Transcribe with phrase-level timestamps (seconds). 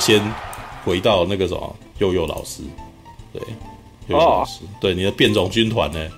[0.00, 0.20] 先
[0.84, 2.62] 回到那个什么幼幼老师，
[3.32, 3.40] 对，
[4.08, 6.08] 幼幼老师，哦、对你的变种军团呢？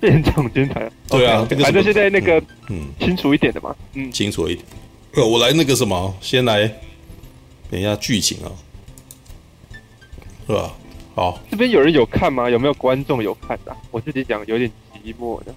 [0.00, 4.66] 变种军团，对啊，反正现在那个嗯，清楚一点的嘛，嗯，清楚一点。
[5.14, 6.66] 我来那个什么，先来
[7.70, 8.50] 等一下剧情啊，
[10.46, 10.74] 是吧？
[11.14, 12.50] 好，这边有人有看吗？
[12.50, 13.76] 有没有观众有看的？
[13.90, 15.54] 我自己讲有点寂寞的。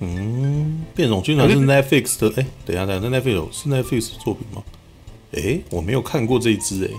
[0.00, 4.62] 嗯，变种军团是 Netflix 的，哎、欸，等一下，等一下，Netflix 是 Netflix 的作品吗？
[5.32, 6.96] 哎、欸，我没有看过这一支，哎，对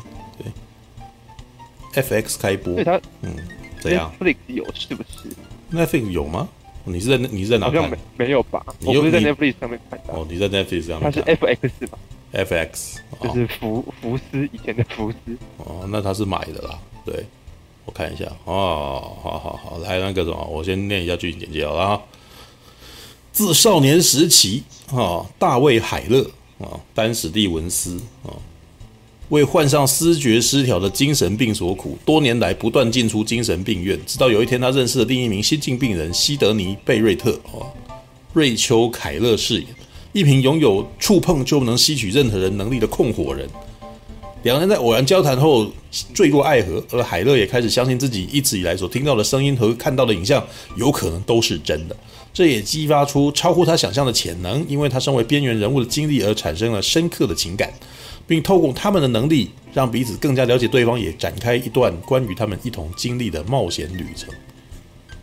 [1.95, 3.35] ，FX 开播，对它，嗯，
[3.80, 5.30] 怎样？Netflix 有是不是
[5.76, 6.48] ？Netflix 有吗？
[6.88, 7.81] 你是在你是在哪看？
[7.81, 8.63] 好像没没有吧？
[8.86, 10.13] 我不是在 Netflix 上面看的。
[10.13, 11.12] 哦，你在 Netflix 上面看。
[11.12, 11.98] 它是 FX 吧
[12.34, 15.17] ？FX 就是福福斯以前的福斯。
[15.58, 16.77] 哦，那他是买的啦。
[17.03, 17.26] 对，
[17.86, 18.25] 我看一下。
[18.45, 22.02] 哦，好好好，来那个什么，我先念一下剧情简介好了啊。
[23.31, 28.30] 自少年时期，啊，大卫海勒啊，丹史蒂文斯啊，
[29.30, 37.66] 为患上思觉失调的精神病所苦，多年来不断进出精神病院，直到有一天，他认识了另一名新晋病人西德尼贝瑞特啊，
[38.34, 39.66] 瑞秋凯勒饰演，
[40.14, 43.50] 一名拥有触碰就能吸取任何人能力的控火人。
[44.44, 45.68] 两人在偶然交谈后
[46.14, 50.46] 坠入爱河，而海勒也开始相信自己一直以来所听到的声音和看到的影像
[50.78, 51.98] 有可能都是真的。
[52.31, 57.73] 这也激发出超乎他想象的潜能，因为他身为边缘人物的经历而产生了深刻的情感，
[58.28, 64.30] 并透过他们的能力让彼此更加了解对方，也展开一段关于他们一同经历的冒险旅程。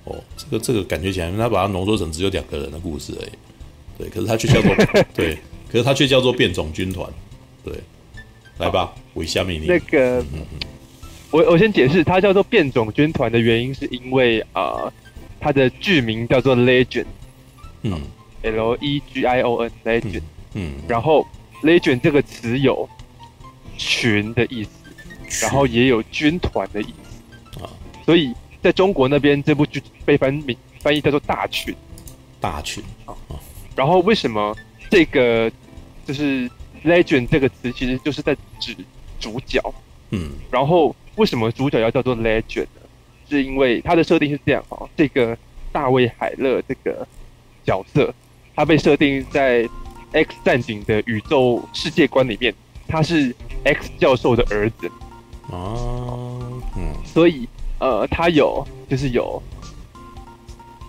[0.04, 3.30] 哦，这个这个感觉起来，他把它浓缩成只有两个人的故事而已。
[3.98, 4.74] 对，可是他却叫做
[5.14, 5.38] 对，
[5.70, 7.08] 可是他却叫做变种军团。
[7.64, 7.74] 对，
[8.58, 9.66] 来吧，韦夏米尼。
[9.66, 10.60] 那个，嗯嗯嗯
[11.30, 14.62] 我我先解释，它叫做变种军团的原因，是因为啊。
[14.84, 14.92] 呃
[15.44, 17.04] 它的剧名叫做 Legend，
[17.82, 18.00] 嗯
[18.42, 20.22] ，L E G I O N Legion，
[20.54, 21.26] 嗯，嗯然后
[21.62, 22.88] Legion 这个词有
[23.76, 24.70] 群的意思，
[25.42, 27.70] 然后也有军团的意思啊，
[28.04, 31.74] 所以在中国那边这部剧被翻名翻译叫做大群，
[32.40, 33.14] 大群啊，
[33.74, 34.56] 然后为什么
[34.90, 35.50] 这个
[36.04, 36.50] 就是
[36.84, 38.76] legend 这个词其实就是在指
[39.20, 39.60] 主角，
[40.10, 42.82] 嗯，然后为什么主角要叫做 legend 呢？
[43.28, 45.38] 是因为它的设定是这样哦，这个
[45.70, 47.06] 大卫海勒这个
[47.64, 48.12] 角色，
[48.54, 49.66] 他被设定在
[50.12, 52.54] X 战警的宇宙世界观里面，
[52.86, 53.34] 他是
[53.64, 54.90] X 教授的儿子
[55.50, 56.38] 哦，
[56.76, 59.42] 嗯，所以呃，他有就是有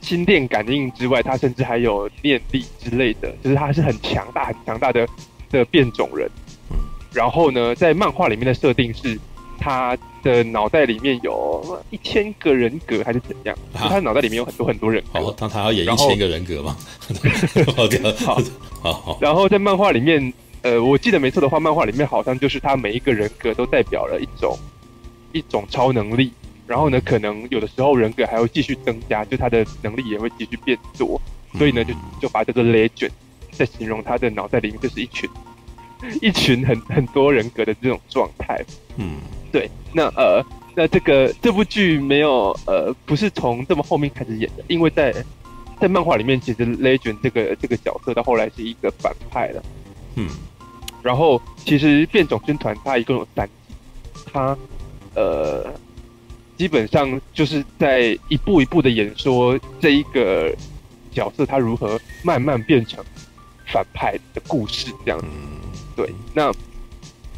[0.01, 5.07] 心电感应之外，他甚至还有念力之类的，就是他是很强大、很强大的
[5.49, 6.29] 的变种人。
[7.13, 9.19] 然后呢，在漫画里面的设定是
[9.59, 9.97] 他。
[10.23, 13.55] 的脑袋里面有一千个人格还是怎样？
[13.73, 15.19] 啊、他脑袋里面有很多很多人格。
[15.19, 16.75] 好，他他要演一千个人格吗？
[18.25, 18.41] 好，
[18.81, 19.17] 好，好。
[19.21, 24.57] 然后在漫画里面，呃，我记得没错的话，漫画里面好像就是他每一个人格都代表了一种
[25.33, 26.31] 一种超能力。
[26.65, 31.21] 然后呢，可能有的时候人格还会继续增加，就他的能力也会继续变多。
[31.57, 33.11] 所以呢，就就把这个 legend
[33.51, 35.29] 在形容他的脑袋里面就是一群
[36.21, 38.63] 一群很很多人格的这种状态。
[38.95, 39.17] 嗯。
[39.53, 40.43] 对，那呃，
[40.75, 45.13] 那这个这部剧没有呃，不是从这么后面开始演的，因为在
[45.79, 49.63] 在漫画里面，其实 Legend 这个这个角色到后来是一个反派了，
[50.15, 50.27] 嗯，
[51.03, 53.75] 然后其实变种军团它一共有三集，
[54.33, 54.57] 它
[55.13, 55.71] 呃
[56.57, 60.51] 基本上就是在一步一步的演说这一个
[61.11, 63.05] 角色他如何慢慢变成
[63.67, 65.27] 反派的故事这样子，
[65.95, 66.51] 对，那。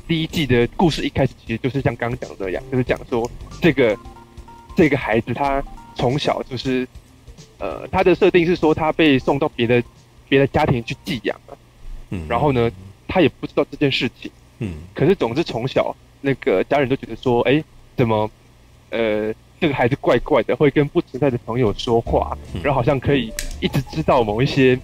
[0.08, 3.30] 第一季的故事一开始其实就是像刚刚讲的这样，就是讲说
[3.62, 3.98] 这个
[4.76, 5.64] 这个孩子他
[5.96, 6.88] 从小就是，
[7.58, 9.84] 呃，他的设定是说他被送到别的
[10.30, 11.58] 别的家庭去寄养了，
[12.12, 12.72] 嗯，然后呢，
[13.08, 14.30] 他也不知道这件事情，
[14.60, 17.64] 嗯，可是总之从小那个家人都觉得说，哎，
[17.98, 18.30] 怎么，
[18.92, 24.80] 呃，这个孩子怪怪的，会跟不存在的朋友说话，然后好像可以一直知道某一些。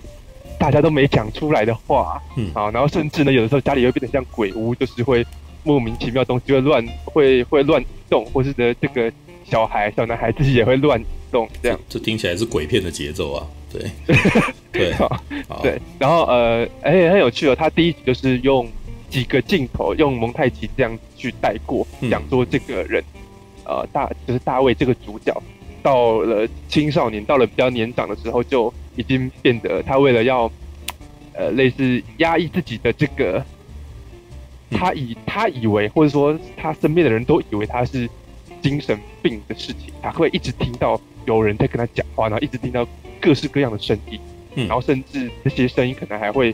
[0.62, 5.25] 大家都没讲出来的话，嗯，啊，然后甚至呢，有的时候家里会变得像鬼屋，就是会
[5.63, 9.12] 莫名其妙东西会乱，会会乱动，或是呢，这个
[9.44, 11.80] 小孩小男孩自己也会乱动，这样。
[11.90, 13.90] 这，这听起来是鬼片的节奏啊，对，
[14.72, 15.19] 对，好。
[15.63, 18.69] 对，然后呃，哎，很有趣哦，他第一集就是用
[19.10, 23.04] 几个镜头，用蒙太奇这样去带过，讲说这个人，
[23.66, 25.36] 呃，大就是大卫这个主角，
[25.81, 28.72] 到了青少年，到了比较年长的时候就。
[28.95, 30.51] 已经变得，他为了要，
[31.33, 33.43] 呃，类似压抑自己的这个，
[34.69, 38.09] 他以他以为，或者说他身边的人都以为他是
[38.61, 42.88] 精神病的事情，他会一直听到有人在跟他讲话，然后一直听到
[43.19, 44.19] 各式各样的声音，
[44.55, 46.53] 然后甚至这些声音可能还会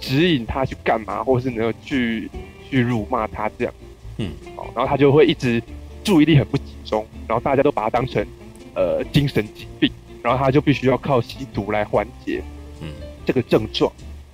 [0.00, 2.30] 指引他去干嘛，或是能够去
[2.68, 3.74] 去辱骂他这样，
[4.18, 5.62] 嗯，好，然后他就会一直
[6.02, 8.26] 注意力很不集中，然后大家都把他当成
[8.74, 9.90] 呃精神疾病，
[10.22, 12.42] 然后他就必须要靠吸毒来缓解
[12.80, 12.88] 嗯。
[13.26, 13.92] 这个症状，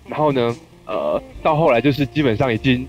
[0.09, 0.56] 然后呢，
[0.87, 2.87] 呃，到后来就是基本上已经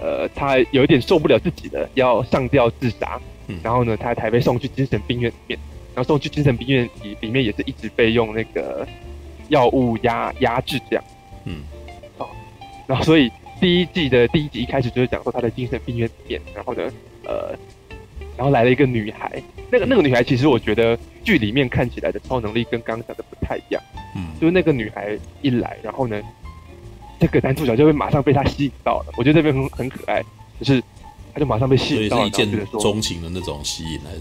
[0.00, 3.58] 呃他有一点受不了自己了，要上吊自杀，嗯。
[3.62, 5.58] 然后呢，他才被送去精神病院里面，
[5.94, 8.86] 然后送去精神病院里里面也是一直被用那个
[9.48, 11.04] 药物压压制这样。
[11.44, 11.62] 嗯。
[12.86, 13.30] 然后，所以
[13.60, 16.82] 第一季的第一集一开始就是讲说他在精神病院里面，然后呢，
[17.24, 17.56] 呃，
[18.36, 23.82] 然后来了一个女孩，那个那个女孩其实我觉得剧里面看起来的超能力跟刚刚讲的不太一样，
[24.16, 26.20] 嗯，就是那个女孩一来，然后呢，
[27.18, 30.22] 这个男主角就会马上被她吸引到了，我觉得这边很很可爱，
[30.58, 30.82] 就是
[31.32, 32.50] 他就马上被吸引到了，一见
[32.80, 34.20] 钟情的那种吸引，还是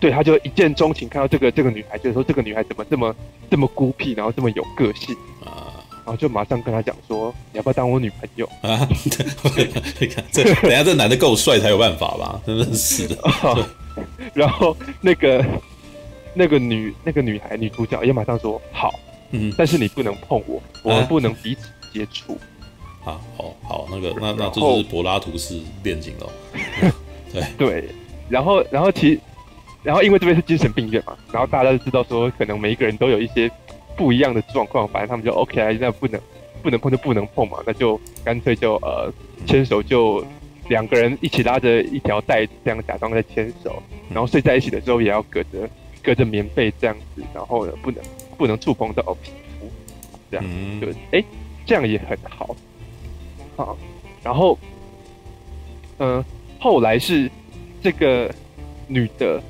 [0.00, 3.14] 对，他就一见钟情，看到这个这个女孩，觉得说这个女孩怎么这么
[3.50, 5.14] 这么孤僻，然后这么有个性，
[5.44, 8.48] 啊然后就马上跟他讲说，你要不要当我女朋友？
[8.62, 8.88] 啊？
[10.00, 12.40] 你看这，等下这男的够帅才有办法吧？
[12.44, 13.16] 真的是的，
[14.34, 15.44] 然后那个
[16.34, 18.94] 那个女那个女孩女主角也马上说好，
[19.32, 22.38] 嗯但是你不能碰我，我们不能彼此接触。
[23.04, 26.30] 啊，好好，那个那那这就是柏拉图式恋情喽。
[27.32, 27.84] 对，对，
[28.28, 29.18] 然后然后其
[29.82, 33.50] 然后因为这边是精神病院嘛，然后大家都知道说可能每一个人都有一些
[33.96, 36.20] 不一样的状况，反正他们就 OK 啊，那不能
[36.62, 39.10] 不能碰就不能碰嘛，那就干脆就呃
[39.46, 40.22] 牵手就
[40.68, 45.66] 两个人一起拉着一条带，这样假装在牵手，然后睡在一起的时候也要隔着
[46.02, 48.02] 隔着棉被这样子，然后呢不能
[48.36, 49.70] 不能触碰到皮肤，
[50.30, 51.24] 这样嗯就哎
[51.66, 52.56] 这样也很好，
[53.56, 53.78] 好，
[54.22, 54.58] 然后
[55.98, 56.24] 嗯、呃、
[56.58, 57.30] 后来是
[57.82, 58.32] 这个
[58.88, 59.42] 女的，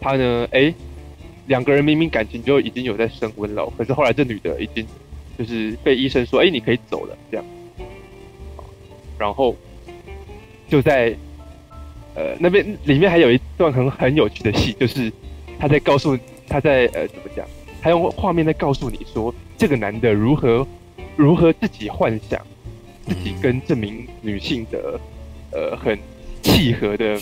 [0.00, 0.60] 她呢哎。
[0.60, 0.74] 诶
[1.48, 4.84] 两个人明明感情就已经有在升温了，可是后来这女的已经
[5.38, 7.46] 就是被医生说，哎，你可以走了，这样。
[9.16, 9.54] 然后
[10.68, 11.16] 就在
[12.16, 15.12] 呃那边里面还有一段很很有趣的戏，就是
[15.58, 16.18] 他在告诉
[16.48, 17.46] 他在呃怎么讲，
[17.82, 20.66] 他用画面在告诉你说，这个男的如何
[21.16, 22.40] 如何自己幻想
[23.06, 25.00] 自己跟这名女性的
[25.52, 25.98] 呃很
[26.42, 27.18] 契合的。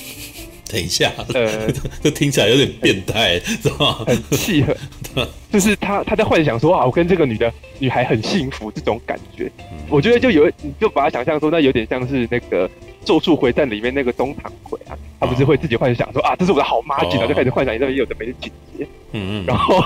[0.66, 1.70] 等一下，呃，
[2.02, 4.04] 这听起来有点变态，知道吗？
[4.06, 4.74] 很契合，
[5.52, 9.50] 就是他他在幻想说啊，我跟这个女的女孩很幸福这种感觉。
[9.88, 12.68] 我觉得就有，你就把它想象说，那有点像是那个
[13.04, 18.86] 《咒术回战》里面那个东堂葵啊，他不是会自己幻想说啊，这是我的好妈吉，然后就开始幻想一边有的没的情节。
[19.12, 19.44] 嗯嗯。
[19.46, 19.84] 然后，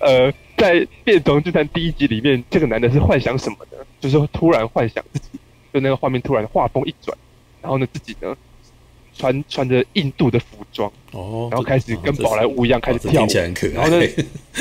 [0.00, 0.74] 呃，在
[1.04, 3.78] 《变种之战》第一集里面，这个男的是幻想什么呢？
[3.98, 5.38] 就是突然幻想自己，
[5.72, 7.16] 就那个画面突然画风一转，
[7.62, 8.36] 然后呢自己呢。
[9.18, 13.72] 穿穿着印度的服装，哦，然后开始跟宝莱坞一样开始跳舞，听起来很可爱。
[13.72, 14.06] 然后呢，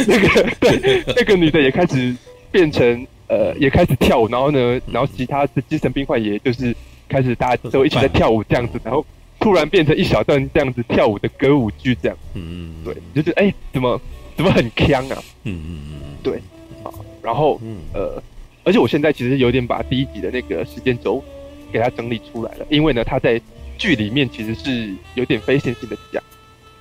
[0.07, 2.15] 那个 对那个女的也开始
[2.51, 6.75] 变成呃，也开始跳舞，然后呢，然后其他的精神病患也就是
[7.07, 9.05] 开始大家都一起在跳舞这样子，然后
[9.39, 14.01] 突然变成一小段这样子跳舞的歌舞剧这样，嗯嗯，对，就是哎，怎么
[14.35, 15.23] 怎么很锵啊？
[15.43, 16.41] 嗯嗯嗯，对，
[16.83, 17.61] 好，然后
[17.93, 18.21] 呃，
[18.63, 21.23] 而且我现在其实有点把第一集的那个时间轴
[21.71, 23.39] 给它整理出来了，因为呢，他在。
[23.77, 26.21] 剧里面其实是有点非线性的讲，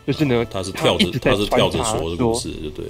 [0.06, 2.84] 就是呢，他是跳着，他是跳着说的故事，就对。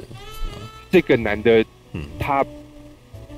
[0.90, 2.44] 这个男的，嗯，他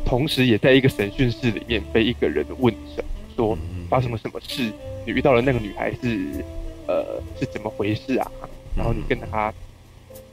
[0.04, 3.04] 同时也在一个审讯室里面被一个人问审，
[3.34, 3.56] 说
[3.88, 4.70] 发生了什么事，
[5.06, 6.44] 你遇到了那个女孩是
[6.86, 8.30] 呃是怎么回事啊？
[8.76, 9.52] 然后你跟他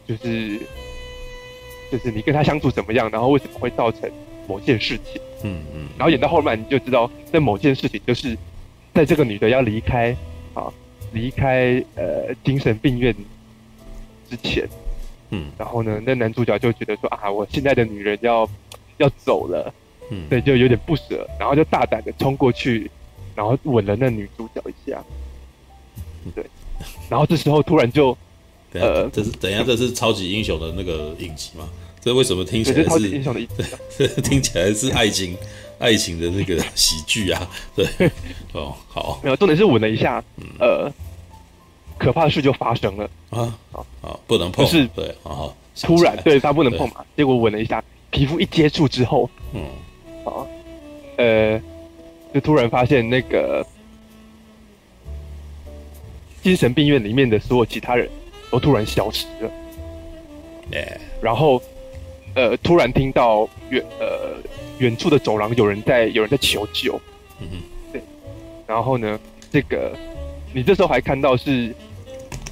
[0.08, 0.60] 就是
[1.92, 3.10] 就是你跟他相处怎么样？
[3.10, 4.10] 然后为什么会造成
[4.48, 5.22] 某件事情？
[5.44, 8.38] 嗯嗯，然后演到后面你就知道，那某件事情就是。
[8.94, 10.16] 在这个女的要离开，
[10.56, 10.74] 啊，
[11.14, 13.16] 离开呃精神病院
[14.28, 14.68] 之前，
[15.30, 18.50] 嗯，然后呢，那男主角就觉得说啊，我现在的女人要
[18.98, 19.72] 要走了，
[20.10, 22.90] 嗯，对，就有点不舍，然后就大胆的冲过去，
[23.36, 25.04] 然后吻了那女主角一下，
[26.34, 26.44] 对，
[27.10, 28.18] 然后这时候突然就，
[28.74, 31.70] 呃，这是等一下，这是超级英雄的那个影集吗？
[32.06, 33.48] 这为什么听起来是英雄的意
[33.90, 34.08] 思？
[34.22, 35.36] 听起来是爱情。
[35.78, 37.86] 爱情的那个喜剧啊，对，
[38.54, 40.24] 哦，好，没有，重点是吻了一下，
[40.58, 40.90] 呃，
[41.98, 43.54] 可怕的事就发生了啊，
[44.02, 49.64] 啊，不能碰，就是对，啊，突然对他不能碰嘛，结果吻了一下，皮肤一接触之后，嗯，
[50.24, 50.48] 啊，
[51.18, 51.62] 呃，
[52.34, 53.62] 就突然发现那个
[56.42, 58.10] 精神病院里面的所有其他人
[58.50, 59.52] 都突然消失了，
[60.72, 61.62] 耶，然后，
[62.36, 64.36] 呃，突然听到远呃。
[64.78, 67.00] 远处的走廊有人在，有人在求救。
[67.40, 67.58] 嗯哼，
[67.94, 68.04] 对。
[68.68, 69.18] 然后呢，
[69.50, 69.98] 这个
[70.54, 71.74] 你这时候还看到是，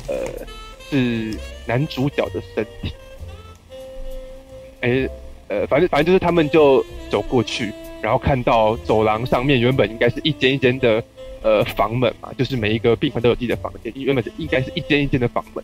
[0.07, 0.15] 呃，
[0.89, 2.93] 是男主角的身体。
[4.79, 5.09] 哎，
[5.49, 11.03] 呃，反正反正就是他们就走过去，然后看到走廊上面原本应该是一间一间的
[11.41, 15.61] 呃房门嘛，就是每一个病房都有自己的房间，原本是应该是一间一间的房门，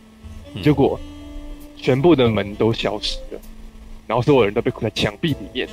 [0.54, 1.00] 嗯、结果
[1.74, 3.39] 全部的门都消失了，
[4.10, 5.68] 然后所有人都被困在墙壁里面，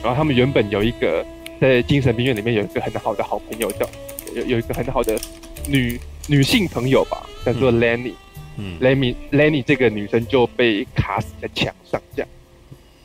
[0.00, 1.26] 然后他们原本有一个
[1.60, 3.84] 在精神病院里面有一个很好的好朋友叫
[4.32, 5.18] 有有一个很好的
[5.66, 8.12] 女女性朋友吧，叫做 Lenny，
[8.56, 12.28] 嗯，Lenny Lenny 这个女生就被卡死在墙上这样，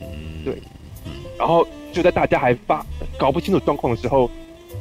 [0.02, 0.54] 嗯，对，
[1.36, 2.86] 然后就在大家还发
[3.18, 4.26] 搞不清楚状况的时候，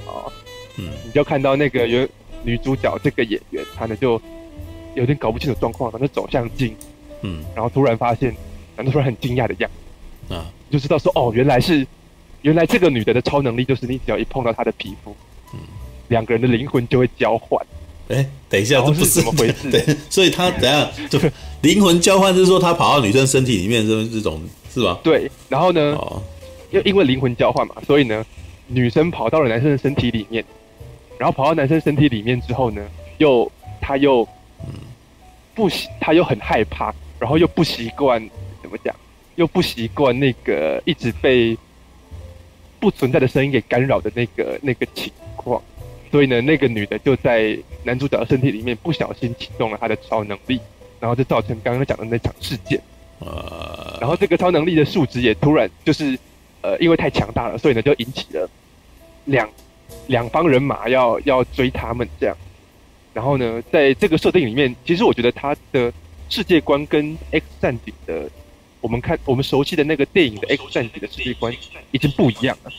[0.05, 0.29] 啊，
[0.77, 2.07] 嗯，你就看到那个原
[2.43, 4.21] 女主角这个演员，她呢就
[4.93, 6.75] 有点搞不清楚状况，然后走向镜，
[7.23, 8.35] 嗯，然后突然发现，
[8.79, 9.69] 然后突然很惊讶的样
[10.29, 11.85] 子，啊，就知道说哦，原来是
[12.43, 15.13] 原来这个女的的超能力就是你只要一碰到她的皮肤，
[15.53, 15.59] 嗯，
[16.07, 17.61] 两个人的灵魂就会交换。
[18.07, 19.69] 哎，等一下，这不是怎么回事？
[19.69, 21.19] 对，所以他 等下就
[21.61, 24.41] 灵魂交换，就是说他跑到女生身体里面，这这种
[24.73, 24.97] 是吧？
[25.03, 26.21] 对，然后呢，哦，
[26.71, 28.25] 因因为灵魂交换嘛，所以呢，
[28.67, 30.43] 女生跑到了男生的身体里面，
[31.19, 32.81] 然后跑到男生身体里面之后呢，
[33.19, 34.27] 又他又
[35.53, 38.27] 不习，他又很害怕，然后又不习惯，
[38.69, 38.95] 怎么讲？
[39.35, 41.57] 又不习惯那个一直被
[42.79, 45.59] 不存在的声音给干扰的那个那个情况。
[46.11, 50.59] 所以呢，那个女的就在男主角的身体里面不小心启动了她的超能力，
[50.99, 52.79] 然后就造成刚刚讲的那场事件。
[53.19, 56.17] 呃，然后这个超能力的数值也突然就是，
[56.61, 58.49] 呃，因为太强大了，所以呢就引起了
[59.25, 59.49] 两
[60.07, 62.35] 两方人马要要追他们这样。
[63.13, 65.91] 然后呢，在这个设定里面，其实我觉得他的
[66.29, 68.29] 世界观跟 X 战警的
[68.81, 71.53] 我们看我们熟悉的那个电影的 X 战警的世界观
[71.91, 72.71] 已经不一样了，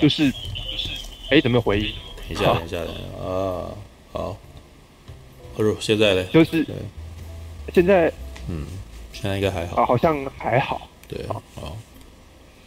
[0.00, 0.38] 就是就
[0.76, 0.88] 是
[1.30, 1.92] 哎，怎么有回应？
[2.28, 2.78] 等一下，等一下，
[3.20, 3.74] 啊，
[4.12, 4.36] 好，
[5.56, 6.64] 不是现在嘞，就是
[7.74, 8.12] 现在，
[8.48, 8.66] 嗯，
[9.12, 11.42] 现在应该还好，啊，好像还好，对，好，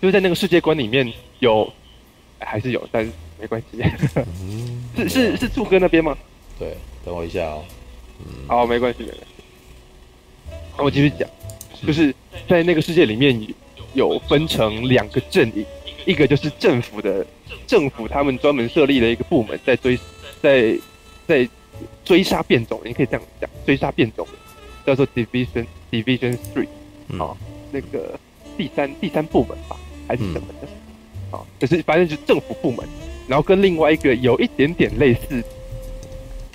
[0.01, 1.71] 就是在那个世界观里面有，
[2.39, 3.81] 还是有，但是没关系，
[4.41, 6.17] 嗯， 是是是柱哥那边吗？
[6.59, 6.75] 对，
[7.05, 7.63] 等我一下哦，
[8.19, 9.25] 嗯，好，没关系，没关系，
[10.77, 11.29] 那我继续讲，
[11.85, 12.13] 就是
[12.47, 13.39] 在那个世界里面
[13.93, 15.65] 有分成两个阵营，
[16.05, 17.25] 一个就是政府的。
[17.65, 19.97] 政府他们专门设立了一个部门，在追，
[20.41, 20.77] 在
[21.25, 21.47] 在
[22.03, 24.35] 追杀变种人，你可以这样讲，追杀变种人
[24.85, 26.67] 叫做 Division Division Three，
[27.23, 27.37] 啊，
[27.71, 28.19] 那个
[28.57, 30.67] 第三第三部门吧，还是什么的，
[31.31, 32.85] 啊、嗯，就是反正就是政府部门，
[33.27, 35.43] 然后跟另外一个有一点点类似，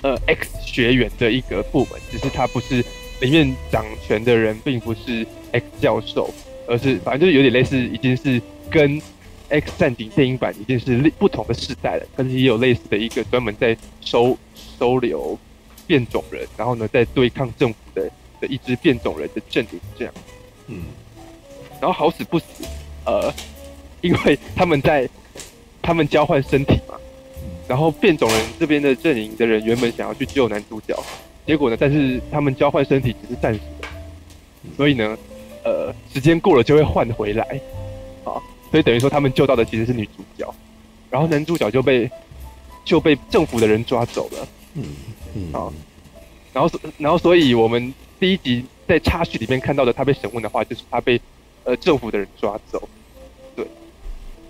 [0.03, 2.85] 呃，X 学园的一个部门，只是他不是
[3.21, 6.33] 里面掌权的人，并不是 X 教授，
[6.67, 9.01] 而是反正就是有点类似，已经是跟。
[9.51, 14.37] X 战警电影版已经是不同的世代了，但是也有类似的一个专门在收
[14.77, 15.35] 收留
[15.87, 18.07] 变种人，然后呢，在对抗政府的
[18.39, 20.13] 的一支变种人的阵营这样。
[20.67, 20.83] 嗯，
[21.81, 22.45] 然后好死不死，
[23.07, 23.33] 呃，
[24.01, 25.09] 因为他们在
[25.81, 26.93] 他们交换身体嘛，
[27.67, 30.95] 然后变种人这边的阵营的人原本想要去救男主角，
[31.49, 33.87] 结果呢，但是他们交换身体只是暂时的，
[34.77, 35.17] 所以呢，
[35.63, 37.43] 呃，时间过了就会换回来。
[38.23, 38.37] 啊
[38.69, 40.53] 所以等于说，他们救到的其实是女主角，
[41.09, 42.07] 然后男主角就被
[42.85, 44.47] 就被政府的人抓走了。
[44.75, 44.83] 嗯
[45.33, 45.73] 嗯啊，
[46.53, 51.19] 然后然后所以我们第一集在插叙里面看到的他被审问的话，就是他被
[51.63, 52.87] 呃政府的人抓走。
[53.55, 53.65] 对，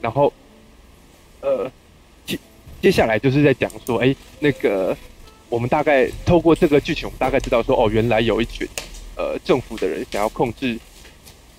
[0.01, 0.33] 然后
[1.39, 1.71] 呃
[2.25, 2.37] 接
[2.81, 4.93] 接下来就是在讲说，哎，那个
[5.49, 8.67] 我们大概透过这个剧情，我们大概知道说，哦，原来有一群
[9.15, 10.79] 呃政府的人想要控制。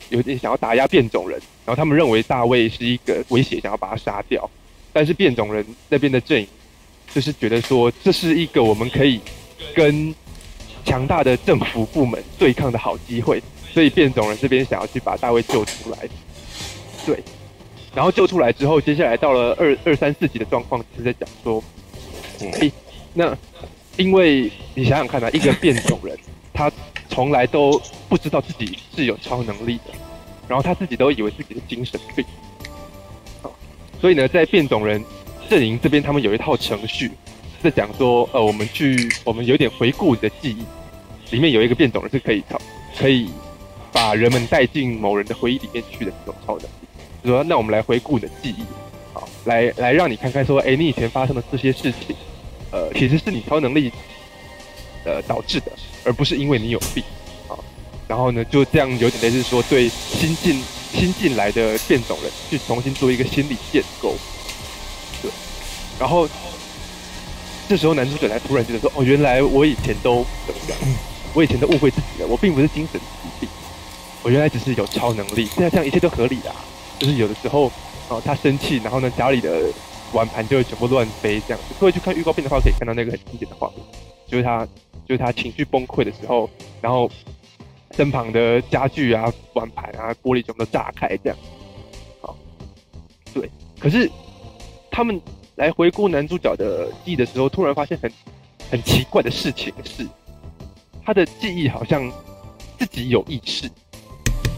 [0.08, 4.50] 有点想要打压变种人，然后他们认为大卫是一个威胁，想要把他杀掉。
[4.92, 6.48] 但是变种人那边的阵营
[7.14, 9.20] 就是觉得说，这是一个我们可以
[9.72, 10.12] 跟
[10.84, 13.40] 强大的政府部门对抗的好机会，
[13.72, 15.98] 所以变种人这边想要去把大卫救出来。
[17.06, 17.22] 对，
[17.94, 21.62] 然后救出来之后，接下来到了二二三四集的状况，是在讲说，
[22.60, 22.68] 哎，
[23.14, 23.38] 那
[24.00, 26.18] 因为你想想看啊，一个变种人
[26.52, 26.70] 他。
[27.12, 27.72] 从来都
[28.08, 29.92] 不知道自己是有超能力的，
[30.46, 32.24] 然后他自己都以为自己是精神病。
[34.00, 35.04] 所以呢，在变种人
[35.48, 37.10] 阵营这边，他们有一套程序，
[37.60, 42.56] 在讲说，呃，我们去，我们有点回顾你的记忆，里面有一个变种人是可以超，
[42.96, 43.28] 可以
[43.92, 46.70] 把人们带进某人的回忆里面去的这种超能力。
[47.24, 48.62] 就说，那我们来回顾你的记忆，
[49.12, 52.14] 好，来来让你看看，说，哎，你以前发生的这些事情，
[52.70, 53.92] 呃，其实是你超能力。
[55.02, 55.72] 呃，导致的，
[56.04, 57.02] 而不是因为你有病
[57.48, 57.56] 啊。
[58.06, 60.62] 然后呢，就这样有点类似说，对新进
[60.92, 64.14] 新进来的变种人去重新做一个心理建构。
[65.22, 65.30] 对。
[65.98, 66.28] 然后
[67.66, 70.78] 这时候男主角才突然觉得说：“哦，原来我以前都怎么样？
[71.32, 72.28] 我以前都误会自己了。
[72.28, 73.48] 我并不是精神疾病，
[74.22, 75.46] 我原来只是有超能力。
[75.46, 76.52] 现在这样一切都合理啊。
[76.98, 77.72] 就是有的时候，
[78.08, 79.62] 哦，他生气，然后呢，家里的
[80.12, 81.74] 碗盘就会全部乱飞这样子。
[81.78, 83.78] 各位去看预告片的话，可以看到那个很经典的画面，
[84.26, 84.66] 就是他
[85.06, 86.48] 就是他情绪崩溃的时候，
[86.80, 87.10] 然后
[87.92, 91.38] 身旁的家具啊、碗盘啊、玻璃全部都炸开这样。
[92.20, 92.36] 好，
[93.32, 93.50] 对。
[93.78, 94.10] 可是
[94.90, 95.20] 他们
[95.56, 98.12] 来回顾男主角的记忆的时候，突然发现很
[98.70, 100.06] 很奇怪的事情是，
[101.04, 102.10] 他的记忆好像
[102.78, 103.68] 自己有意识。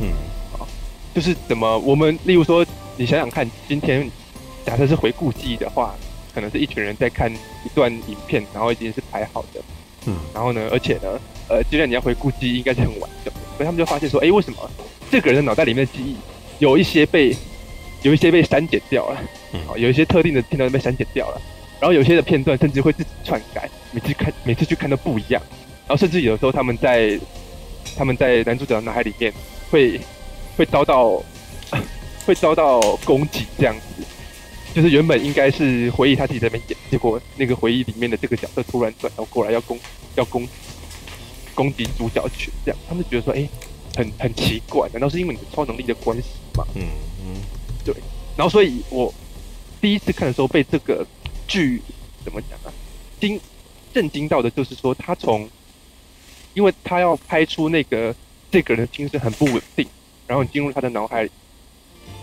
[0.00, 0.12] 嗯，
[0.59, 0.66] 好，
[1.14, 2.64] 就是怎么我们例如说。
[2.99, 4.09] 你想想看，今天
[4.64, 5.95] 假设是回顾记忆的话，
[6.35, 9.61] 可能是一群人在看一段影片，然后已经是排好的，
[10.07, 14.71] 嗯，然后呢，而且呢，呃，既然你要回顾记忆，应该是很完整的，所以他们就发现说，哎，为什么
[15.11, 16.16] 这个人的脑袋里面的记忆
[16.59, 17.37] 有一些被
[18.02, 19.21] 有一些被删减掉了，
[19.52, 21.40] 嗯，有一些特定的片段被删减掉了，
[21.81, 25.42] 然后有些的片段甚至会自己篡改，每次看每次去看都不一样，
[25.87, 27.19] 然后甚至有的时候他们在
[27.97, 29.33] 他们在男主角的脑海里面
[29.71, 30.00] 会
[30.57, 31.23] 会遭到。
[32.25, 34.04] 会遭到攻击，这样子，
[34.75, 39.79] 就是原本应该是回忆他自己在那边演，结果那个回忆里面的这个角色突然转头过来要攻，
[40.14, 40.49] 要攻，
[41.55, 43.47] 攻击主角群，这样，他们觉得说，哎，
[43.95, 46.64] 很很奇怪，难道是因为你的超能力的关系吗？
[46.75, 46.83] 嗯
[47.25, 47.37] 嗯，
[47.85, 47.95] 对。
[48.37, 49.12] 然后，所以我
[49.81, 51.07] 第一次看的时候被这个
[51.47, 51.83] 剧
[52.25, 52.73] 怎么讲啊，
[53.21, 53.38] 惊
[53.93, 55.49] 震惊到的就是说，他从，
[56.55, 58.14] 因为他要拍出那个
[58.50, 59.87] 这个人的精神很不稳定，
[60.26, 61.29] 然后你进入他的脑海。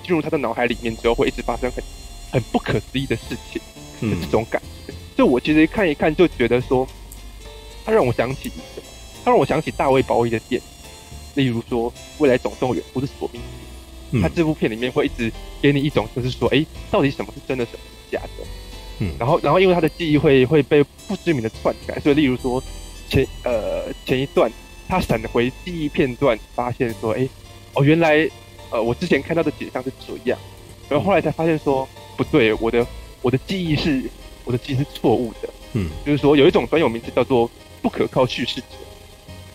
[0.01, 1.83] 进入他的脑海里面之后，会一直发生很
[2.31, 3.61] 很不可思议的事情，
[4.01, 4.93] 嗯，这种感觉。
[5.17, 6.87] 就我其实看一看就觉得说，
[7.85, 8.83] 他让我想起什么？
[9.23, 13.41] 他让我想起大卫鲍伊的电影，例如说《未来总动员》或是《索命》。
[14.21, 15.31] 他这部片里面会一直
[15.61, 18.45] 给你一种就是说，哎，到底什么是真的，什么是假的？
[18.99, 22.63] 嗯，然后然后因为他的记忆会会被不知名的篡改，所以例如说
[23.09, 24.51] 前呃前一段
[24.87, 27.27] 他闪回记忆片段，发现说，哎，
[27.73, 28.29] 哦原来。
[28.71, 30.37] 呃，我之前看到的景象是这样，
[30.87, 32.85] 然后后来才发现说不对，我的
[33.21, 34.03] 我的记忆是
[34.43, 37.49] 我的记忆是错误的，嗯，就是说有一种专有名词叫做
[37.81, 38.67] 不可靠叙事者，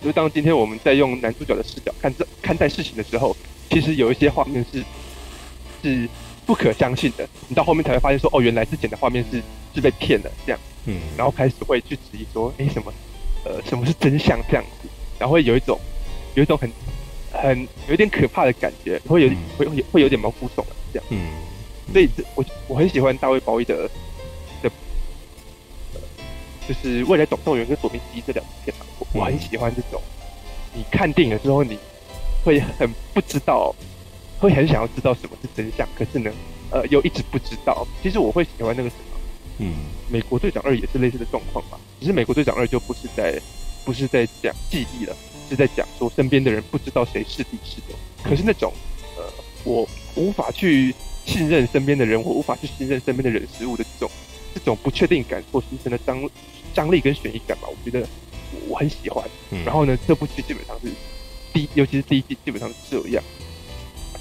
[0.01, 3.37] 就是当今天我们在用男主角的视角看这看待事情的时候，
[3.69, 4.83] 其实有一些画面是
[5.83, 6.09] 是
[6.47, 9.43] 不可相信的，你到后面才会发现说哦，原来之前的画面是
[9.75, 12.91] 是被骗了这样，嗯，然后开始会去质疑说，哎，什么
[13.45, 15.79] 呃什么是真相这样子，然后会有一种
[16.35, 16.71] 有一种很。
[17.37, 21.07] 很有点可怕的感觉，会有会会会有点毛骨悚然这样。
[21.11, 21.19] 嗯，
[21.93, 23.89] 所以我我很喜欢大卫鲍伊的
[24.63, 24.71] 的，
[26.67, 30.01] 就是《未来总动员》跟《索命机》这两部片我我很喜欢这种，
[30.75, 31.79] 你看电影的时候你
[32.45, 33.75] 会很不知道，
[34.39, 36.33] 会很想要知道什么是真相，可是呢，
[36.71, 37.87] 呃，又一直不知道。
[38.03, 39.21] 其实我会喜欢那个什么，
[39.59, 39.67] 嗯，
[40.13, 43.41] 《美国队长二》也是类似的状况吧，只是《美国队长二》就不是在
[43.85, 45.15] 不是在讲记忆了。
[45.47, 48.73] 是在讲说身边的人不知道谁是敌是友，可是那种
[49.15, 49.23] 呃，
[49.63, 50.95] 我无法去
[51.27, 54.11] 信任身边的人，我无法去信任身边的人事物的这种
[54.55, 56.31] 这种不确定感所形成的张
[56.75, 58.07] 张力跟悬疑感吧，我觉得
[58.69, 59.25] 我很喜欢。
[59.65, 60.89] 然后呢，这部剧基本上是
[61.53, 63.23] 第，尤其是第一季基本上是这样，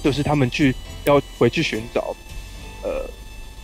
[0.02, 2.14] 就是他们去要回去寻找
[2.82, 3.08] 呃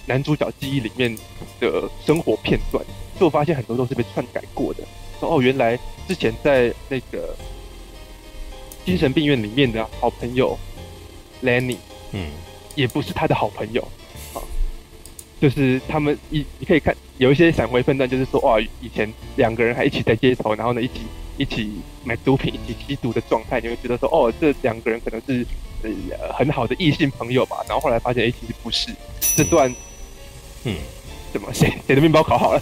[0.06, 1.16] 男主角记忆里面
[1.60, 2.84] 的生活片段，
[3.18, 4.84] 就发现很多都是被篡改过的。
[5.18, 7.36] 说哦，原来之前在那个
[8.84, 10.58] 精神病院里面的好朋友
[11.42, 11.76] Lenny，
[12.12, 12.30] 嗯，
[12.74, 13.82] 也不是他的好朋友，
[14.34, 14.40] 啊，
[15.40, 21.00] 就是他们一你可以看有一些闪回片段，就是说哇，以前两个人还一起在街头，然后呢一起
[21.36, 21.70] 一起
[22.04, 25.46] 买毒品、一起吸毒的状态，你会觉得说哦，这两个人可能是
[25.82, 28.90] 呃很好的异性朋友吧，然后后来发现哎，其实不是，
[29.36, 29.74] 这段，
[30.64, 30.76] 嗯。
[31.32, 31.48] 怎么？
[31.54, 32.60] 谁谁的面包烤好了？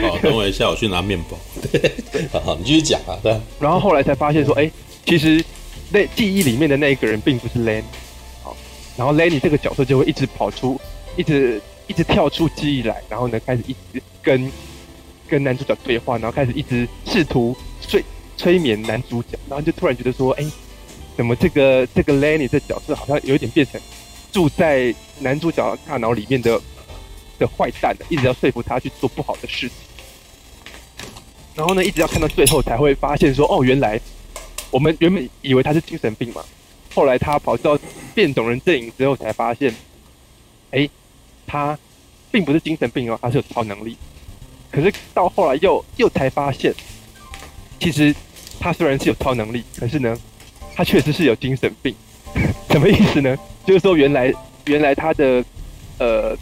[0.00, 1.36] 好，等我一下，我去拿面包。
[2.32, 3.12] 好好，你继续讲啊。
[3.22, 3.38] 对。
[3.60, 4.70] 然后后来才发现说，哎，
[5.04, 5.44] 其实
[5.90, 7.82] 那记忆里面的那一个人并不是 Lenny。
[8.96, 10.80] 然后 Lenny 这个角色就会一直跑出，
[11.16, 14.50] 一直一直跳出记忆来，然后呢开始一直跟
[15.28, 18.04] 跟男主角对话，然后开始一直试图催
[18.36, 20.44] 催眠男主角，然后就突然觉得说，哎，
[21.16, 23.80] 怎么这个这个 Lenny 这角色好像有一点变成
[24.32, 26.60] 住在男主角大脑里面的。
[27.36, 29.76] 的坏蛋了，一直要说服他去做不好的事情，
[31.56, 34.00] 然后呢，一直要看到最后才会发现说，哦，原来
[34.70, 36.44] 我们原本以为他是精神病嘛，
[36.94, 37.78] 后来他跑到
[38.14, 39.74] 变种人阵营之后才发现，
[40.70, 40.88] 哎，
[41.46, 41.78] 他
[42.30, 43.96] 并不是精神病哦，他是有超能力。
[44.70, 46.74] 可是到后来又又才发现，
[47.80, 48.14] 其实
[48.58, 50.16] 他虽然是有超能力，可是呢，
[50.74, 51.94] 他确实是有精神病。
[52.70, 53.36] 什么意思呢？
[53.66, 54.32] 就是说原来
[54.66, 55.44] 原来他的
[55.98, 56.36] 呃。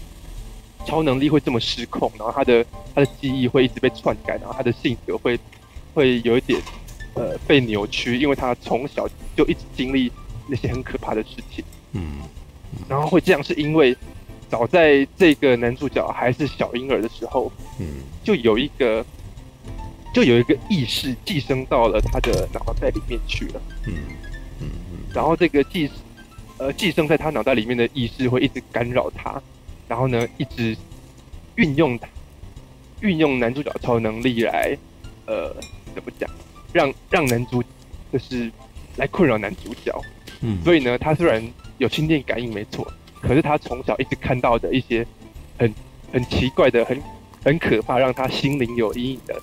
[0.85, 5.39] 超能力会这么失控，然后他的他的记忆会一直被篡改，然后他的性格会
[5.95, 6.61] 会有一点
[7.15, 10.11] 呃被扭曲，因为他从小就一直经历
[10.53, 11.65] 那些很可怕的事情。
[11.93, 12.21] 嗯，
[12.87, 13.97] 然后会这样是因为
[14.51, 19.03] 早在这个男主角还是小婴儿的时候，嗯，就有一个，
[20.13, 23.95] 就有一个意识寄生到了他的脑袋里面去了，嗯
[24.61, 25.91] 嗯嗯，然后这个寄
[26.59, 29.41] 呃寄生在他脑袋里面的意识会一直干扰他，
[29.89, 30.77] 然后呢一直
[31.55, 32.07] 运用他
[33.01, 34.77] 运用男主角超能力来
[35.25, 35.57] 呃
[35.95, 36.29] 怎么讲，
[36.75, 37.63] 让让男主
[38.13, 38.53] 就是
[38.97, 39.99] 来困扰男主角，
[40.43, 41.43] 嗯，所以呢他虽然
[41.79, 42.87] 有心电感应没错。
[43.23, 45.07] 可是他从小一直看到的一些
[45.57, 45.73] 很
[46.13, 47.01] 很奇怪的、很
[47.45, 49.41] 很可怕，让他心灵有阴影的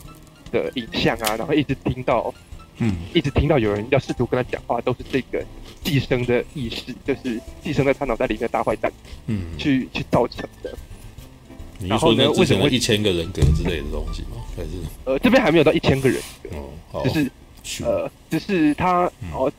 [0.51, 2.33] 的影像啊，然后一直听到，
[2.79, 5.41] 嗯，一直听到有人要试图跟他讲话，都是这个
[5.81, 8.91] 寄生的意识，就是寄生在他脑袋里面的大坏蛋，
[9.27, 10.77] 嗯，去去造成的。
[11.77, 12.29] 你说呢？
[12.31, 14.43] 为什么一千个人格之类的东西吗？
[14.57, 14.71] 还是
[15.05, 17.31] 呃，这边还没有到一千个人格，哦，好，就是
[17.85, 19.49] 呃，只是他哦，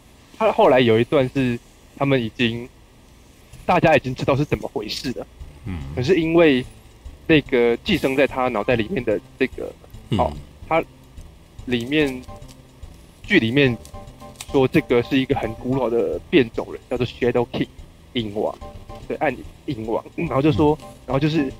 [0.40, 1.58] 他后来有一段是
[1.96, 2.68] 他们已经。
[3.66, 5.24] 大家已经知道是怎么回事了，
[5.64, 6.64] 嗯，可是因为
[7.28, 9.72] 那个寄生在他脑袋里面的这个，
[10.16, 10.32] 哦，
[10.66, 10.82] 他
[11.66, 12.20] 里面
[13.22, 13.76] 剧里面
[14.50, 17.68] 说这个是一个很古老的变种人，叫做 Shadow King
[18.14, 18.52] 影王，
[19.06, 19.32] 对，暗
[19.66, 20.76] 影王，然后就说，
[21.06, 21.52] 然后就是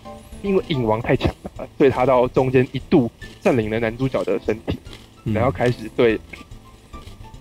[0.43, 3.09] 因为影王太强大了，所以他到中间一度
[3.41, 4.77] 占领了男主角的身体，
[5.33, 6.19] 然后开始对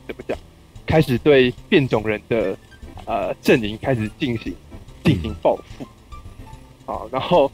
[0.06, 0.38] 怎么讲，
[0.90, 2.58] 开始对变种人的。
[3.06, 4.54] 呃，阵营开始进行
[5.04, 5.88] 进行报复，
[6.86, 7.52] 好，然后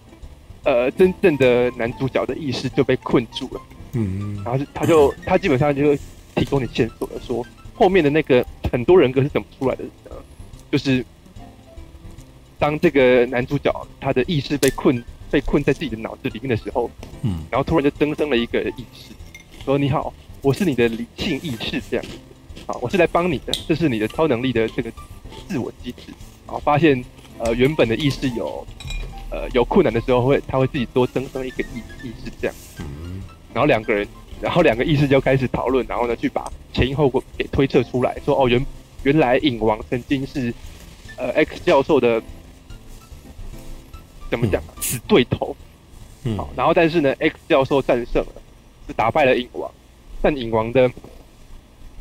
[0.65, 3.61] 呃，真正的男主角的意识就被困住了，
[3.93, 5.95] 嗯，然后就他就他基本上就
[6.35, 10.11] 提供你线索了，说后面的那个很多人格是怎么出来的呢？
[10.69, 11.05] 就是
[12.59, 13.71] 当这个男主角
[14.01, 19.13] 他的意识被困被困在自己的脑子里面的时候，嗯，然后突然就增生了一个意识，
[19.63, 21.81] 说你好，我是你的理性意识。
[21.89, 22.05] 这样。
[22.05, 22.11] 子，
[22.65, 24.91] 好，我是来帮你的，这是你的超能力的这个。
[25.47, 26.11] 自我机制，
[26.47, 27.03] 然后发现，
[27.37, 28.65] 呃，原本的意识有，
[29.29, 33.21] 呃，有困难的时候会，他会自己多增生一个意意识这样，嗯，
[33.53, 34.07] 然后两个人，
[34.41, 38.65] 然后两个意识就开始讨论，然后呢，去把前因后果给推测出来，说，哦，原
[39.03, 40.51] 原来影王曾经是，
[41.17, 42.19] 呃，X 教授的，
[44.31, 45.55] 怎么讲，死对头，
[46.23, 48.41] 嗯，好，然后但是呢，X 教授战胜了，
[48.87, 49.69] 是打败了影王，
[50.23, 50.89] 但影王的。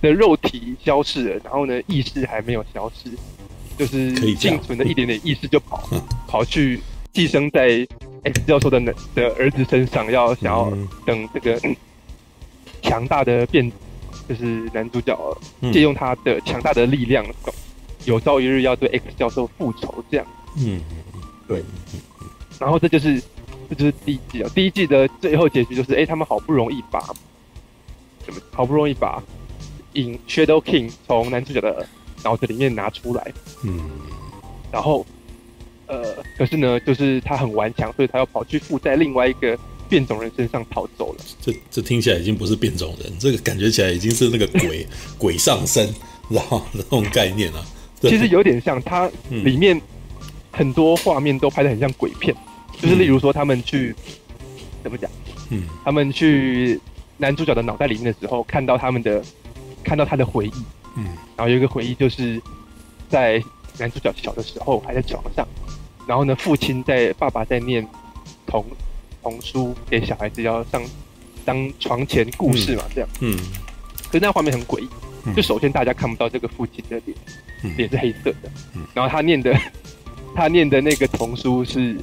[0.04, 3.10] 的肉体消失了，然后呢，意识还没有消失，
[3.78, 5.88] 就是幸存的一点点意识就跑
[6.28, 6.78] 跑去
[7.10, 7.86] 寄生在
[8.22, 8.78] X 教授的
[9.14, 10.70] 的儿子身上，要想要
[11.06, 11.58] 等这个
[12.82, 13.72] 强大的变，
[14.28, 15.18] 就是男主角
[15.72, 17.24] 借用他的强大的力量，
[18.04, 20.26] 有朝一日要对 X 教授复仇这样。
[20.58, 20.82] 嗯，
[21.48, 21.64] 对。
[22.60, 23.22] 然后这就是
[23.70, 27.00] 这就是第一季啊，第一季的最后结局就是，哎，他们好不容易把，
[28.26, 29.22] 怎么好不容易把。
[29.94, 31.86] 影 Shadow King 从男主角的
[32.22, 33.80] 脑子里面拿出来，嗯，
[34.72, 35.04] 然后，
[35.86, 41.24] 呃，可是呢，就是他很顽强，所以他要跑去附在另外一个变种人身上逃走了。
[41.40, 44.86] 这这听起来已经不是变种人，这个感觉起来已经是那个鬼
[45.18, 45.94] 鬼上身，
[46.28, 47.64] 然后那种概念啊。
[48.00, 49.80] 其实有点像，它里面
[50.50, 53.94] 很多画面都拍的很像鬼片，嗯、就是例如说他们去
[54.82, 55.10] 怎么讲，
[55.50, 56.80] 嗯，他们去
[57.16, 59.22] 男主角的脑袋里面的时候，看到他们的。
[59.84, 60.64] 看到他的回忆，
[60.96, 61.04] 嗯，
[61.36, 62.40] 然后有一个回忆就是，
[63.08, 63.42] 在
[63.78, 65.46] 男主角小的时候还在床上，
[66.08, 67.86] 然后呢，父亲在爸爸在念
[68.46, 68.64] 童
[69.22, 70.82] 童书给小孩子要上
[71.44, 73.36] 当床前故事嘛，这样，嗯，
[74.08, 74.88] 可是那画面很诡异，
[75.36, 78.50] 就首先大家看不到这个父亲的脸，脸是黑色的，
[78.94, 79.54] 然后他念的
[80.34, 81.96] 他念的那个童书是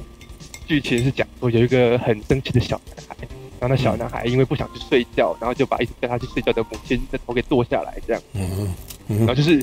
[0.66, 3.28] 剧情是讲说有一个很生气的小男孩。
[3.62, 8.20] 然后那小男孩因为不想去睡觉，然后就把一直带他去睡觉的母亲的头给剁下来，这样。
[8.32, 8.74] 嗯
[9.06, 9.62] 嗯、然后就是，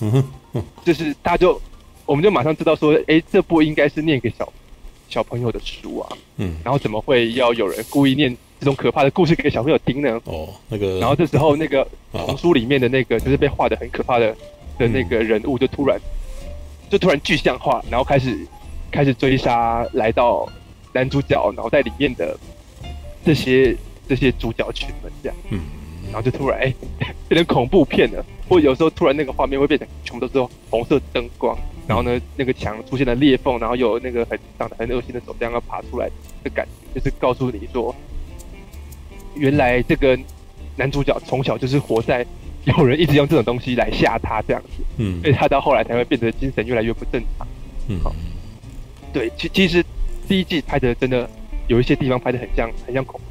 [0.86, 1.62] 就是他就，
[2.06, 4.54] 我们就马上知道说，哎，这不应该是念给小
[5.10, 6.18] 小朋友的书啊。
[6.38, 6.56] 嗯。
[6.64, 10.18] 然后怎么会要有人故意念这种可怕的故事给小朋友听呢？
[10.24, 10.98] 哦，那个。
[11.00, 14.34] 然后这时候，那个 童书里面的那个就是被画的很可怕的
[14.78, 16.00] 的那个人物，就突然，
[16.90, 18.48] 就突然具象化，然后开始
[18.92, 20.48] 开始追杀来到
[20.94, 22.40] 男主角脑袋里面的
[23.26, 23.76] 这些。
[24.10, 25.60] 这些主角群们这样，嗯，
[26.08, 26.76] 然后就突然哎、欸，
[27.30, 31.56] 变成恐怖片了，或者有时候突然那个画面会变成全部都是红色灯光，
[31.88, 36.10] 然后呢，那个墙出现了裂缝，然后有那个很长得很恶心的手这样要爬出来
[36.44, 37.96] 的感觉，就是告诉你说，
[39.36, 40.18] 原来这个
[40.76, 42.26] 男主角从小就是活在
[42.66, 47.48] 有人一直用这种东西来吓他这样子，嗯，所以他到后来才会变得精神越来越不正常，
[47.88, 48.12] 嗯，好，
[49.14, 49.86] 对，其其实
[50.28, 51.30] 第一季拍的真的
[51.68, 53.29] 有一些地方拍的很像很像恐怖片。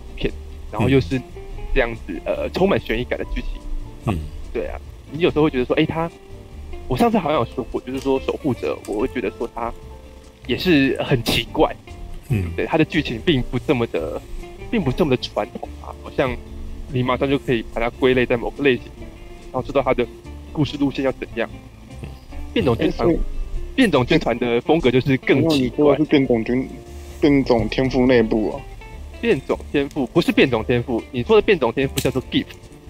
[0.71, 1.21] 然后又是
[1.75, 3.61] 这样子，呃，充满悬疑感的剧情。
[4.07, 4.19] 嗯，
[4.53, 4.79] 对啊，
[5.11, 6.11] 你有时候会觉得说，哎，他，
[6.87, 9.73] 我上次好像有说过，就是说守护者，我会觉得说他
[10.47, 11.75] 也是很奇怪。
[12.31, 14.21] 嗯，对，他的剧情并不这么的，
[14.71, 16.37] 并不这么的传统啊，好像
[16.93, 18.85] 你马上就可以把它归类在某个类型，
[19.51, 20.07] 然后知道他的
[20.53, 21.49] 故事路线要怎样。
[22.53, 23.17] 变种军团，
[23.77, 25.97] 变种军团的风格就是更奇怪。
[25.97, 26.69] 是变种军，
[27.21, 28.61] 变种天赋内部啊？
[29.21, 32.47] 变种天赋不是变种天赋，你说的变种天赋叫做 Gift，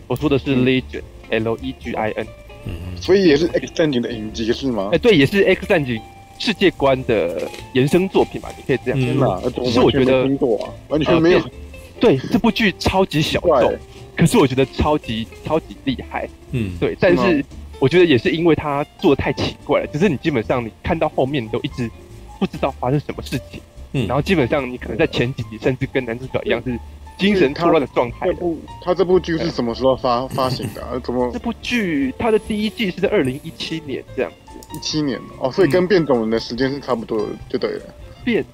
[0.06, 2.26] 我说的是 Legion，L E G I N。
[2.66, 4.90] 嗯，所以也是 X 战警的影集是吗？
[4.92, 6.00] 哎，对，也是 X 战警
[6.38, 9.42] 世界观的延伸作品嘛，你可以这样说。
[9.44, 10.28] 嗯，其实我觉得
[10.88, 11.40] 完全没有。
[12.00, 13.76] 对，这部剧超级小众，
[14.16, 16.28] 可是我觉得超级超级厉害。
[16.52, 17.44] 嗯，对，但是。
[17.80, 21.88] 我觉得也是因为它做的太奇怪了，就是你基本上你看到后面你都一直
[22.36, 23.60] 不知道发生什么事情，
[23.92, 26.78] 嗯，然后基本上你可能在前几集甚至跟男主角一样是
[27.16, 28.26] 精神错乱的状态。
[28.26, 30.82] 这部他这部剧是什么时候发发行的？
[30.82, 30.98] 啊？
[31.02, 31.30] 怎么？
[31.32, 34.58] 这部剧它的第一季是在二零一七年这样子。
[34.76, 37.82] 一七年哦，所以跟变种人的时间是差不多的，就对了。
[38.24, 38.44] 变，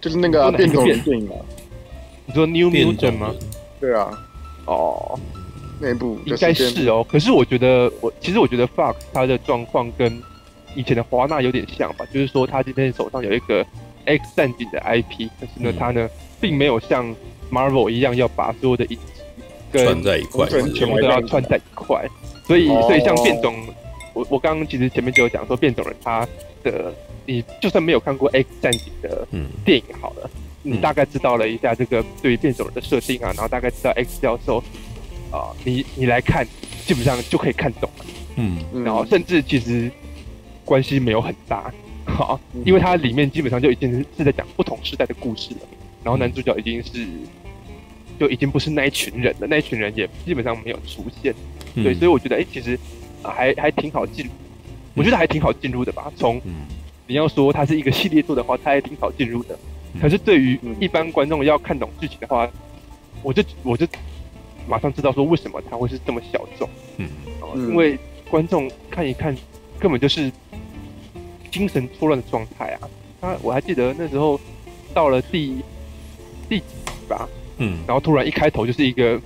[0.00, 1.36] 就是那个变种人电影啊。
[2.26, 3.34] 你说 New Mutant 吗？
[3.80, 4.10] 对啊。
[4.66, 5.18] 哦。
[5.78, 10.22] 那部应该是哦，可是我觉得我其实我觉得 Fox 它的状况跟
[10.74, 13.62] 以前的华纳有点像吧，就是说他今天手上有一个
[14.06, 16.08] X 战警的 IP，但是呢，他呢
[16.40, 17.14] 并没有像
[17.50, 19.22] Marvel 一样要把所有的影集
[19.70, 22.04] 跟串在一块，全部都要串在一块，
[22.46, 23.54] 所以所以像变种，
[24.14, 26.26] 我我刚刚其实前面就有讲说变种人他
[26.62, 26.92] 的，
[27.26, 29.26] 你就算没有看过 X 战警的
[29.64, 30.30] 电影好了，
[30.62, 34.62] 你大概知道了一下这个对于变种人的设定啊，然后大概知道 X 教授。
[35.32, 36.46] 啊，你你来看，
[36.86, 38.04] 基本上就可以看懂了。
[38.36, 39.90] 嗯，然后甚至其实
[40.64, 41.70] 关系没有很大，
[42.06, 45.60] 好，因为它里面基本上就已经是是在讲不同时代的故事了。
[46.02, 47.06] 然后男主角已经是
[48.18, 51.34] 就已经不是那一群人了，那一群人也基本上没有出现。
[51.74, 52.78] 对，所以我觉得，哎，其实
[53.22, 54.28] 还还挺好进，
[54.94, 56.10] 我觉得还挺好进入的吧。
[56.16, 56.40] 从
[57.06, 59.58] 你要说它是一个系列作的话，它还挺好进入的。
[60.00, 62.50] 可是对于一般观众要看懂剧情的话，
[63.22, 63.86] 我就我就。
[64.68, 67.06] 马上知道说为什么它会是这么小众，嗯，
[67.68, 67.96] 因为
[68.28, 69.32] 观众看一看，
[69.78, 70.28] 根本就是
[71.56, 72.88] 精神错乱的状态啊。
[73.20, 74.38] 他我还记得那时候
[74.92, 75.56] 到了第
[76.48, 79.18] 第几集吧，嗯，然后突然一开头就是一个，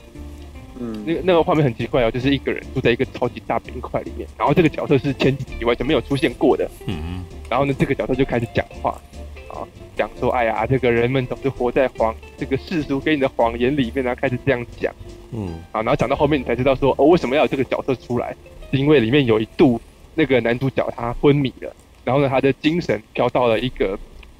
[0.78, 9.00] 嗯，那个那个画面很奇怪哦，就是一个人住在一个超级大冰块里面，然后这个角色是前几集完全没有出现过的，嗯，然后呢，这个角色就开始讲话。
[9.96, 14.94] 讲说，哎呀，这个人们总是活在谎这个世俗给你的谎言里面，然后开始这样讲，
[15.32, 18.34] 嗯，啊，然后讲到后面你才知道说，哦，为什么要有这个角色出来？
[18.70, 19.78] 是因为里面有一度
[20.14, 23.98] 那个男主角他昏迷了，然后呢，他的精神飘到了一个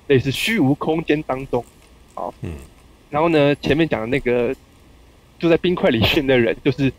[0.09, 1.65] 类似虚无空间当中，
[2.15, 2.53] 好，嗯，
[3.11, 4.55] 然后呢，前面讲的那个
[5.39, 6.93] 住在冰块里面的人，就是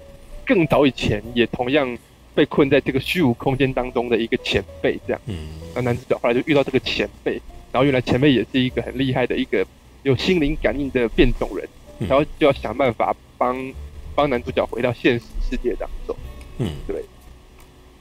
[0.45, 1.97] 更早以前也同样
[2.33, 7.41] 被困在这个虚无空间当中的一个前辈，这样，嗯，那男主角后来就遇到这个前辈。
[7.73, 9.65] 然后原来前辈也是一个很厉害的一个
[10.03, 11.65] 有心灵感应的变种人，
[11.99, 13.73] 然后就要想办法帮
[14.13, 16.13] 帮男主角回到现实世界当中。
[16.57, 17.01] 嗯，对，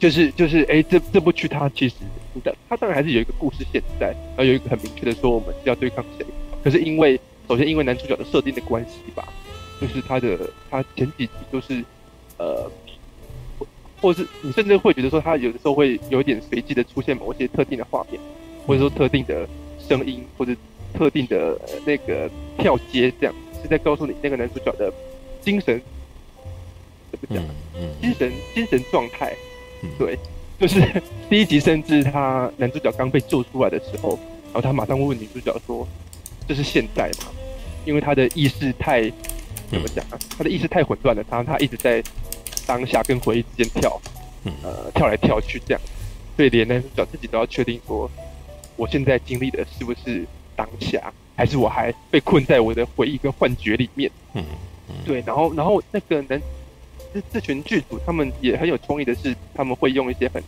[0.00, 1.94] 就是就是哎，这这部剧它其实
[2.42, 6.26] 它，它当然还是有一个故事线在，然后有一个很明确的说我们是要对抗谁。
[6.64, 9.28] 可是因为首先因为男主角的设定的关系吧，
[9.80, 11.84] 就是他的他前几集都是
[12.38, 12.68] 呃，
[14.00, 18.20] 或者是你甚至会觉得说他有的时候会有一点随机的出现某些特定的画面。
[18.66, 19.48] 或者说特定的
[19.88, 20.54] 声音，或者
[20.94, 24.92] 特定的那个跳接，这样是在告诉你那个男主角的
[25.40, 25.80] 精神
[27.10, 27.42] 怎么讲？
[28.00, 29.34] 精神精神状态。
[29.99, 30.19] 对，
[30.59, 30.81] 就是
[31.29, 35.87] 第一集，甚至他男主角刚被救出来的时候，然后他马上问女主角说
[36.47, 37.33] ：“这是现在吗？”
[37.87, 39.03] 因为他的意识太
[39.71, 40.19] 怎么讲啊？
[40.37, 42.03] 他的意识太混乱了，他他一直在
[42.66, 44.01] 当下跟回忆之间跳，
[44.62, 45.81] 呃，跳来跳去这样，
[46.37, 48.11] 所以连男主角自己都要确定说。
[48.77, 54.11] 我现在经历的是不是当下，还是我还被困在我的回忆跟幻觉里面？
[54.33, 54.43] 嗯，
[55.05, 55.23] 对。
[55.27, 56.40] 然后，然后那个人，
[57.12, 60.42] 这这群剧组他们也很有创意的是，他们会用一些很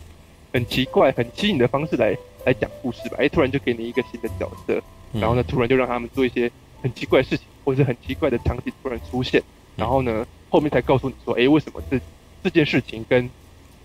[0.51, 3.17] 很奇怪、很吸引的方式来来讲故事吧。
[3.19, 4.81] 哎，突然就给你一个新的角色，
[5.13, 6.49] 然后呢，突然就让他们做一些
[6.81, 9.41] 很奇怪的事情，或者是很奇怪的场景突然出现，
[9.75, 11.99] 然后呢，后面才告诉你说，哎，为什么这
[12.43, 13.29] 这件事情跟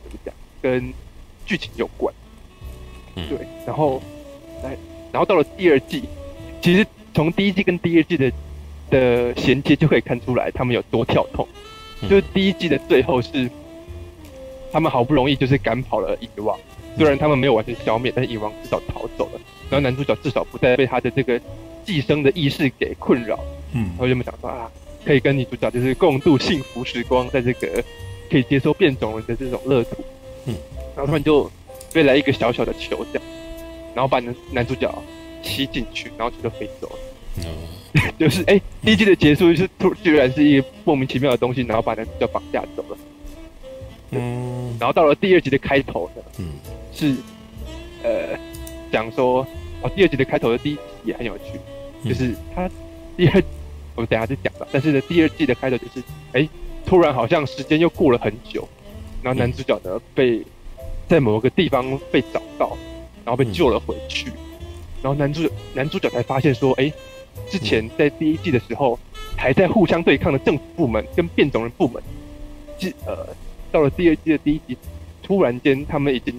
[0.04, 0.92] 怎么讲，跟
[1.46, 2.14] 剧情有关？
[3.16, 3.38] 嗯，对。
[3.66, 4.02] 然后。
[4.60, 4.76] 来，
[5.12, 6.02] 然后到了第二季，
[6.60, 8.32] 其实从第一季跟第二季的
[8.90, 11.46] 的衔接就可以看出来，他们有多跳痛。
[12.02, 13.50] 就是第一季的最后是，
[14.70, 16.58] 他们好不容易就是赶跑了蚁王，
[16.96, 19.40] 虽然他们没有完全消灭，但是蚁王至少逃走了。
[19.70, 21.40] 然后男主角至少不再被他的这个
[21.84, 23.38] 寄生的意识给困扰。
[23.72, 24.70] 嗯，然后原本想说啊，
[25.04, 27.82] 可以跟女主角就是共度幸福时光，在这个
[28.30, 29.96] 可以接受变种人的这种乐土。
[30.46, 30.54] 嗯，
[30.94, 31.50] 然后他们就
[31.90, 33.28] 飞来一个小小的球这样。
[33.94, 34.92] 然后把男男主角
[35.42, 36.98] 吸进去，然后就飞走了。
[37.38, 37.44] 嗯，
[38.18, 42.98] 就是哎、欸，第一季的结束就是突居然是一个莫名其妙的东西，然后把男主角绑架走了。
[44.10, 46.52] 嗯，然后到了第二集的开头呢，嗯，
[46.92, 47.14] 是
[48.02, 48.38] 呃
[48.90, 49.46] 讲说
[49.82, 51.58] 哦，第二集的开头的第一集也很有趣，
[52.02, 52.08] 嗯。
[52.08, 52.70] 就是他
[53.16, 53.42] 第二，
[53.94, 56.00] 我们等下再讲吧，但是呢，第二季的开头就是
[56.32, 56.48] 哎、欸，
[56.86, 58.66] 突然好像时间又过了很久，
[59.22, 60.42] 然后男主角呢被
[61.08, 62.76] 在某个地方被找到，
[63.24, 64.26] 然后被救了回去，
[65.02, 66.94] 然后男主角男主角才发现说，哎、欸，
[67.48, 68.98] 之前在第一季的时候
[69.36, 72.02] 还在互相对抗的政府部门跟变种人部门，
[72.78, 73.26] 是呃。
[73.70, 74.78] 到了第二季的第一集，
[75.22, 76.34] 突然间他们已经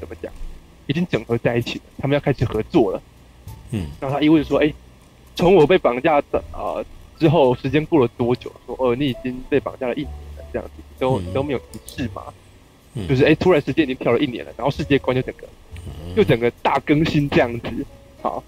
[0.00, 0.32] 怎么讲，
[0.86, 3.02] 已经整合在一起了，他们要开始合作了。
[3.72, 4.74] 嗯，然后他一问说：“哎、欸，
[5.36, 6.86] 从我被绑架的啊、呃、
[7.18, 12.22] 之后，时间过了多久？”说：“哦，你已经被绑架了一年了，这样子都、嗯、都没有提示嘛。
[12.94, 15.46] 嗯、就是哎、欸，突然时间已经跳了一年了，然后世界观就整个
[16.16, 17.68] 就整个大更新这样子。
[18.22, 18.42] 好，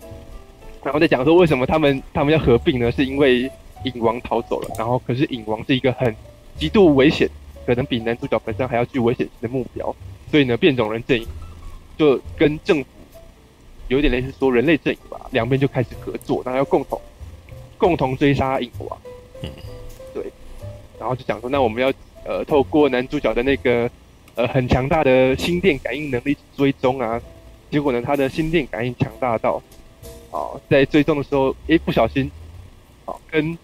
[0.85, 2.93] 然后再讲说为什么他们他们要合并呢？
[2.93, 3.51] 是因为
[3.85, 6.15] 影王逃走了，然后可是影王是一个很
[6.57, 7.29] 极度危险。
[7.67, 9.97] 可能比男主角本身还要具危险性的目标，
[10.31, 11.27] 所以呢，变种人阵营
[11.97, 12.87] 就跟政府
[13.89, 17.01] 有点类似，说人类阵营吧，两边就开始合作，然后要共同
[17.79, 18.99] 共同追杀影王。
[19.43, 19.49] 嗯，
[20.13, 20.31] 对，
[21.01, 21.91] 然后就讲说，那我们要
[22.27, 23.91] 呃透过男主角的那个
[24.35, 27.19] 呃很强大的心电感应能力追踪啊，
[27.71, 29.63] 结果呢，他的心电感应强大到
[30.35, 32.29] 啊、呃，在追踪的时候，诶、欸，不小心
[33.05, 33.57] 啊、呃，跟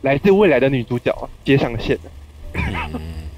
[0.00, 1.12] 来自未来的女主角
[1.44, 2.10] 接上线了。
[2.94, 3.28] 嗯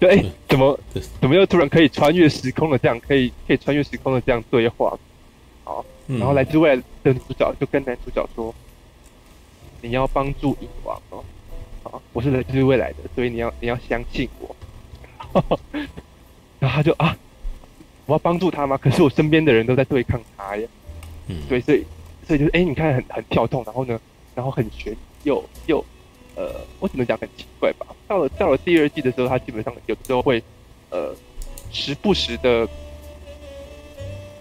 [0.00, 0.76] 对， 哎，怎么
[1.20, 4.98] 怎么又突然可以穿越时空的这样，可以可以穿越时空的这样对话，
[5.62, 8.52] 好，然后来自未来的女主角就跟男主角说
[9.82, 11.22] ：“你要帮助影王哦，
[11.84, 14.56] 啊，我是来自未来的，所以你要你要相信我。
[16.58, 17.16] ”然后他就啊，
[18.06, 18.76] 我要帮助他吗？
[18.76, 20.66] 可是我身边的人都在对抗他呀。
[21.28, 21.84] 嗯，对，所以
[22.26, 24.00] 所以就是哎，你看很很跳动，然后呢，
[24.34, 25.84] 然后很悬，又又。
[26.36, 27.86] 呃，我只能讲很奇怪吧。
[28.06, 30.42] 到了到了第二季的时候，他基本上有的时候会，
[30.88, 31.14] 呃，
[31.70, 32.66] 时不时的，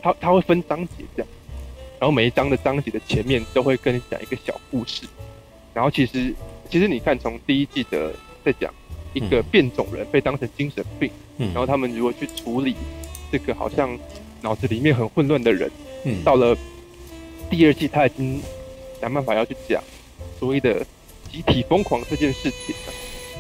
[0.01, 1.27] 他他会分章节这样，
[1.99, 5.07] 然后每一章的章节的前面都会跟你讲一个小故事。
[5.73, 6.33] 然后其实
[6.69, 8.13] 其实你看，从第一季的
[8.45, 8.71] 在讲
[9.13, 12.75] 一个变种人被当成精神病，嗯，然后他们如何去处理
[13.31, 13.97] 这个好像
[14.41, 15.69] 脑子里面很混乱的人，
[16.05, 16.55] 嗯，到了
[17.49, 18.41] 第二季他已经
[19.01, 19.83] 想办法要去讲
[20.39, 20.85] 所谓的。
[21.31, 22.75] 集体疯狂这件事情，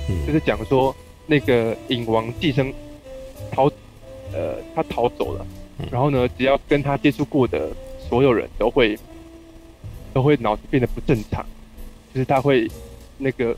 [0.07, 0.95] 嗯，就是讲说
[1.25, 2.71] 那个影王寄生
[3.51, 3.65] 逃，
[4.31, 5.43] 呃，他逃走了，
[5.91, 7.71] 然后呢，只要跟他接触过的
[8.07, 8.95] 所有人都会
[10.13, 11.43] 都会脑子变得不正常，
[12.13, 12.69] 就是他会
[13.17, 13.57] 那个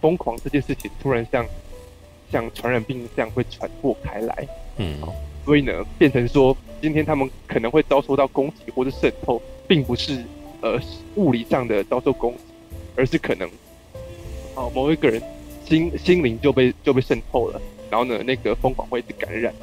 [0.00, 1.46] 疯狂这件事情突然像
[2.32, 4.96] 像传染病这样会传播开来，嗯，
[5.48, 10.22] 所以呢，变成说今天他们可能会遭受到攻击或者渗透，并不是
[10.60, 10.78] 呃
[11.14, 12.40] 物理上的遭受攻击，
[12.94, 13.48] 而是可能。
[14.54, 15.22] 哦，某一个人
[15.64, 17.58] 心心灵就被就被渗透了，
[17.88, 19.54] 然后呢，那个疯狂会一直感染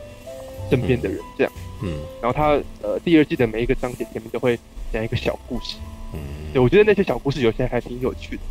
[0.72, 1.54] 身边的人，这样。
[1.84, 2.00] 嗯。
[2.20, 4.58] 然后他呃，第二季的每一个章节前面都会
[4.92, 5.76] 讲一个小故事。
[6.14, 6.20] 嗯。
[6.52, 8.42] 对，我觉得那些小故事有些还挺有趣的。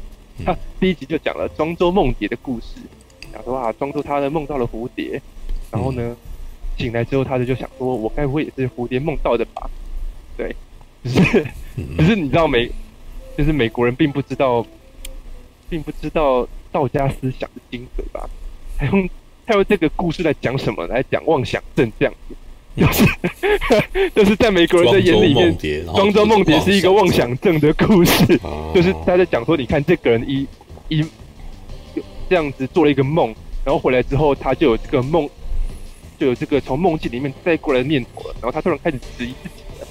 [0.45, 2.77] 他第一集就讲了庄周梦蝶的故事，
[3.33, 5.21] 讲说啊，庄周他呢梦到了蝴蝶，
[5.73, 6.17] 然后呢
[6.77, 9.69] 醒来之后，他就就想说，我该不会也是蝴蝶梦到的吧？
[10.37, 10.55] 对，
[11.03, 11.45] 只是
[11.99, 12.71] 只是你知道美，
[13.37, 14.65] 就是美国人并不知道。
[15.71, 18.29] 并不知道道家思想的精髓吧？
[18.79, 19.09] 他用
[19.47, 20.87] 他用这个故事来讲什么？
[20.87, 22.37] 来讲妄想症这样子，
[22.77, 25.57] 就是 就是在美国人的眼里面，
[25.87, 28.39] 庄周梦蝶是一个妄想症的故事，
[28.75, 30.47] 就是他在讲说，你看这个人一
[30.89, 31.03] 一
[32.29, 33.35] 这样子做了一个梦，
[33.65, 35.29] 然后回来之后，他就有这个梦，
[36.19, 39.87] 就有这个从梦境里面带过来的念头了，然后他突然开始质疑自己了。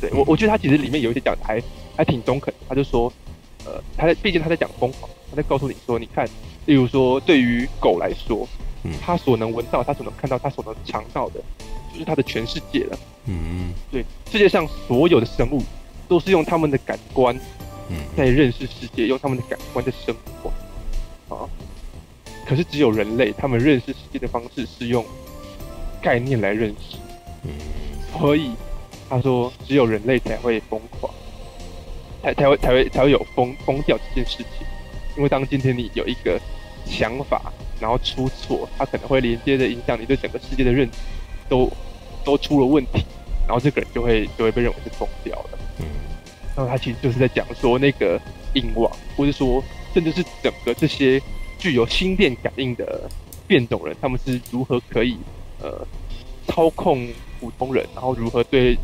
[0.00, 1.62] 对我，我觉得他其实里面有一些讲的还
[1.96, 3.12] 还挺中肯，他就说。
[3.64, 6.24] 呃，他在，毕竟他在讲疯狂，他在告诉你说，你看，
[6.64, 8.48] 例如说，对于狗来说，
[8.84, 11.40] 嗯，他所能闻到，他所能看到，他所能尝到的，
[11.92, 12.98] 就是他的全世界了。
[13.26, 15.60] 嗯，对，世界上所有的生物
[16.06, 17.36] 都是用他们的感官，
[17.90, 21.34] 嗯，在认识世界，用他们的感官在生活。
[21.34, 21.44] 啊，
[22.46, 25.04] 可是只有人类，他们认识世界的方式是用
[26.02, 26.96] 概念来认识。
[27.44, 27.50] 嗯，
[28.18, 28.50] 所以
[29.08, 31.12] 他说，只有人类才会疯狂。
[32.20, 34.66] 才才会才会才会有疯疯掉这件事情，
[35.16, 36.38] 因为当今天你有一个
[36.84, 40.96] 想法，然后出错，它可能会连接着影响你对整个世界的认知，
[41.48, 41.70] 都
[42.24, 43.04] 都出了问题，
[43.46, 45.50] 然后这个人就会就会被认为是疯掉了。
[45.78, 45.86] 嗯，
[46.56, 48.20] 然后他其实就是在讲说那个
[48.54, 49.62] 影王，或者说
[49.94, 51.22] 甚至是整个这些
[51.56, 53.08] 具有心电感应的
[53.46, 55.16] 变种人，他们是如何可以
[55.62, 55.86] 呃
[56.46, 57.08] 操控
[57.40, 58.76] 普通人，然后如何对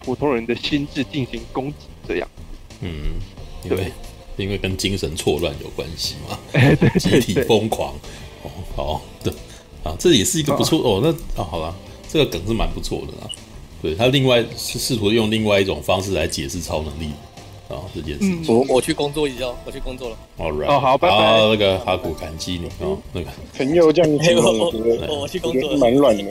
[0.00, 2.28] 普通人的心智进行攻击，这样。
[2.80, 3.14] 嗯，
[3.64, 3.92] 因为对
[4.36, 7.94] 因为跟精神错乱有关系嘛， 哎，对集体疯狂。
[8.42, 9.32] 哦，好，对
[9.84, 11.00] 啊，这也是一个不错哦，哦。
[11.02, 11.74] 那啊，好了，
[12.08, 13.30] 这个梗是蛮不错的啦。
[13.80, 17.10] 对，他另外是试图用另外一种方式来解释超能力
[17.72, 18.54] 啊这件事情。
[18.54, 20.16] 我我去工作一下，我去工作了。
[20.38, 21.16] All right，哦好，拜拜。
[21.16, 24.70] 那个哈古感激你哦，那个朋友这样子，我
[25.08, 26.22] 我我去工作了，蛮乱的。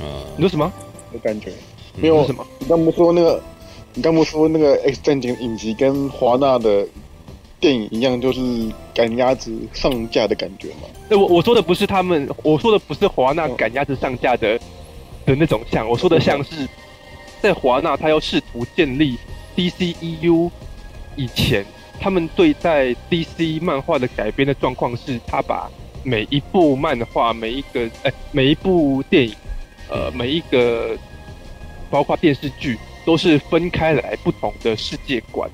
[0.00, 0.72] 嗯，你说什么？
[1.12, 1.52] 我感觉
[1.94, 2.46] 没有什么？
[2.58, 3.42] 你刚不说那个？
[3.94, 6.86] 你刚不说那个《X 战警》影集跟华纳的
[7.58, 8.40] 电影一样，就是
[8.92, 10.82] 赶鸭子上架的感觉吗？
[11.08, 14.58] 那我我说的不是他们，我说的不是华纳赶鸭子上架的
[15.24, 16.68] 的那种像，我说的像是
[17.40, 19.16] 在华纳他要试图建立
[19.56, 20.50] DCEU
[21.16, 21.64] 以前，
[21.98, 25.70] 他们对待 DC 漫画的改编的状况是，他把
[26.04, 29.34] 每一部漫画、每一个哎、欸、每一部电影，
[29.90, 30.96] 呃每一个
[31.90, 32.78] 包括电视剧。
[33.06, 35.48] 都是分开来不同的世界观，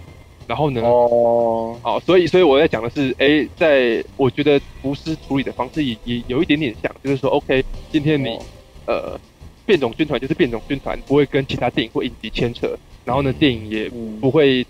[0.47, 0.81] 然后呢？
[0.81, 8.43] 哦，好，所以所以我在讲的是，哎、欸，在我觉得福斯处理的方式也也有一点点像，就是说，OK，今天你、哦、
[8.87, 9.21] 呃，
[9.67, 14.67] 变种军团就是变种军团，不会跟其他电影或影集牵扯，然后呢，电影也不会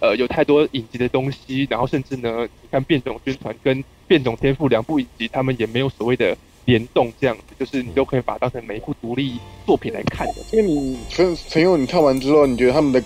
[0.00, 6.36] 呃有太多影集的东西，然后甚至呢，你看变种军团跟变种天赋两部影集，他们也没有所谓的。
[6.66, 10.34] 联动这样子，就是你都可以把它当成每一部独立作品来看的。
[10.50, 13.00] 因为你陈陈佑，你看完之后，你觉得他们的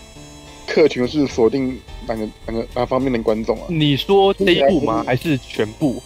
[0.67, 1.79] 客群是锁定
[2.09, 3.67] 哪个哪个哪方面的观众啊？
[3.69, 5.05] 你说这一部吗？
[5.07, 6.03] 还是全部？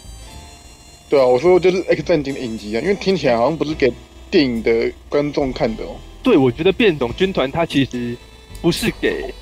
[1.08, 3.92] 对啊，我说就是《X 战警》的影集啊，因为听起来好像不是给
[4.32, 5.94] 电影的观众看的哦。
[6.24, 8.16] 对，我觉得变种军团它其实
[8.60, 9.32] 不是给，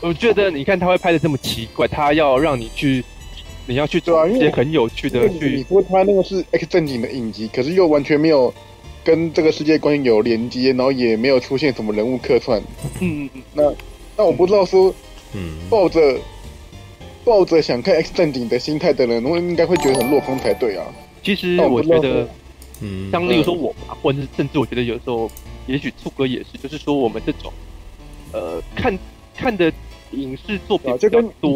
[0.00, 3.04] 我觉得你看他会拍的这么奇怪，他要让你去。
[3.70, 5.56] 你要去做一些很有趣的去。
[5.56, 8.50] 你说他那个是 X 正经的影集，可是又完全没有
[9.04, 12.58] 跟这个世界观有连接，然后也没有出现什么人物客串。
[13.00, 13.42] 嗯嗯嗯。
[13.52, 13.74] 那
[14.16, 14.94] 那我不知道说，
[15.34, 16.18] 嗯，抱着
[17.26, 20.86] 抱着想看 X 战警的心态的人，我应该会觉得很落空才对啊。
[21.22, 22.26] 其实我觉得，
[22.80, 25.30] 嗯，像例如说我嘛，或者是甚至我觉得有时候，
[25.66, 27.52] 也许兔哥也是，就是说我们这种
[28.32, 28.98] 呃看
[29.36, 29.70] 看的
[30.12, 31.52] 影视作品比较多。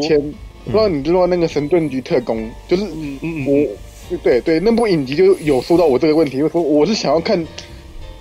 [0.64, 7.44] 不知道你知道那个神盾局特工，就是嗯嗯我，对对，那部影集就有说到我这个问题，就说我是想要看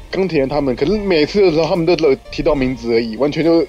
[0.09, 3.63] 钢铁人他们，可是每次的时候他们都只有提到名字而已，完全就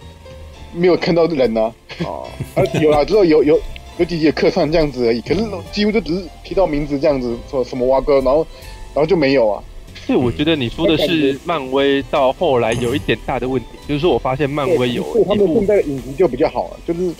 [0.72, 1.74] 没有看到人呐、啊。
[2.06, 3.60] 哦， 啊有啊，之后有有
[3.98, 8.46] 有几集客串这样子而已，可是几乎就只是提到名字这样子，说什么蛙哥，然后
[8.94, 9.62] 然后就没有啊。
[10.06, 17.12] 所以我觉得你说的是漫威到后来有一点大的问题，就是说我发现漫威有他们现在的影集就比较好了，就是。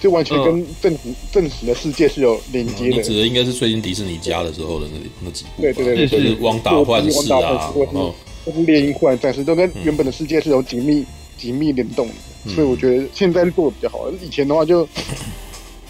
[0.00, 2.96] 就完全跟正实、嗯、正史的世界是有连接的。
[2.96, 5.62] 你指的应该是最近迪士尼家的时候的那那几部。
[5.62, 11.02] 对对对，就是汪达幻视啊，或是猎鹰幻战士，都跟原本的世界是有紧密
[11.38, 12.14] 紧、嗯、密联动的。
[12.54, 14.10] 所以我觉得现在做的比较好。
[14.22, 14.86] 以前的话就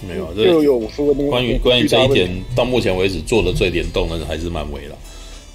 [0.06, 1.30] 没有，就有我说的那个。
[1.30, 4.96] 关于关于这一点，到目前为止做的最联动的还是漫威了。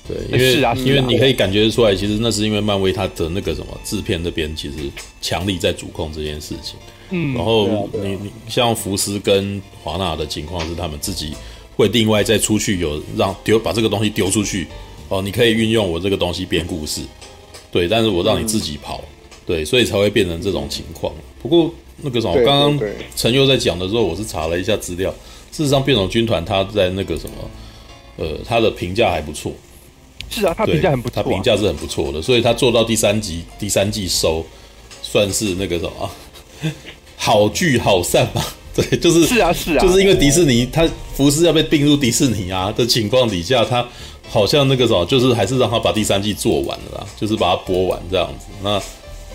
[0.10, 4.78] 对，因为因为你可以感觉出来，其实那是因为漫威它的那个什么制片那边其实
[5.22, 6.80] 强力在主控这件事情。
[7.12, 11.34] 嗯，然后你你像福斯跟华纳的情况是，他们自己
[11.76, 14.68] 会另外再出去有让丢把这个东西丢出去
[15.10, 17.01] 哦，你可以运用我这个东西编故事，
[17.72, 19.03] 对，但是我让你自己跑，
[19.45, 21.14] 对，所以才会变成这种情况。
[21.41, 22.80] 不过那个什么，我刚刚
[23.16, 25.12] 陈佑在讲的时候，我是查了一下资料，
[25.51, 27.36] 事实上变种军团他在那个什么，
[28.18, 29.51] 呃，他的评价还不错。
[30.30, 34.46] 是啊，他评价很不错，他评价是很不错的，所以他做到第三集第三季收，
[35.02, 36.10] 算是那个什么。
[37.22, 38.42] 好聚好散吧，
[38.74, 43.86] 对，就是是啊是啊，就是因为迪士尼，他福斯要被并入迪士尼啊的情况底下，他
[44.30, 48.46] 好像那个什么，就是还是让他把第三季做完了啦，就是把它播完这样子。
[48.64, 48.82] 那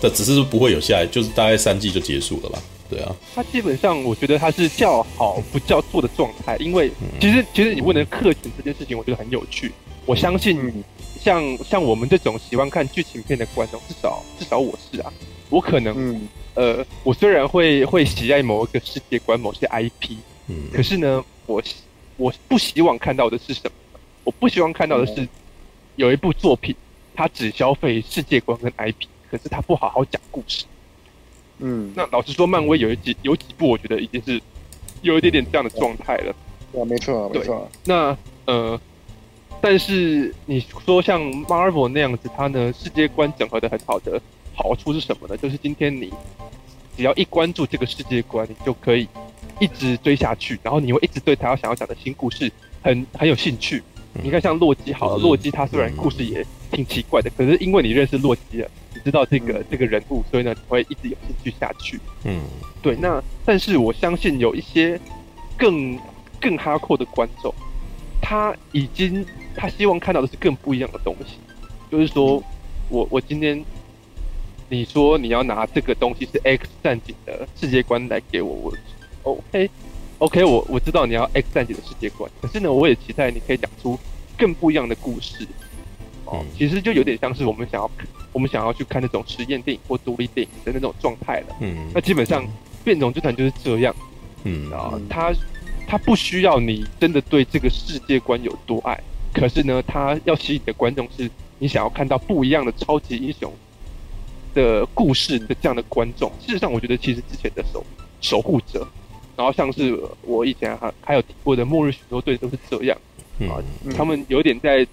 [0.01, 2.59] 这只是不会有下一，就是大概三季就结束了吧？
[2.89, 3.15] 对啊。
[3.35, 6.91] 他基本上我觉得他是叫好不叫座的状态，因为
[7.21, 9.71] 其实其实你问的客群这件事情，我觉得很有趣。
[10.05, 10.83] 我相信
[11.19, 15.11] 像像我们这种喜欢看剧情片的观众，至少至少我是啊，
[15.49, 15.93] 我可能。
[15.97, 20.15] 嗯呃，我虽然会会喜爱某一个世界观、某些 IP，
[20.47, 21.61] 嗯，可是呢，我
[22.15, 23.99] 我不希望看到的是什么？
[24.23, 25.27] 我不希望看到的是
[25.97, 26.73] 有一部作品，
[27.13, 30.63] 它只消费世界观跟 IP，可是它不好好讲故事。
[31.59, 34.41] 嗯，那老实说，漫威有一几有几部，我觉得已经是
[35.01, 36.33] 有一点点这样的状态了。
[36.71, 37.69] 啊，没错，没错。
[37.83, 38.79] 那呃，
[39.65, 44.21] 但是你说像 Marvel 那样子，它呢世界观整合的很好的。
[44.53, 45.35] 好处是什么呢？
[45.35, 46.13] 就是今天你
[46.95, 49.07] 只要一关注这个世界观，你就可以
[49.59, 52.49] 一直追下去，然后你会一直对他要想要讲的新故事
[52.83, 53.81] 很很有兴趣。
[54.23, 61.99] 你看像洛基好了，洛基他虽然故事也挺奇怪的，可是因为你认识洛基了，你知道这个这个人物，所以呢，你会一直有兴趣下去。
[62.23, 62.39] 嗯，
[62.83, 62.95] 对。
[62.97, 64.97] 那但是我相信有一些
[65.57, 65.99] 更
[66.39, 67.53] 更哈扣的观众，
[68.27, 69.23] 他已经
[69.55, 71.35] 他希望看到的是更不一样的东西，
[71.91, 72.41] 就是说
[72.89, 73.63] 我我今天
[74.67, 78.73] 你说你要拿这个东西是 X 战警的世界观来给我，
[79.21, 79.69] 我 OK。
[80.17, 83.99] OK，我我知道你要 X 战警的世界观，可是呢，我也期待你可以讲出
[84.35, 85.45] 更不一样的故事。
[86.25, 87.91] 哦，其实就有点像是我们想要
[88.31, 91.55] 我们想要去看那种实验电影或独立电影的那种状态了。
[91.61, 92.43] 嗯，那基本上
[92.83, 93.95] 变种军团就是这样。
[94.45, 95.31] 嗯啊，他
[95.87, 98.99] 他不需要你真的对这个世界观有多爱，
[99.33, 101.29] 可是呢，他要吸引的观众是
[101.59, 103.51] 你想要看到不一样的超级英雄
[104.53, 106.31] 的故事的这样的观众。
[106.45, 107.83] 事实上，我觉得其实之前的守
[108.21, 108.87] 守护者。
[109.37, 112.97] 然后像是我以前还还有提过的末日巡逻队都是这样
[113.41, 113.59] 啊，
[113.93, 114.87] 他们有点在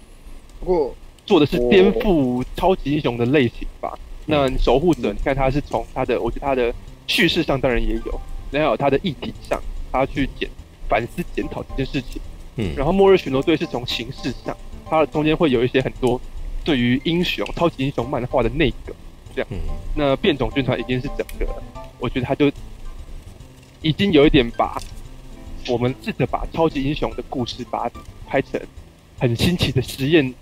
[0.59, 0.93] 不过
[1.25, 3.97] 做的是颠覆超级英雄的类型吧。
[4.25, 6.75] 那守护者，你看他是从他的，我觉得他的
[7.07, 8.21] 叙事上当然也有，
[8.51, 9.57] 然后他的议题上，
[9.93, 10.49] 他去检
[10.93, 12.21] 反思检讨这件事情。
[12.57, 14.55] 嗯，然后末日巡逻队是从形式上，
[14.87, 16.21] 它的中间会有一些很多
[16.63, 18.95] 对于英雄超级英雄漫画的内梗
[19.35, 19.49] 这样。
[19.95, 21.47] 那变种军团已经是整个，
[21.97, 22.51] 我觉得他就。
[23.81, 24.81] 已经有一点把
[25.67, 28.57] 我们试着把超级英雄的故事，把它拍成
[29.19, 30.33] 很新奇的实验、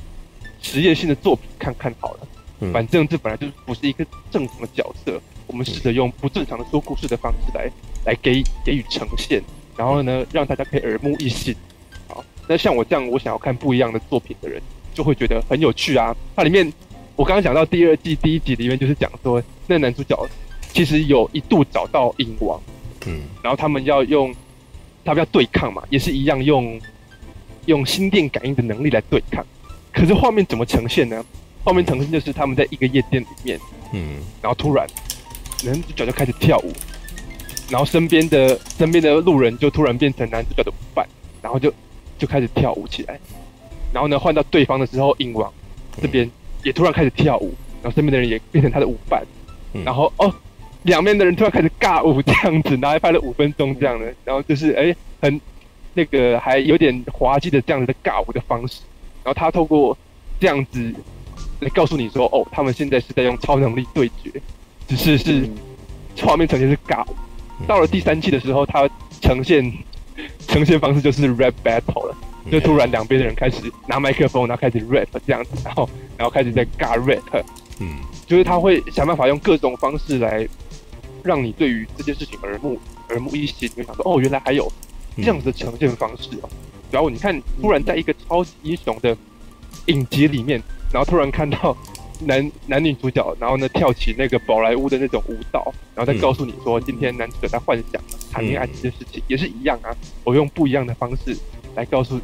[0.61, 2.27] 实验性的作品看看好了。
[2.71, 7.67] 反正这本来就不是一个正常的角色，我们试着用不正常的说故事的方式来
[8.05, 9.41] 来给给予呈现，
[9.77, 11.55] 然后呢，让大家可以耳目一新。
[12.07, 14.61] 好，那像我这样，我想要看不一样的作品的人，
[14.93, 16.15] 就会觉得很有趣啊。
[16.35, 16.71] 它里面
[17.15, 20.17] 我刚刚讲到第二季第一集里面，就是讲说那男主角
[20.73, 22.59] 其实有一度找到影王。
[23.05, 24.33] 嗯，然后他们要用，
[25.03, 26.79] 他们要对抗嘛，也是一样用，
[27.65, 29.45] 用心电感应的能力来对抗。
[29.91, 31.25] 可是画面怎么呈现呢？
[31.63, 33.59] 画面呈现就是他们在一个夜店里面，
[33.93, 34.87] 嗯，然后突然，
[35.63, 36.71] 男主角就开始跳舞，
[37.71, 41.07] 然后身边的身边的路人就突然变成男主角的舞伴，
[41.41, 41.73] 然后就
[42.19, 43.19] 就开始跳舞起来。
[43.91, 45.51] 然后呢，换到对方的时候，影王
[46.01, 46.29] 这边
[46.63, 49.23] 也突然开始跳舞，然后身边的人也变成他的舞伴，
[49.83, 50.31] 然后哦。
[50.83, 55.39] 两边的人突然开始尬舞这样子，然后还拍了五分钟这样的，然后就是哎、欸，很
[55.93, 58.81] 那个还有点滑稽的这样子的尬舞的方式，
[59.23, 59.95] 然后他透过
[60.39, 60.91] 这样子
[61.59, 64.31] 来告诉你说，哦，他们现在是在用超能力对决，
[64.87, 65.47] 只是是
[66.23, 67.15] 画面呈现是尬舞。
[67.67, 68.89] 到了第三季的时候，它
[69.21, 69.73] 呈现
[70.47, 72.15] 呈现方式就是 rap battle 了，
[72.51, 77.43] 就突然两边的人开始拿麦克风，然后开始 rap 这样子，然后然后开始在尬 rap，
[77.79, 80.47] 嗯，就是他会想办法用各种方式来。
[81.23, 84.67] 让你对于这件事情耳目耳目一新，你会想说哦，原来还有
[85.17, 86.49] 这样子的呈现方式哦。
[86.89, 89.15] 然后你看，突然在一个超级英雄的
[89.85, 90.59] 影集里面，
[90.91, 91.77] 然后突然看到
[92.25, 98.01] 男男女主角，然后呢跳起那个宝莱坞的那种舞蹈，然后再告诉你说，今天男主角在幻想
[98.31, 99.95] 谈恋爱这件事情也是一样啊。
[100.23, 101.37] 我用不一样的方式
[101.75, 102.19] 来告诉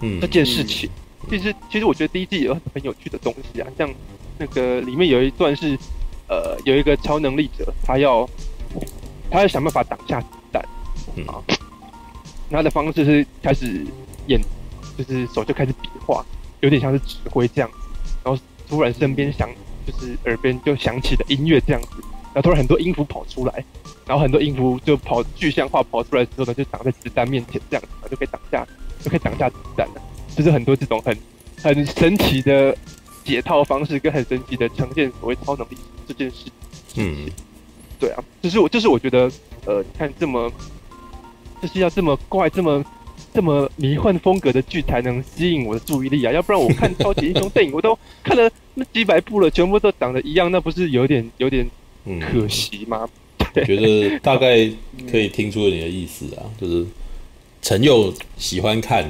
[0.00, 0.88] 嗯这件事情。
[1.28, 3.88] 其实其实我觉得第一季有很有趣的东西啊，像
[4.38, 5.78] 那个里面有一段是。
[6.28, 8.28] 呃，有一个超能力者，他要，
[9.30, 10.60] 他要想办法挡下子弹，
[11.28, 11.38] 啊，
[12.50, 13.86] 他的方式是开始
[14.26, 14.40] 演，
[14.98, 16.26] 就是手就开始比划，
[16.62, 17.70] 有点像是指挥这样，
[18.68, 19.48] 突然身边响，
[19.86, 21.88] 就是耳边就响起了音乐这样子，
[22.32, 23.64] 然后突然很多音符跑出来，
[24.06, 28.66] 然后很多音符就跑具象化跑出来之后呢，就挡在子弹面前这样子，就可以挡下，
[29.02, 30.02] 就可以挡下子弹了，
[30.36, 31.16] 就是很多这种很
[31.62, 32.76] 很神奇的。
[33.26, 36.48] 解套方式跟很神奇的呈现所谓超能力这件事，
[36.94, 37.28] 嗯，
[37.98, 39.28] 对啊，就是我，就是我觉得，
[39.64, 40.48] 呃，你看这么，
[41.60, 42.84] 就是要这么怪、这么
[43.36, 51.68] 这么迷幻风格的剧才能吸引我的注意力啊，要不然我看超级英雄电影我都 看了那几百部了，全部都长得一样，那不是有点有点
[52.18, 53.06] 可惜吗？
[53.54, 54.68] 我觉得大概
[55.10, 56.86] 可以听出你的意思啊，就是
[57.60, 59.04] 陈佑喜欢看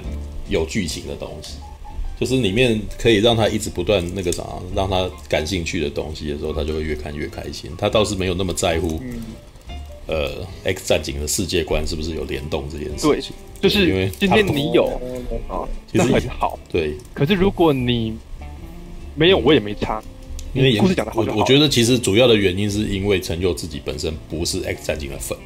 [0.48, 1.54] 有剧情的东西。
[2.18, 4.42] 就是里面可以让他一直不断那个啥，
[4.74, 7.70] 让他感兴趣的东西的时候，他就会越看越开心。
[7.76, 8.98] 他倒是没有那么在乎，
[10.06, 13.36] 呃，X 战警的世界观是不是有联动这件事情。
[13.68, 14.84] 对，就是因为今天你有
[15.48, 16.58] 啊，其实很好。
[16.70, 16.94] 对。
[17.12, 18.16] 可是如果你
[19.14, 20.02] 没有，我也没差。
[20.52, 25.36] 因为故事讲的好，我我觉得其实主要的原因是因为陈佑自己本身不是 X 战警的粉，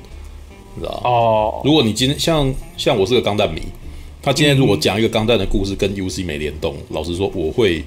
[0.76, 1.62] 你知道哦。
[1.64, 3.60] 如果你今天像像我是个钢弹迷。
[4.22, 7.82] 他今天如果讲一个钢弹的故事跟 UC 没联动，老实说，我会，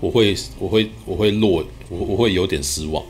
[0.00, 3.02] 我会，我会，我会落，我我会有点失望。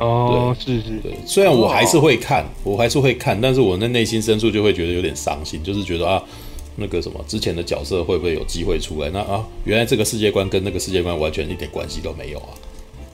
[0.00, 6.22] 哦，是是，对，虽然我还是会看，我还是会看，但是我的内心深处就会觉得有点伤心，就是觉得啊，
[6.76, 9.10] 那个什么之前的角色会不会有机会出来？
[9.10, 12.48] 那啊，原来这个世界观跟那个世界观完全一点关系都没有啊。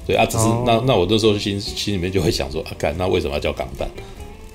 [0.07, 0.65] 对啊，只是、oh.
[0.65, 3.91] 那那我那时候心心里面就会想说啊，干那为什么要叫钢弹？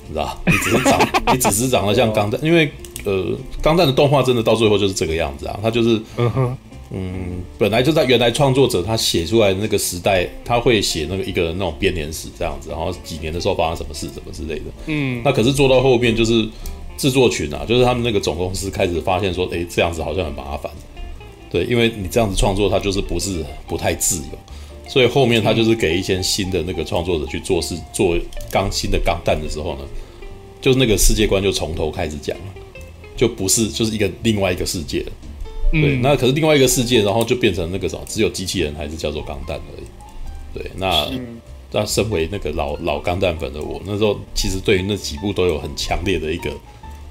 [0.08, 0.38] 你知道？
[0.46, 1.00] 你只是长，
[1.36, 2.72] 你只是长得像钢弹，因为
[3.04, 6.58] 呃，钢弹的动画真的到最后就是这个样子啊，它就是嗯哼。
[6.94, 14.66] 嗯，本来就在原来创作者他写出来的那个时代，他会写那个一个人那种编年史这样子，然后几年的时候发生什么事，什么之类的。
[14.88, 16.46] 嗯，那可是做到后面就是
[16.98, 20.70] 制作群啊，就是他们那个总公司开始发现说，哎，这样子好像很麻烦。
[21.50, 24.38] 对，因为你这样子创作，它就是不是不太自由，
[24.88, 28.18] 所以后面他就是给一些新的那个创作者去做事，做
[28.52, 29.82] 刚新的钢弹的时候呢，
[30.60, 32.44] 就是那个世界观就从头开始讲了，
[33.16, 35.12] 就不是就是一个另外一个世界了。
[35.72, 39.86] 对，那可是另外一个世界，然后就变成那个什么，只有机器人还是叫做钢弹而已。
[40.54, 41.10] 对，那
[41.72, 46.52] 那身为那个老老钢弹粉的我，那时候其实对于那几部都有很强烈的一个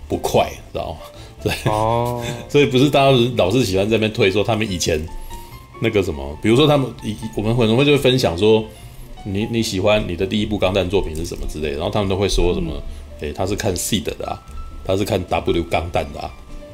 [0.06, 0.98] 不快，知道吗？
[1.42, 5.00] 对，哦， 所以不是大家老是喜欢在那边推说他们以前
[5.80, 8.62] 那个什么，比如说他们以我们可能会就会分享说，
[9.24, 12.74] 你你喜欢你的第一部钢弹作品是什么之类的，然后他们都会说什么，
[13.20, 14.36] 诶，他是看 SEED 的啊，
[14.84, 16.30] 他是看 W 钢弹的啊。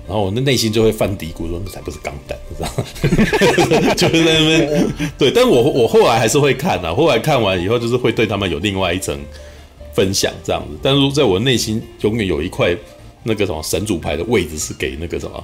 [0.08, 3.94] 然后我的内心就会犯嘀咕说：“那才不是钢弹，你知道吗？
[3.98, 5.32] 就是在那边对。
[5.32, 9.18] 但我我后来还是会看啊，后来看完以后就是会对他们有另外一层
[9.92, 10.78] 分享这样子。
[10.80, 12.72] 但是在我内心永远有一块
[13.24, 15.42] 那个什么神主牌的位置是给那个什么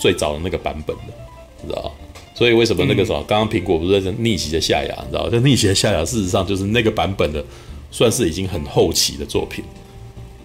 [0.00, 1.14] 最早的那个版本的，
[1.62, 1.90] 你知道吗？
[2.34, 5.28] 所以为什么那个什么刚刚苹果不是在逆袭的夏亚，你知道吗？
[5.30, 7.44] 这逆袭的夏亚事实上就是那个版本的，
[7.92, 9.64] 算是已经很后期的作品。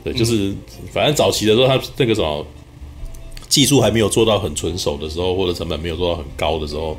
[0.04, 0.54] 对，就是
[0.94, 2.46] 反正早期的时候，他那个什么。
[3.50, 6.98] 技术还没有做到很纯熟的时候，或者成本没有做到很高的时候，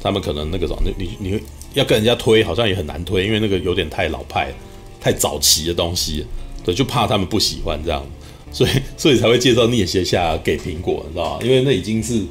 [0.00, 1.40] 他们可能那个什么，你你你
[1.74, 4.52] 要跟人家推，好像也很难推，因为那个有点太老派、
[5.00, 6.24] 太早期的东西，
[6.64, 8.04] 对，就怕他们不喜欢这样，
[8.50, 11.44] 所以所以才会介绍逆袭夏亚给苹果，你知道吧？
[11.44, 12.22] 因为那已经是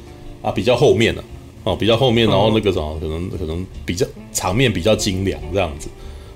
[0.42, 1.24] 啊比较后面了
[1.64, 5.88] 哦，比较后面，然后那个什么，可能可能比较场面比较精良这样子。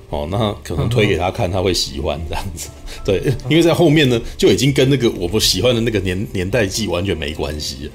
[0.09, 2.69] 哦，那可能推给他看，他会喜欢这样子，
[3.05, 7.91] 对，因为在后面呢，就已经跟那个我不喜欢的那个年年代记完全没关系，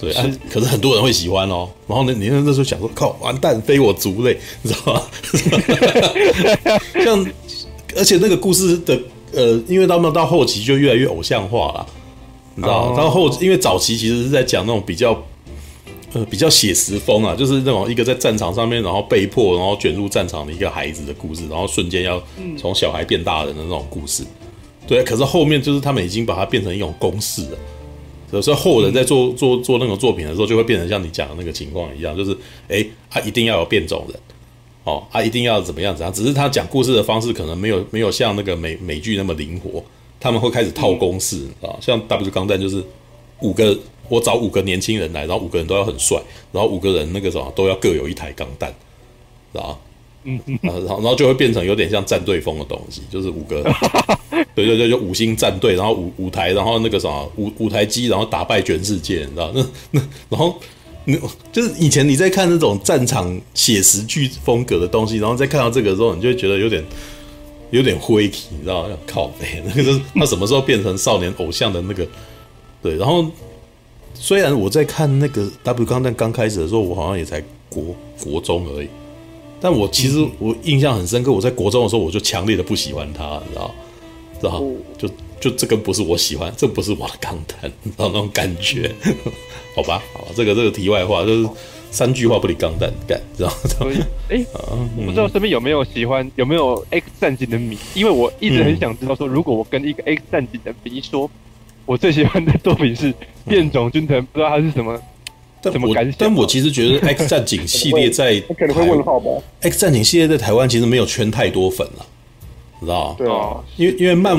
[0.00, 1.68] 对啊，可是很多人会喜欢哦。
[1.86, 5.02] 然后呢，你那时候想说，靠，完蛋，非我族类，你知道吗？
[7.04, 7.26] 像，
[7.96, 8.98] 而且那个故事的
[9.32, 11.86] 呃，因为他们到后期就越来越偶像化了，
[12.54, 12.96] 你知道吗？
[12.96, 15.22] 到后，因为早期其实是在讲那种比较。
[16.14, 22.22] 呃，比较写实风啊，就是那种一个在战场上面，然后被迫，然后卷入战场的一个孩子的故事，然后瞬间要
[22.58, 24.22] 从小孩变大人的那种故事。
[24.86, 27.42] 对，可是后面就是他们已经把它变成一种公式
[28.30, 32.36] 了，所以后人在做做做那种作品的时候，就会变成像你讲的那个情况一样，就是
[32.68, 34.20] 哎，他一定要有变种人，
[34.84, 39.82] 哦，他一定要怎么样怎样，只是他讲故事的方式可能没有没有像那个美美剧那么灵活，
[40.20, 41.46] 他们会开始套公式。
[41.62, 42.84] 啊，像 W 钢弹就是
[43.40, 43.78] 五个。
[44.12, 46.20] 我找五个年轻人来，然后五个人都要很帅，
[46.52, 48.70] 然后五个人那个什么都要各有一台钢弹，
[49.54, 49.78] 知道吧？
[50.24, 53.62] 嗯嗯， 然后然后就会变成有点像战队风的东西，就是五个，
[54.54, 59.50] 对对对，就五星战队，然后五五台，然后那个什么五五台机，然后打败全世界，你知道？
[59.54, 60.60] 那那然后
[61.06, 61.18] 你
[61.50, 66.84] 就是以前你在看那种战场写实剧风格的东西，然后再看到这个时候，你就会觉得有点
[67.70, 68.86] 有点灰体，你知道？
[69.06, 72.06] 靠北，那个是他什么时候变成少年偶像的那个？
[72.82, 73.24] 对，然后。
[74.14, 77.84] 虽然我在看那个 W 钢弹刚开始的时候，我好像也才国
[78.22, 78.88] 国中而已，
[79.60, 81.32] 但我其实我印象很深刻。
[81.32, 83.74] 我在国中的时候，我就强烈的不喜欢他，你知道？
[84.40, 84.62] 知道？
[84.96, 85.08] 就
[85.40, 88.94] 就这个不是我喜欢，这不是我的钢弹，你知道那种感觉？
[89.74, 91.48] 好吧，好吧，这个这个题外话就是
[91.90, 93.48] 三句话不离钢弹干，知道？
[93.78, 93.96] 所以，
[94.30, 94.44] 哎，
[94.96, 101.28] 我不知道身边有没有喜欢有没有 X 战警的迷，因为我一直很想知道说，如果我跟一个 X 战警的迷说。
[101.84, 103.12] 我最喜欢的作品是
[103.48, 105.00] 《变种军团》，不知道它是什么，
[105.64, 106.14] 什么感想？
[106.18, 109.30] 但我其实觉得 《X 战警》系列在可能会问号吧，
[109.60, 112.06] 《X 战警》系列在台湾其实没有圈太多粉了，
[112.80, 113.14] 知道吗？
[113.18, 114.36] 对啊，因为因为漫，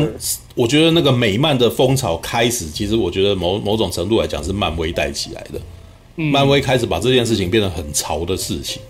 [0.55, 5.59] 我觉得那个美漫的风潮开始，其实我觉得某某种程度来讲是漫威带起来的。
[6.15, 8.81] 漫威开始把这件事情变得很潮的事情。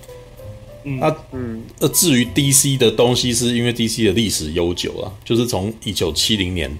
[0.83, 6.77] 那嗯，那至于 DC 的东西，是因为 DC 的历史悠久啊，就是从一九七零年。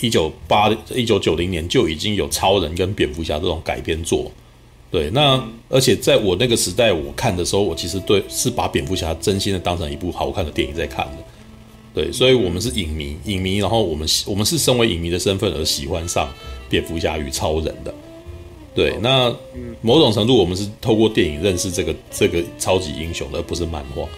[0.00, 4.30] 一九八一九九零年就已经有超人跟蝙蝠侠这种改编作，
[4.90, 11.24] 对，那而且在我那个时代我看的时候，我其实对是把蝙蝠侠真心的当成一部好看的电影在看的，
[11.92, 16.32] 对，所以我们是影迷，影迷，然后我们我们是身为影迷的身份而喜欢上
[16.68, 17.92] 蝙蝠侠与超人的，
[18.74, 19.34] 对，那
[19.82, 24.08] 某种程度我们是透过电影认识这个这个超级英雄的，而不是漫画，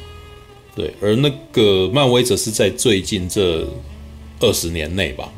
[0.76, 3.66] 对，而那个漫威则是在最近这
[4.40, 5.32] 二十年内吧。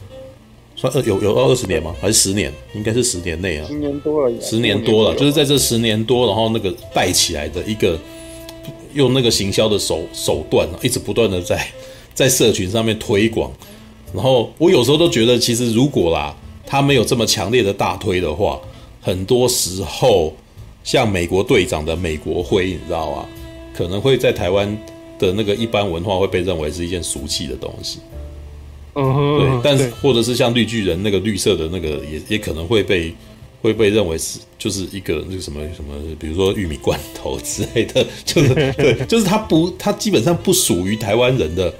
[0.82, 1.94] 算二有有二十年吗？
[2.00, 2.52] 还是十年？
[2.74, 7.96] 应该是十年内啊，十年多了，十年多了，就是在这十年多，然后那个带起来的一个
[8.92, 11.64] 用那个行销的手手段，一直不断的在
[12.12, 13.52] 在社群上面推广。
[14.12, 18.60] 然后我有时候都觉得，其实如果啦，他没有这么强烈的大推的话，
[19.00, 20.34] 很多时候
[20.82, 23.28] 像美国队长的美国徽，你知道吗？
[23.72, 24.76] 可能会在台湾
[25.16, 28.00] 的那个一般文化会被认为是一件俗气的东西。
[28.94, 33.14] 嗯哼，对，但是或者是像绿巨人那个绿色的那个也，也也可能会被
[33.60, 41.72] 会被认为是就是一个那个什么什么，比如说玉米罐头之类的，就是对，就是它不，它基本上不属于台湾人的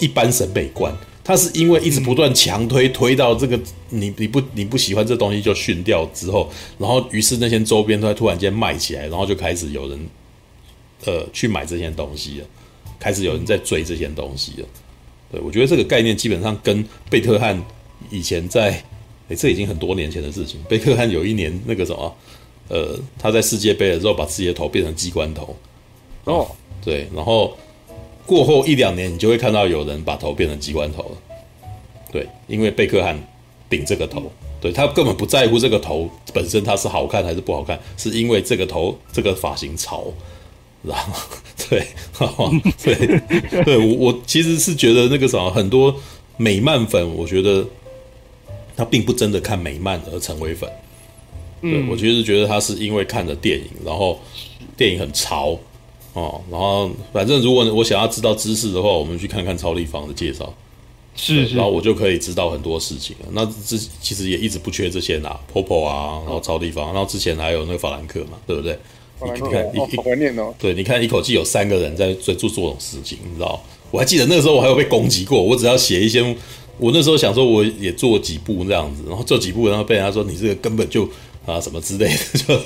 [0.00, 0.94] 一般审美观。
[1.24, 3.56] 它是因为一直不断强推，推到这个
[3.90, 9.98] 你你不你不喜欢这东西就训掉之后，然后于是那些周边突然间卖起来，然后就开始有人
[11.04, 12.46] 呃去买这些东西了，
[12.98, 14.66] 开始有人在追这些东西了。
[15.32, 17.60] 对，我觉得这个概念基本上跟贝克汉
[18.10, 18.70] 以前在，
[19.28, 20.60] 诶，这已经很多年前的事情。
[20.68, 22.14] 贝克汉有一年那个什么，
[22.68, 25.56] 呃，他在世界杯的时候把自己的头变成机关头，
[26.24, 26.46] 哦，
[26.84, 27.56] 对，然后
[28.26, 31.16] 过后一两年你就会看到有人把头变成机关头了，
[32.12, 33.18] 对，因为贝克汉
[33.70, 34.30] 顶这个头，
[34.60, 40.12] 对，他根本不在乎这个头本身它是好看还是不好看，是因为这个头这个发型潮。
[40.82, 41.30] 然后，
[41.68, 41.86] 对，
[42.82, 45.94] 对，对我我其实是觉得那个什么，很多
[46.36, 47.64] 美漫粉，我觉得
[48.76, 50.68] 他并不真的看美漫而成为粉。
[51.60, 54.18] 对，我其实觉得他是因为看了电影，然后
[54.76, 55.56] 电影很潮
[56.14, 60.52] 哦，然后反正如果我想要知道知识的话，我们去看看超立方的介绍，
[61.14, 63.26] 是，是，然后我就可以知道很多事情了。
[63.30, 68.76] 那这其实也一直不缺这些呐，Popo 啊，然后超立方，然后之前还有那个法兰克嘛，对不对？
[69.24, 70.52] 你看，一一怀念哦。
[70.58, 73.60] 对，你看一口气有三个人在在做做这种事情，你知道？
[73.90, 75.42] 我还记得那个时候我还有被攻击过。
[75.42, 76.22] 我只要写一些，
[76.78, 81.06] 我那时候想说我也做几部这样子，然后做几部，然后被人家说你这个根本就
[81.44, 82.60] 啊什么之类的，就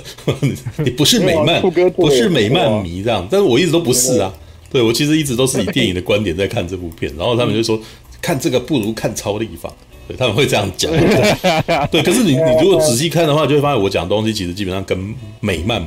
[0.85, 1.61] 你不是美漫，
[1.97, 3.27] 不是美漫迷这样。
[3.29, 4.33] 但是我一直都不是啊。
[4.71, 7.81] 对，我其实一直都是以电影的观点在看这部片，然后他们就说
[8.21, 9.73] 看这个不如看超立方，
[10.07, 10.91] 对，他们会这样讲。
[11.91, 15.85] 对，可是你你如果仔细看的话，就会发现我讲的东西其实基本上跟美漫。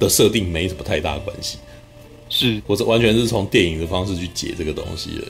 [0.00, 1.58] 的设定没什么太大关系，
[2.28, 2.60] 是。
[2.66, 5.22] 我是完全是从电影的方式去解这个东西的，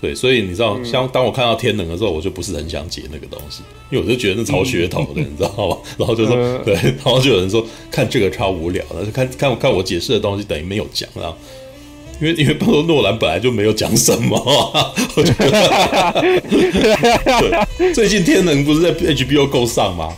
[0.00, 5.76] 对，所以你知道，像当我看到天能的时候，我就不是很想解那个东西，因为我就觉得那超噱头的，你知道吗？
[5.96, 11.36] 然后就说，对，然后就有人说看这个超无聊的，看看我看我解释的东西等于没有讲，然后
[12.20, 12.54] 因为因为
[12.86, 14.36] 诺兰本来就没有讲什么，
[15.16, 16.38] 我觉得，
[17.78, 20.12] 对，最近天能不是在 HBO Go 上吗？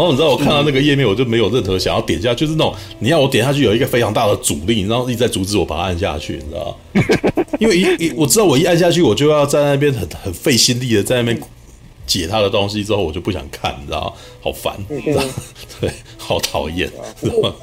[0.00, 7.44] 然后你知道我看到那个页面，我就没有任何想要点下，就是那种你要我点下去有一个非常大的阻力，然后一直在阻止我把它按下去，你知道吗？
[7.60, 11.38] 因为一一我知道我一按下去，我就要在那边很很费心力的在那边
[12.06, 14.16] 解他的东西，之后我就不想看，你知道？
[14.40, 15.22] 好烦，你知道
[15.82, 16.90] 对，好讨厌，
[17.20, 17.54] 知道吗？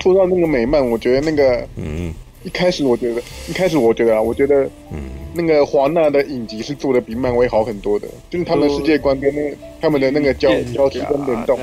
[0.00, 2.14] 说到那个美漫，我觉得那个嗯。
[2.42, 11.58] 一开始我觉得，一开始我觉得啊，我觉得，嗯，那个华纳的影集是做的比漫威好很多的，就是他们的世界观跟那他们的那个交交织跟联动，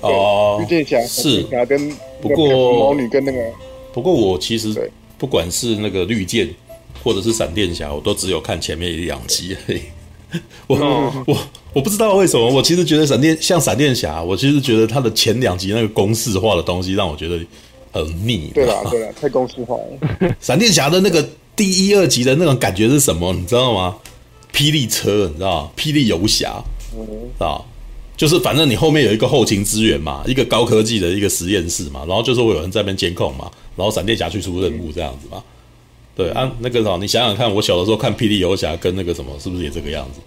[0.00, 3.38] 哦，绿箭侠是侠跟不过魔女跟那个，
[3.92, 6.48] 不过我其实不管是那个绿箭
[7.04, 9.80] 或者是闪电侠，我都只有看前面一两集而已。
[10.66, 10.76] 我
[11.26, 11.36] 我
[11.72, 17.38] 我不知道为什么，我其实觉得闪电像闪电侠，我其实觉得他的前两集那个公式化的东西让我觉得。
[17.92, 20.34] 很密，对啦，对啦， 太公式化了。
[20.40, 21.26] 闪电侠的那个
[21.56, 23.32] 第一、二集的那种感觉是什么？
[23.32, 23.96] 你知道吗？
[24.52, 25.70] 霹雳车，你知道吗？
[25.76, 26.62] 霹雳游侠，
[27.38, 27.62] 啊，
[28.16, 35.42] 就是反正你后面有一个后勤支援嘛，一个高科技的一个实验室嘛，然后就是会有人在那边监控嘛，然后闪电侠去出任务这样子嘛。
[36.16, 40.20] 对啊，那个啥，你想想看，我小的时候看霹雳游侠跟那个什么，是不是也这个样子？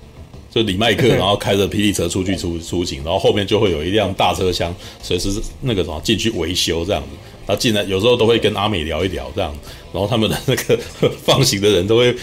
[0.50, 5.30] 就李麦克， 然后开着霹雳车出去出出行，然后后面就会有一辆大车厢，随时
[5.62, 7.10] 那个什么进去维修这样子。
[7.46, 9.54] 他进来有时候都会跟阿美聊一聊这样，
[9.92, 10.80] 然后他们的那个
[11.24, 12.16] 放行的人都会，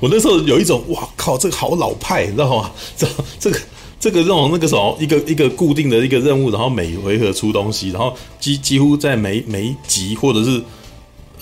[0.00, 2.70] 我那时候有一种哇靠，这个好老派，你知道吗？
[2.96, 3.06] 这
[3.38, 3.60] 这个
[3.98, 10.62] 这个这种那个什么一个 一个固定的一个任务，然后每回合出东西，然后几几乎在每每一集或者是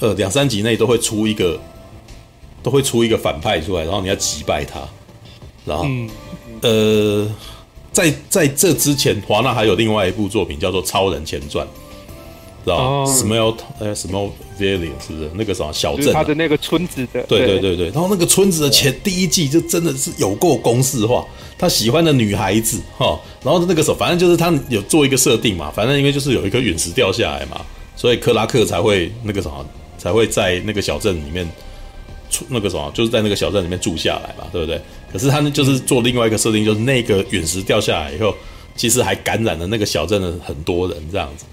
[0.00, 1.60] 呃两三集内都会出一个
[2.62, 4.80] 都会出一个反派出来，然后你要击败他，
[5.64, 6.10] 然后、嗯、
[6.62, 7.30] 呃
[7.92, 11.66] 在在这之前，华纳还有另外一部作品叫做《超人前传》。
[12.64, 16.12] 知道 s m e l l 呃 s m e l l Valley 是不是那个什么小镇？
[16.12, 17.22] 他的那个村子的。
[17.22, 21.24] 对对对对，然后那个村子的前第一季就真的是有够公式化。
[21.56, 27.60] 他喜欢的女孩子哈，然后那个时候反正就是他有做一个设定嘛，反正因为就是有一颗陨石掉下来嘛，
[27.96, 31.44] 所以克拉克才会那个什么才会在那个小镇里面
[32.30, 34.80] 出那个什么，就是在那个小镇里面住下来嘛，对不对？
[35.12, 38.32] 可是他呢，就是做另外一个设定，就是那个陨石掉下来以后，
[38.76, 41.44] 其实还感染了那个小镇的很多人这样子。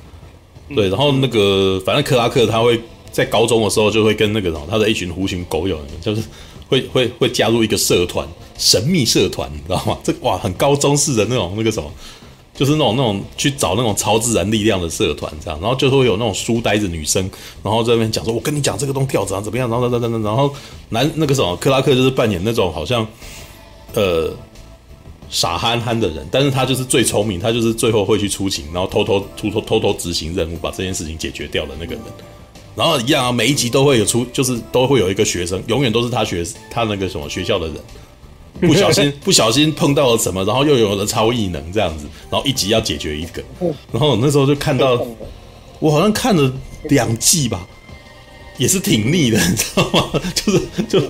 [0.73, 2.79] 对，然后那个反正克拉克他会
[3.11, 6.23] 在高中的时候就会跟那个什么，他的一群狐群狗友，就是
[6.67, 9.97] 会会会加入一个社团，神秘社团，你知道吗？
[10.03, 11.91] 这哇，很高中式的那种那个什么。
[12.57, 17.29] 就是那种那种去找那种超自然力量的社团这样，然后就会有那种书呆子女生，
[17.61, 20.55] 然后在那边讲说：“我跟你讲这个东吊子啊怎么样？”然后然后然后，然后
[20.87, 23.05] 男那个什么克拉克就是扮演那种好像
[23.93, 24.33] 呃
[25.35, 32.01] 傻憨憨的人，但是他就是最聪明，他就是最后会去出勤，然后偷偷偷偷偷偷执行任务，把这件事情解决掉的那个人。
[32.73, 37.75] 然后一样啊，每一集都会有出，就是都会有一个学生，永远都是他学他那个什么学校的人。
[38.61, 43.43] 不小心 不小心碰到了什么，然后又有了超异能这样子，然后一集要解决一个，
[43.91, 45.05] 然后那时候就看到，
[45.79, 46.49] 我好像看了
[46.83, 47.67] 两季吧，
[48.57, 50.21] 也是挺腻的，你知道吗？
[50.33, 51.01] 就是就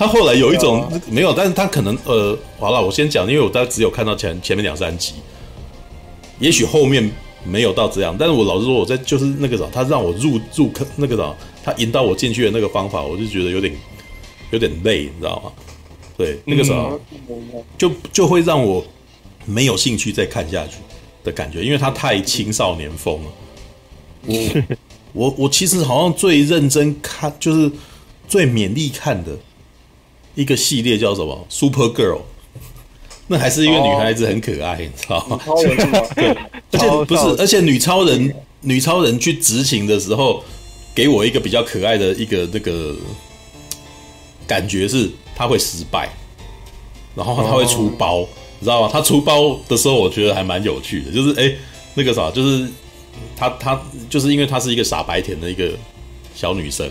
[0.00, 5.12] 他后来有一种没有，但是他可能呃，好了，我先讲，因为我大概只有看到前前面两三集，
[6.38, 7.12] 也许后面
[7.44, 13.76] 没有到这样，但是我老实说，我在就是那个啥，他让我入入坑那个啥，他引导我进去的那个方法，我就觉得有点
[14.52, 15.52] 有点累，你知道吗？
[16.16, 16.98] 对，那个时候
[17.76, 18.82] 就就会让我
[19.44, 20.78] 没有兴趣再看下去
[21.22, 23.30] 的感觉，因为他太青少年风了。
[24.22, 24.62] 我
[25.12, 27.70] 我我其实好像最认真看，就是
[28.26, 29.36] 最勉励看的
[30.40, 32.20] 一个系列叫什么？Super Girl，
[33.26, 35.38] 那还是一个女孩子很可爱，你知道吗？
[36.16, 36.36] 对，
[36.72, 40.42] 而且不是，而且女超人女超人去执勤的时候，
[40.94, 42.94] 给我一个比较可爱的一个那个
[44.46, 45.10] 感觉是。
[45.32, 46.06] 她会失败，
[47.14, 48.28] 然后她会出包，
[48.58, 48.90] 你知道吗？
[48.92, 51.50] 她出包的时候，我觉得还蛮有趣的，就是哎，
[51.94, 52.68] 那个啥，就是
[53.34, 53.80] 她她
[54.10, 55.70] 就是因为她是一个傻白甜的一个
[56.34, 56.86] 小女生，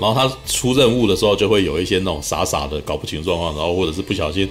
[0.00, 4.48] 然后他出任务的时候就会有一些那种傻傻的搞不清状况，然后或者是不小心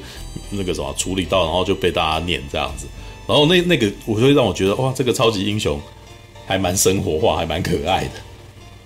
[0.52, 2.86] 那个什么处理到，然后就被大家念这样子，
[3.28, 5.80] 然后那那个我会让我觉得哇，这个超级英雄
[6.46, 8.12] 还蛮生活化，还蛮可爱的。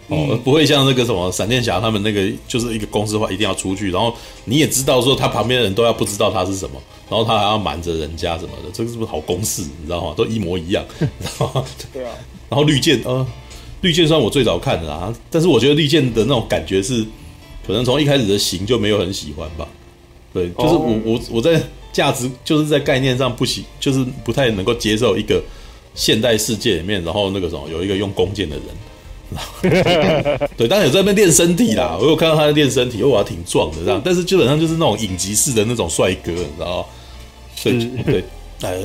[0.10, 9.62] 哦，不会像那个什么闪电侠他们那个，就是一个公司化，一定要出去，然后你也知道说他旁边的人都要不知道他是什么，然后他还要瞒着人家什么的，这个是不是好公式？
[9.62, 10.14] 你知道吗？
[10.16, 11.66] 都一模一样，你知道吗？
[11.94, 12.12] 对啊。
[12.50, 13.26] 然后绿箭，呃，
[13.84, 17.06] 绿箭算我最早看的啊，但是我觉得绿箭的那种感觉是，
[17.68, 19.68] 可能从一开始的型就没有很喜欢吧。
[20.34, 21.62] 对，就是我我我在
[21.92, 25.44] 价值就是在概念上不喜，就是不太能够接受一个
[25.94, 28.66] 现代世界里面，然后那个什么有一个用弓箭的人。
[30.56, 31.98] 对，当然有在那边练身体啦。
[32.00, 34.02] 我有看到他在练身体，哇，挺壮的这样。
[34.04, 36.86] 但是基本上就是那种影集式的那种帅哥，你知道吗？
[37.64, 37.74] 对
[38.04, 38.24] 对，
[38.62, 38.78] 哎，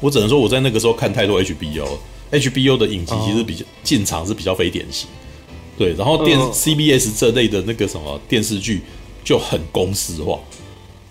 [0.00, 1.38] 我只能说我在那个时候看太多
[2.40, 5.08] HBO，HBO 的影集其实比较进场是比较非典型。
[5.78, 8.82] 对，然后电 CBS 这类的那个什么电视剧
[9.24, 10.38] 就很公式化，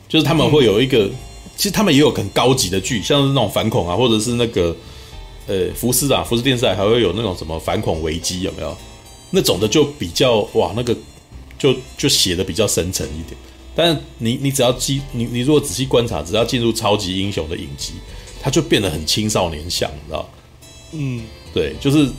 [0.07, 1.09] 就是他们会有一个，
[1.55, 4.75] 其实他们也有很高级的剧，像是那种反恐啊，或者是那个。
[5.45, 8.73] 呃，福斯啊，福斯电视台还会有那种什么反恐危机有没有？
[9.31, 10.95] 那种的就比较哇，那个
[11.59, 13.35] 就就写的比较深沉一点。
[13.75, 17.91] 但是你你只要记你你如果仔细观察，只要进入超级英雄的影集，
[18.41, 20.29] 它就变得很青少年像，你知道？
[20.93, 21.23] 嗯，
[21.53, 22.09] 对，就是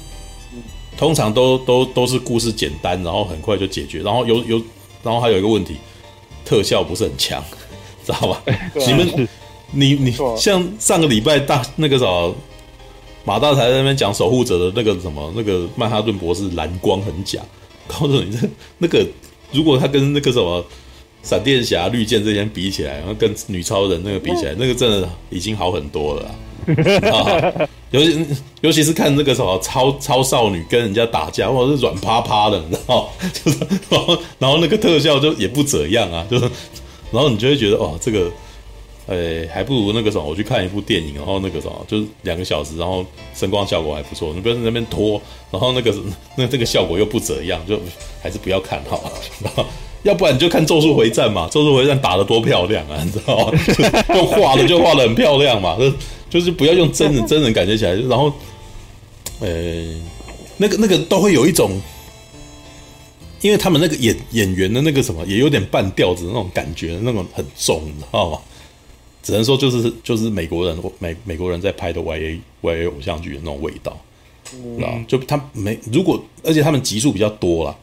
[0.97, 4.63] 通常都都都是故事简单，然后很快就解决，然后有有
[5.03, 5.77] 然后还有一个问题，
[6.45, 7.43] 特效不是很强，
[8.05, 8.43] 知道吧？
[8.87, 9.29] 你们
[9.71, 12.35] 你你像上个礼拜大那个什么。
[13.27, 17.41] 马大才在那边讲守护者的那个什么那个曼哈顿博士蓝光很假，
[17.87, 18.47] 告诉你这
[18.77, 19.03] 那个
[19.51, 20.63] 如果他跟那个什么
[21.23, 26.35] 闪电侠、绿箭这些比起来，然后跟女超人那个比起来，那个真的已经好很多了
[27.13, 27.69] 啊！
[27.91, 28.27] 尤其
[28.63, 33.09] 尤其是看那个什么超超少女跟人家打架，或者，是软趴趴的，你知道？
[33.45, 33.59] 就是
[33.89, 36.45] 然后然后那个特效就也不怎样啊，就是
[37.11, 38.31] 然后你就会觉得哦，这个。
[39.07, 44.33] 呃、欸，还不如那个什么，我去看一部电影，然后那个什么，就是两个小时，然后声光效果还不错。
[44.35, 45.95] 你不要在那边拖，然后那个
[46.37, 47.79] 那这个效果又不怎样，就
[48.23, 49.67] 还是不要看好了。
[50.05, 53.59] 要不然你就看《咒术回战》嘛，《咒术回战》打得多漂亮啊， 你知道吗？
[54.15, 55.93] 用画的就画的很漂亮嘛，就
[56.29, 58.31] 就是不要用真人真人感觉起来，然后，
[60.59, 61.81] 那个那个都会有一种，
[63.41, 68.39] 因为他们那个演演员的那个什么，也有点半吊子的那种感觉，那种很重，你知道吗？
[69.25, 73.99] 只能说就是就是美国人美美国人在拍的 Y A Y A 偶像剧的那种味道，
[74.53, 77.75] 嗯，就他没如果而且他们集数比较多啦，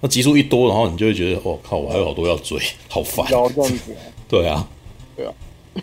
[0.00, 3.26] 那集数一多，然后你就会觉得哦靠，我还有好多要追， 好烦。
[3.28, 3.96] 这样子。
[4.28, 4.68] 对啊，
[5.16, 5.32] 对啊。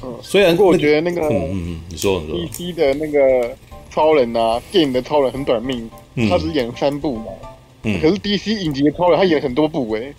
[0.03, 2.37] 嗯，虽然不过我觉得那个嗯嗯，你说你说。
[2.37, 3.57] D C 的那个
[3.89, 5.89] 超人啊，电影的超人很短命，
[6.29, 7.31] 他只演三部嘛。
[7.83, 7.99] 嗯。
[7.99, 10.13] 可是 D C 影集的超人他演很多部诶。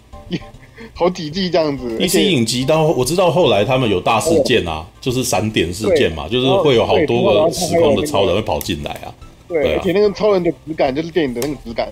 [0.95, 1.97] 好几季这样子。
[1.99, 9.14] 一些影集到我知道后来他们有大事件啊，就是闪点事件嘛，就是会有好多个时空的超人会跑进来啊。
[9.49, 11.91] 对，而且那个超人的质感就是电影的那个质感。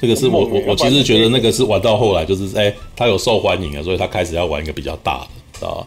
[0.00, 5.86] 这个是我我我其实觉得那个是玩到后来就是哎，他有受欢迎啊，所以他开始要玩一个比较大的，知道吧？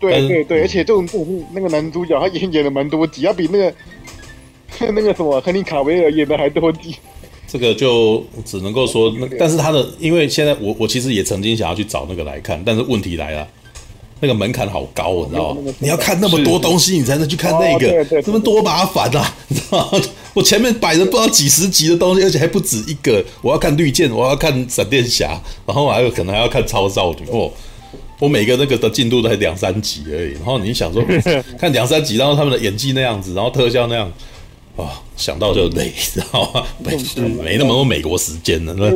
[0.00, 3.74] 对对对，而且这种这种那个男主角他演演了蛮多集，要比那个
[4.92, 6.96] 那个什么亨利卡维尔演的还多集。
[7.52, 13.48] 这个就只能够说那，但是他的因为现在我我其实也曾经想要去找那个来看，但是问题来了，
[14.20, 15.72] 那个门槛好高，你知道吗？
[15.80, 20.00] 你要看那么多东西，你才能去看那个，这么多麻烦啊，你知道吗？
[20.32, 23.24] 我前面摆着不知道几十集的东西，而且还不止一个。
[23.42, 27.50] 我要看绿箭，我要看闪电侠，然后我还有可能还要看超少女哦。
[28.20, 30.34] 我每个那个的进度都才两三集而已。
[30.34, 31.02] 然后你想说
[31.58, 34.08] 看两三集，然后他们的演技那样子，然后特效那样。
[34.82, 36.66] 啊、哦，想到就累， 知道吗？
[36.78, 36.96] 没
[37.42, 38.90] 没那么多美国时间了，对，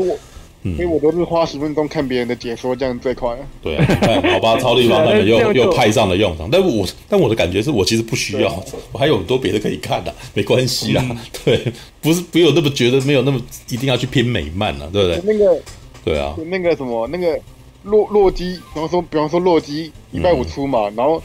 [0.62, 3.36] 嗯，所以我都是花十分钟看别人的解说，这样最快。
[3.62, 3.84] 对啊，
[4.32, 11.04] 好吧， 超立方他们又又派上了用场，但我但我的感觉是我其实不需要，我还有很多别的可以看的，没关系啦。
[11.44, 11.60] 对，
[12.00, 15.34] 不是不有那么觉得没有那么一定要去拼美漫了，对不对？
[15.34, 15.60] 那个，
[16.04, 17.38] 对啊，那个什么，那个
[17.82, 21.22] 洛洛基，比方说比方说洛基礼拜五出嘛，然后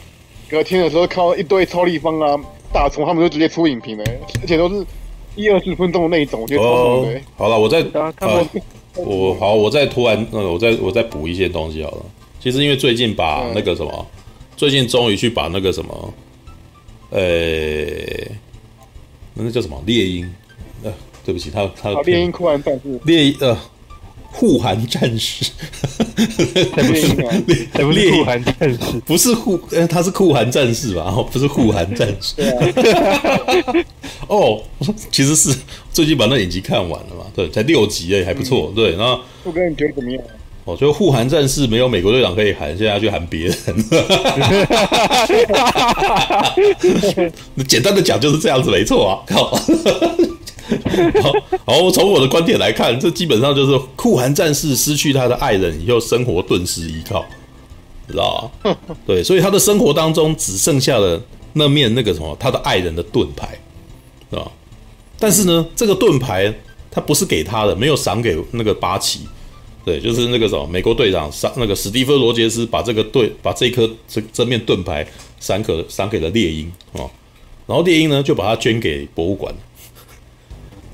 [0.50, 2.38] 隔天的时候看到一堆超立方啊。
[2.72, 4.04] 大虫他们就直接出影评了，
[4.40, 4.86] 而且都是
[5.34, 7.20] 一二十分钟的那一种，我觉得超爽的。
[7.36, 7.84] 好了，我再
[8.20, 8.46] 呃，
[8.94, 12.06] 我好，我再突然那个，我再我再补一些东西好了。
[12.38, 14.06] 其实因为最近把那个什么，嗯、
[14.56, 16.14] 最近终于去把那个什么，
[17.10, 18.30] 呃、欸，
[19.34, 20.32] 那个叫什么猎鹰？
[20.82, 20.92] 呃，
[21.24, 23.56] 对不起，他他猎鹰酷寒战士猎呃。
[24.32, 25.44] 护寒战士，
[26.16, 31.02] 不是猎酷寒战士，不是护，呃，他是酷寒战士吧？
[31.14, 32.34] 哦，不是护寒战士。
[34.28, 34.62] 哦，
[35.10, 35.54] 其实是
[35.92, 37.26] 最近把那影集看完了嘛？
[37.34, 38.72] 对，才六集诶，还不错。
[38.74, 40.22] 对，然后不哥，你觉得怎么样？
[40.64, 43.56] 哦，就护寒战士没有美国队长可以喊，现在要去喊别人。
[47.66, 49.18] 简单的讲就是这样子，没错啊。
[49.26, 49.58] 靠。
[51.22, 51.32] 好，
[51.66, 57.24] 好，从我的观点来看，这基本上就是酷寒战士失去他的爱人以后，生活顿时依靠，
[58.08, 58.76] 知道吧？
[59.06, 61.20] 对，所以他的生活当中只剩下了
[61.52, 63.58] 那面那个什么，他的爱人的盾牌，
[64.30, 64.50] 是吧？
[65.18, 66.52] 但是呢，这个盾牌
[66.90, 69.20] 他不是给他的，没有赏给那个八旗，
[69.84, 75.06] 对，就是那个什么美国队长赏那个史蒂芬罗杰斯把这个盾把这颗这这面盾牌
[75.40, 77.04] 赏给赏给了猎鹰啊，
[77.66, 79.54] 然后猎鹰呢就把它捐给博物馆。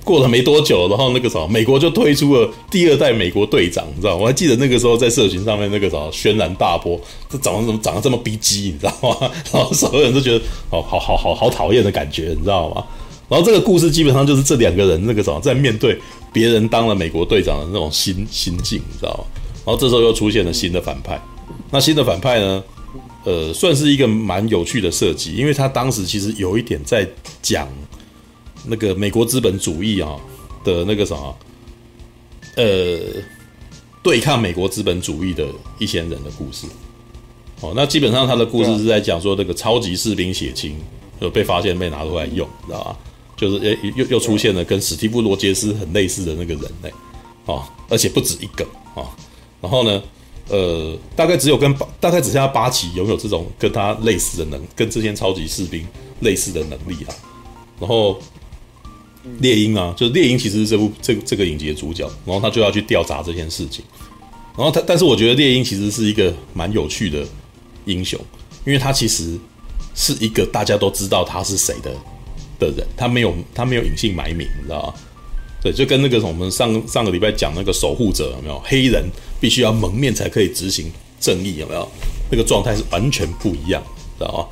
[0.07, 4.15] 过了没多久，然后那个什么美国就推出了第二代美国队长，你知道？
[4.15, 6.99] 我还记得那个时候在社群上面那个什么轩然大波，
[7.29, 9.31] 这长得怎么长得这么逼鸡，你知道吗？
[9.53, 10.41] 然后所有人都觉得
[10.71, 12.85] 好好好好好讨厌的感觉，你知道吗？
[13.29, 15.99] 然后这个故事基本上就是这两个人那个什么在面对
[16.33, 19.25] 别人当了美国队长的那种心心境，你知道吗？
[19.67, 21.21] 然后这时候又出现了新的反派，
[21.73, 22.63] 那新的反派呢？
[23.25, 27.05] 呃，算是一个蛮有趣的设计，因为他当时其实有一点在
[27.43, 27.67] 讲。
[28.67, 30.17] 那个美国资本主义啊
[30.65, 31.39] 的那个什么，
[32.57, 32.99] 呃，
[34.03, 35.47] 对抗美国资本主义的
[35.79, 36.67] 一些人的故事。
[37.61, 40.77] 哦，那基本上他的故事是在讲说，这个超级士兵血清
[41.21, 42.99] 有被发现被拿出来用，知道吧？
[43.37, 46.93] 就是诶，又又出现了跟史蒂夫罗杰斯很类似的那个人类，
[47.47, 48.65] 哦，而且不止一个
[48.95, 49.09] 啊。
[49.61, 50.03] 然后呢，
[50.49, 55.87] 呃，大概只有跟，大概只剩下八旗拥有这种跟他类似的能，跟这些超级士兵
[56.21, 57.15] 类似的能力啊。
[57.79, 58.19] 然后。
[59.41, 63.85] 猎鹰啊，就是猎鹰，其实是这部这个这个影集的主角，然后他就要去调查这件事情，
[64.57, 67.23] 然后他，但是我觉得猎鹰其实是一个蛮有趣的
[67.85, 68.19] 英雄，
[68.65, 69.39] 因为他其实
[69.95, 71.93] 是一个大家都知道他是谁的
[72.59, 74.95] 的人，他没有他没有隐姓埋名，你知道吗？
[75.63, 78.61] 对，就跟那个我们上上个礼拜讲那个守护者有没有？
[78.65, 79.05] 黑人
[79.41, 81.87] 必须要蒙面才可以执行正义，有没有？
[82.31, 83.83] 那个状态是完全不一样，
[84.19, 84.47] 知道吗？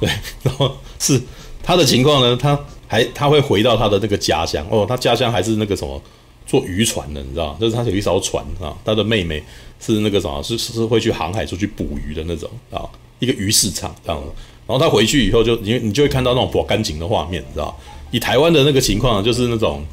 [0.00, 0.08] 对，
[0.42, 1.20] 然后是
[1.62, 2.58] 他的情况呢，他。
[2.90, 6.02] 还他会回到他的那个家乡哦，他家乡还是那个什么
[6.44, 9.40] 做渔船的，你知道就是他有一艘船啊，他的妹妹
[9.78, 12.82] 是那个什么，是是会去航海出去捕鱼的那种啊，
[13.20, 14.20] 一个鱼市场这样。
[14.66, 17.78] 然后他回去以后就，就你你就会看到那种不干净的画面，你知道
[18.10, 19.84] 以台湾的那个情况，就是那种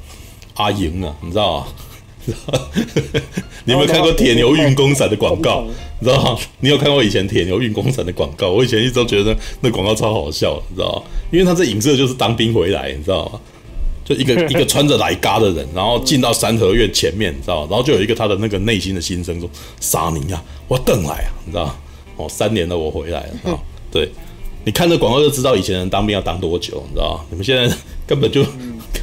[0.55, 1.67] 阿莹啊，你知道？
[3.65, 5.65] 你有没有看过铁牛运功伞的广告？
[5.99, 6.39] 你知道吗？
[6.59, 8.49] 你有看过以前铁牛运功伞的广告？
[8.53, 11.01] 我以前一直都觉得那广告超好笑，你知道吗？
[11.31, 13.39] 因为他这影射就是当兵回来，你知道吗？
[14.05, 17.67] 就一个 一个穿着奶嘎的人，然后进到三合院前面，你知道吗？
[17.71, 19.49] 然后就有一个他的那个内心的心声说
[19.81, 21.75] ：“沙尼啊，我等来啊，你知道吗？
[22.15, 23.59] 哦，三年了，我回来了啊。”
[23.91, 24.09] 对，
[24.63, 27.25] 你看这广告就知道以前人当兵要当多久，你知道吗？
[27.29, 27.75] 你们现在
[28.05, 28.45] 根本就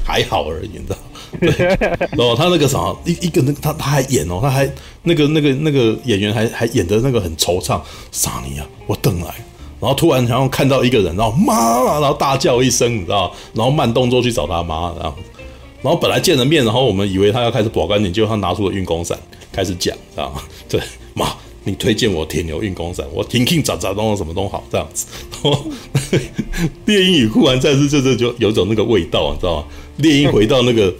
[0.05, 0.97] 还好而已，你知道？
[1.41, 1.66] 对，
[2.12, 4.70] 然后他那个啥，一一个那他他还演哦，他还
[5.03, 7.80] 那个那个那个演员还还演的那个很惆怅，
[8.12, 9.35] 啥你啊，我等来，
[9.80, 13.32] 然后突然然后看到一个人，然后妈，然后大叫一声，你知道？
[13.53, 15.14] 然后慢动作去找他妈，然后
[15.82, 19.18] 然后本来见了面，然后我们以为他要开始保干净，结果他拿出了运功伞
[19.53, 20.43] 开始讲，知道吗？
[20.68, 20.80] 对，
[21.14, 21.35] 妈。
[21.66, 25.07] 你推荐我铁牛运功伞，我挺挺咋咋东什么都好这样子。
[26.85, 29.64] 猎鹰与酷玩战士这这就有种那个味道，你知道吗？
[29.97, 30.93] 猎鹰回到那个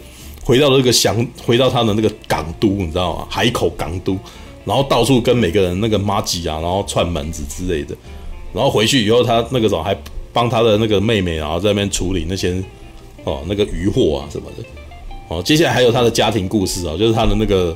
[0.45, 3.27] 回到那个祥，回到他的那个港都，你知道吗？
[3.29, 4.17] 海口港都，
[4.63, 7.93] 然后到处跟每个人那个麻吉啊，然后串门子之类的。
[8.53, 9.97] 然后回去以后，他那个时候还
[10.31, 12.63] 帮他的那个妹妹，然后在那边处理那些
[13.25, 14.63] 哦那个渔货啊什么的。
[15.27, 17.75] 哦，接下来还有他的家庭故事啊，就是他的那个。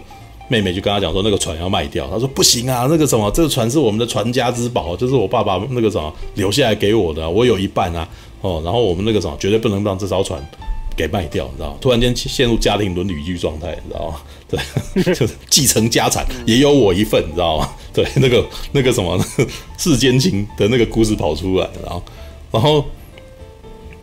[0.52, 2.08] 妹妹就跟他讲说，那个船要卖掉。
[2.10, 8.10] 他说不行啊，那个什么，这个船是我们的传家之宝，就是我爸爸那个什么留下来给我的，我有一半啊。
[8.42, 10.44] 哦，然后我们那个什么绝对不能让这艘船
[11.00, 11.78] 给卖掉，你知道吗？
[11.80, 14.22] 突然间陷入家庭伦理剧状态，你知道吗？
[14.50, 14.60] 对，
[15.16, 17.70] 就是继承家产也有我一份，你知道吗？
[17.94, 19.18] 对，那个那个什么
[19.78, 22.04] 世间情的那个故事跑出来，然后
[22.52, 22.86] 然后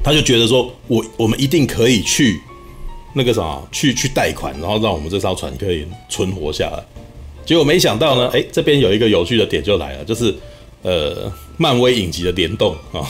[0.03, 2.41] 他就觉得说我我们一定可以去。
[3.19, 6.85] 那个什么，去去贷款，然后让我们这艘船可以存活下来。
[7.47, 10.35] 结果没想到呢，哎，这边有一个有趣的点就来了，就是
[10.83, 13.01] 呃，漫威影集的联动啊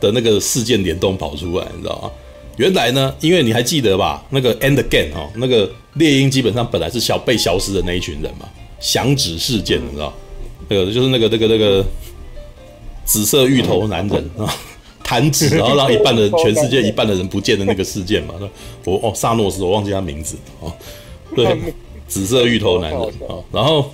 [0.00, 2.10] 的那个事件联动跑出来，你知道吗？
[2.56, 8.48] 原来呢，因为你还记得吧，那个 End Game 哦，那个猎鹰基本上本来是消被消失的那一群人嘛，
[8.80, 10.12] 响指事件，你知道？
[10.68, 11.84] 那个就是那个那个那个
[13.04, 14.52] 紫色芋头男人啊。
[15.08, 18.34] 弹指，然后让一半的 全世界一半的人不见的那个事件嘛？
[18.84, 20.72] 我哦，萨诺斯，我忘记他名字哦。
[21.36, 21.56] 对，
[22.08, 23.38] 紫色芋头男人啊。
[23.52, 23.88] 然后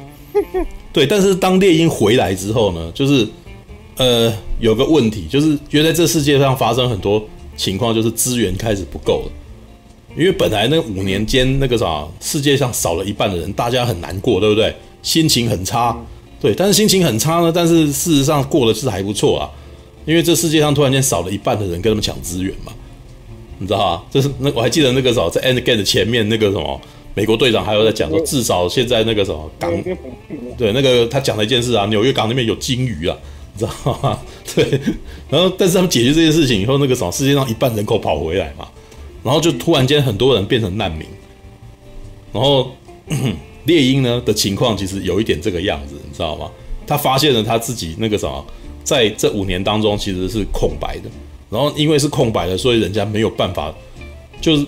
[0.91, 3.29] 对，但是当猎鹰回来之后呢，就是
[3.99, 7.23] 呃，有个问题，就是原来这世界上发生很多
[7.63, 9.33] 情况，就是资源开始不够了。
[10.17, 14.75] 因为本来那五年间那个啥，世界上少了一半的人，大家很难过，对不对？
[15.03, 15.97] 心情很差，
[16.41, 16.55] 对。
[16.55, 19.51] 但是心情很差呢，但是事实上过得是还不错啊。
[20.05, 22.73] 因为这世界上突然间少了一半的人跟他们抢资源嘛，
[23.59, 24.03] 你知道吗？
[24.11, 26.81] 这是那我还记得那个时候在 Endgame 的前面那个什么
[27.15, 29.73] 美国队长还有在讲说，至少现在那个什么港，
[30.59, 33.17] 对那个他讲了一件事啊，纽约港那边有鲸鱼啊，
[33.55, 34.19] 你知道吗？
[34.55, 34.81] 对，
[35.29, 38.67] 然后但是他们解决这件事情以后，那个什么世界上一半人口跑回来嘛，
[39.23, 41.07] 然后就突然间很多人变成难民，
[42.33, 42.71] 然后
[43.67, 46.51] 猎鹰呢的情况其实有一点这个样子，你知道吗？
[46.87, 48.45] 他发现了他自己那个什么。
[48.85, 51.09] 在这五年当中，其实是空白的。
[51.49, 53.73] 然后因为是空白的，所以人家没有办法。
[54.41, 54.67] 就是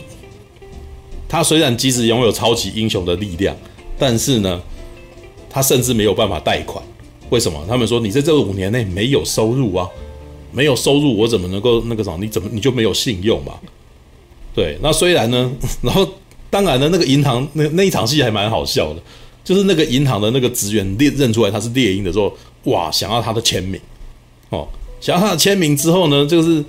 [1.28, 3.56] 他虽然即使拥有超级英雄的力量，
[3.98, 4.62] 但是呢，
[5.50, 6.82] 他甚至没有办法贷款。
[7.34, 7.64] 为什么？
[7.68, 9.88] 他们说你在这五年内没有收入啊，
[10.52, 12.16] 没有收入，我怎么能够那个什么？
[12.20, 13.54] 你怎么你就没有信用嘛？
[14.54, 14.78] 对。
[14.80, 15.50] 那虽然呢，
[15.82, 16.08] 然后
[16.48, 19.02] 当然呢，那个银行那那一场戏还蛮好笑的，
[19.42, 22.32] 就是那个银行的那个职员认认出来他是猎鹰的时候，
[22.70, 23.80] 哇，想要他的签名。
[24.50, 24.68] 哦，
[25.00, 26.64] 想要他的签名之后呢，就是，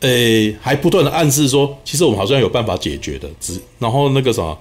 [0.00, 4.58] 诶、还不断的暗示说，其实我们好像有办法解决的，只然后那个什么，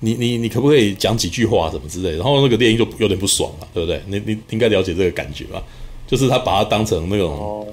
[0.00, 2.16] 你你你可不可以讲几句话什么之类的？
[2.18, 4.00] 然后那个猎鹰就有点不爽了，对不对？
[4.06, 5.62] 你你应该了解这个感觉吧？
[6.06, 7.66] 就是他把他当成那种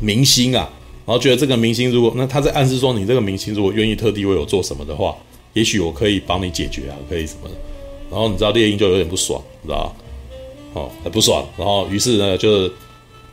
[0.00, 0.68] 明星啊，
[1.06, 5.16] 然后觉得这个明星如果那他在暗示说，你这个明星如果愿意特地为我做什么的话，
[5.52, 7.54] 也许我可以帮你解决啊，可以什么的。
[8.10, 9.92] 然后你知道猎鹰就有点不爽，你知道吧？
[10.74, 12.72] 哦，很不爽，然后于是呢，就是。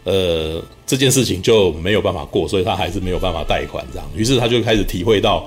[0.04, 4.10] 呃，这件事情就没有办法过，所以他还是没有办法贷款这样。
[4.16, 5.46] 于是他就开始体会到，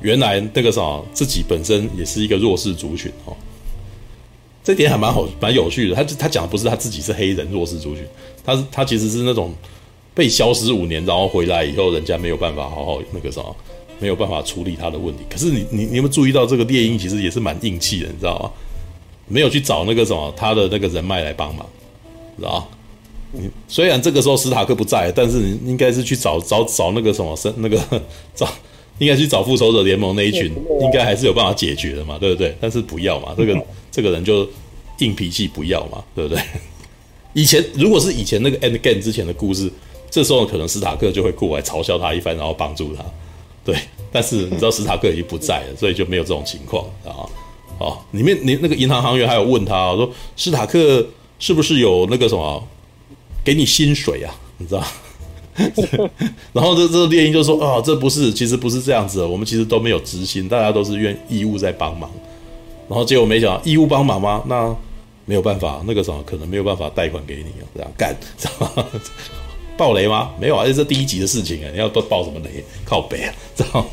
[0.00, 3.36] 原来那个啥，自己本身也是一个弱势族群哦。
[4.62, 5.94] 这点还蛮好，蛮有趣的。
[5.94, 8.04] 他他讲的不是他自己是黑人弱势族群，
[8.44, 9.54] 他是他其实是那种
[10.14, 13.40] 被消失五年，然后回来以后，人家没有办法好好那个啥，
[13.98, 15.22] 没有办法处理他的问题。
[15.30, 18.50] 可是你你你有没有注意到，这个猎鹰其实也是蛮硬气的，你知道吗？
[19.26, 21.66] 没有去找那个什么他的那个人脉来帮忙，
[22.36, 22.66] 知道吗？
[23.32, 27.78] 你虽然这个时候史塔克不在，但是你应该是去找找找那个什么生那个
[28.34, 28.48] 找，
[28.98, 32.56] 应该去找复仇者联盟那一群，应该还是有办法解决的嘛，对不对？
[32.60, 34.48] 但是不要嘛，这个这个人就
[34.98, 36.42] 硬脾气，不要嘛，对不对？
[37.34, 39.70] 以前如果是以前那个 Endgame 之前的故事，
[40.10, 43.04] 这时候可能史塔克就会过来嘲笑他一番，然后帮助他，
[43.64, 43.76] 对。
[44.10, 47.28] 但是你知道史塔克已经不在了，所以就没有这种情况啊。
[47.78, 51.06] 哦，里面你那个银行行员还有问他说，史塔克
[51.38, 52.66] 是不是有那个什么？
[53.44, 54.82] 给你薪水啊，你知道？
[56.52, 62.10] 然后这这个猎鹰就说啊、哦，这不是，其实不是这样子的，我们其实都没有执行，大家都是愿义务在帮忙。
[62.88, 64.42] 然后结果没想到义务帮忙吗？
[64.46, 64.74] 那
[65.26, 68.86] 没有办法，那个什么可能没有办法贷款给你啊，这样干，知道吗？
[69.76, 70.30] 爆雷吗？
[70.40, 72.64] 没有啊，这是第一集的事情啊，你要都爆什么雷？
[72.84, 73.84] 靠北啊，知道？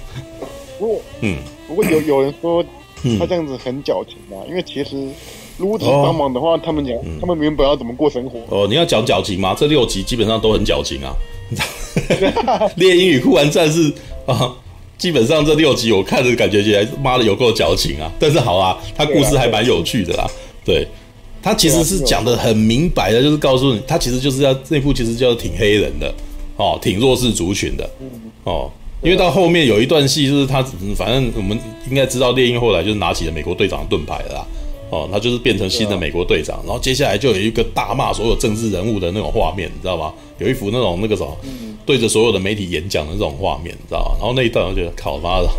[0.80, 1.38] 不过嗯，
[1.68, 2.64] 不过有有人说
[3.04, 5.10] 嗯他这样子很矫情啊，因为其实
[5.58, 8.40] 如果只是帮忙的话，他们讲他们原本要怎么过生活？
[8.50, 9.54] 哦，你要讲矫情吗？
[9.58, 11.14] 这六集基本上都很矫情啊。
[12.78, 13.92] 猎鹰与酷玩战士
[14.26, 14.52] 啊，
[14.98, 18.12] 基本上这六集我看着感觉起来，妈的有够矫情啊！
[18.20, 20.28] 但是好啊，他故事还蛮有趣的啦。
[20.64, 20.88] 对，
[21.42, 26.14] 他其实是讲的很明白的，就是告诉你，他其实就是要这部其实叫挺黑人的
[26.58, 27.90] 哦，挺弱势族群的
[28.44, 28.72] 哦。
[29.02, 30.64] 因为到后面有一段戏，就是他
[30.96, 31.56] 反正我们
[31.88, 34.48] 应该知道，猎鹰后来就是拿起了美国队长的盾牌了啦。
[34.96, 40.14] 哦，他就是变成新的美国队长，然后接下来就有一个大骂所有政治人物的那种画面，你知道吗？
[40.38, 41.38] 有一幅那种那个什么，
[41.86, 44.16] 对着所有的媒体演讲的那种画面，你知道吗？
[44.20, 45.50] 然后那一段我觉得，靠妈的，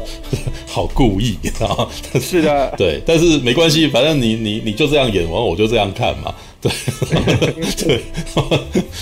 [0.67, 1.89] 好故意，你知道吗？
[2.21, 6.73] 是的， 对，但是没关系，反正你你你就这样演完，我就这样看嘛，对
[7.85, 8.01] 对，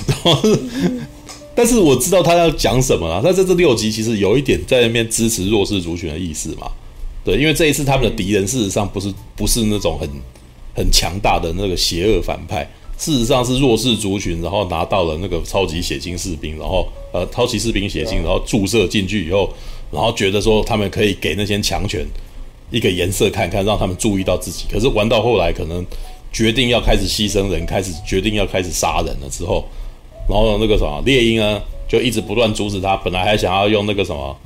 [0.06, 0.43] 然后
[1.55, 6.69] 但是我知道他要讲什么啊，他在这六集其实有一点在那边支持弱势族群的意思嘛。
[7.25, 10.09] 对，因为这一次他们的敌人事实上不是不是那种很
[10.77, 12.69] 很强大的那个邪恶反派，
[12.99, 19.49] 事实上是弱势族群，然后拿到了那个超级血清士兵，然后呃超级士兵血清，然后注射进去以后，
[19.91, 22.05] 然后觉得说他们可以给那些强权
[22.71, 24.67] 一个颜色看看，让他们注意到自己。
[24.71, 25.83] 可是玩到后来，可能
[26.31, 29.65] 决定要开始牺牲人，开始决定要开始杀人了之后，
[30.29, 34.37] 然后那个什么猎鹰呢，就一直不断阻止他，本来还想要用那个什么，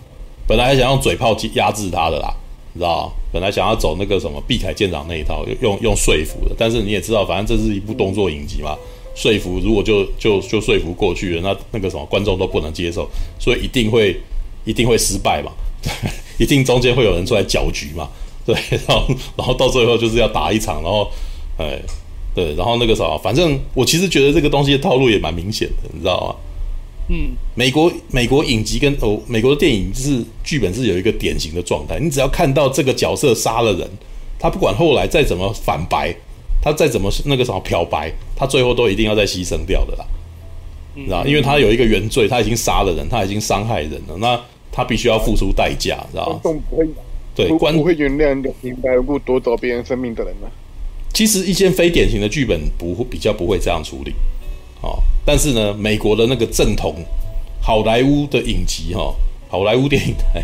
[0.47, 2.33] 本来还想用嘴炮压制他的啦。
[2.75, 8.77] 你知道，本来想要走那个什么碧凯舰长那一套，用用说服的，但是你也知道，反正这是一部动作影集嘛，
[9.15, 13.09] 说服如果就就就说服过去了，那那个什么观众都不能接受，
[13.39, 14.21] 所以一定会
[14.65, 15.51] 一定会失败嘛，
[15.83, 15.91] 对，
[16.39, 18.09] 一定中间会有人出来搅局嘛，
[18.45, 18.55] 对，
[18.87, 21.11] 然后然后到最后就是要打一场，然后
[21.57, 21.81] 哎
[22.35, 26.37] 对，然后那个什么，反正我其实觉得这个东西的套路也蛮明显的，你知道吗？
[27.11, 33.89] 嗯，美国美国影集跟哦，美国的电影就是剧本是有一个典型的状态，你只要看到这个角色杀了人，
[34.39, 36.15] 他不管后来再怎么反白，
[36.63, 40.05] 他再怎么那个什么漂白，他最后都一定要再牺牲掉的啦，
[40.97, 41.25] 嗯、知道？
[41.25, 44.39] 因为他有一个原罪，他已经杀了人，他已经伤害人了，那
[44.71, 46.39] 他必须要付出代价，知道？
[46.43, 46.87] 观众不会
[47.35, 50.53] 对，不观不会原谅一个平白无故夺走别人生命的人呢、啊。
[51.15, 54.13] 其实一些非典型的剧本不会比较不会这样处理。
[54.81, 56.95] 哦，但是呢，美国的那个正统
[57.61, 59.15] 好莱坞的影集哈、哦，
[59.49, 60.43] 好莱坞电影台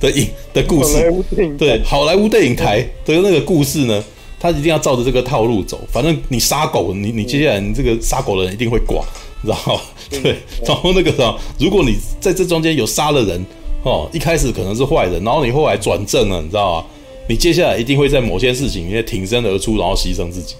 [0.00, 1.12] 的影的故事，
[1.58, 4.02] 对，好莱坞电影台的那个故事呢，
[4.38, 5.78] 他一定要照着这个套路走。
[5.92, 9.04] 反正你杀狗，你你接下来你这个杀狗的人一定会挂，
[9.42, 9.80] 知道吗？
[10.10, 13.44] 对，然后那个什么，如果你在这中间有杀了人，
[13.84, 16.86] 哦，一开始可能是坏人，然后你后来转正了，你知道吗？
[17.28, 20.56] 你接下来一定会在某些事情里面挺身而出，然后牺牲自己。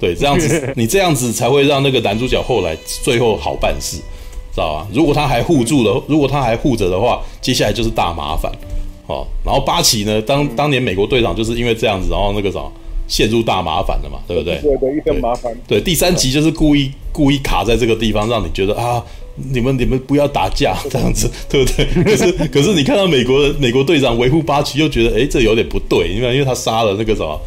[0.00, 3.98] 对，这样子， 你这样子才会让那个男主角后来最后好办事，
[4.52, 4.88] 知道吧？
[4.92, 8.50] 如果他还护住了，如果他还护着的话，接下来就是大麻烦，
[9.06, 9.26] 哦。
[9.44, 12.72] 然后八旗呢，当当年美国队长就是因为这样子，然后那个什么
[13.06, 14.56] 陷入大麻烦了嘛，对不对？
[14.62, 15.54] 对对，一身麻烦。
[15.68, 19.04] 对，第三集就是故意故意卡在这个地方，让你觉得啊，
[19.52, 21.84] 你们你们不要打架这样子，对不对？
[22.04, 27.38] 可是可是你看到美国的美国队长维护八旗，又觉得哎，这有点不对，因为因为他杀了那个什么。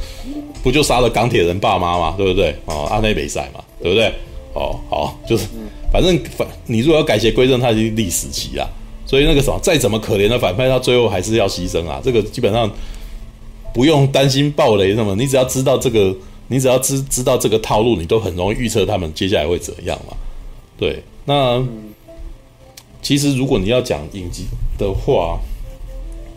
[0.64, 2.56] 不就杀了钢铁人爸妈嘛，对不对？
[2.66, 4.08] 哦，阿内北塞嘛，对不对？
[4.54, 5.46] 哦，好，就是
[5.92, 8.66] 反正反你如果要改邪归正，他已经历史期啊。
[9.06, 12.00] 所以那个什么，再怎么可怜的反派，他最后还是要牺牲啊。
[12.02, 12.72] 这个基本上
[13.74, 16.16] 不用担心爆雷什么，你只要知道这个，
[16.48, 20.16] 你只要知知道这个套路，你都很容易预测他们接下来会怎样嘛。
[20.78, 21.62] 对，那
[23.02, 24.46] 其实如果你要讲影集
[24.78, 25.38] 的话，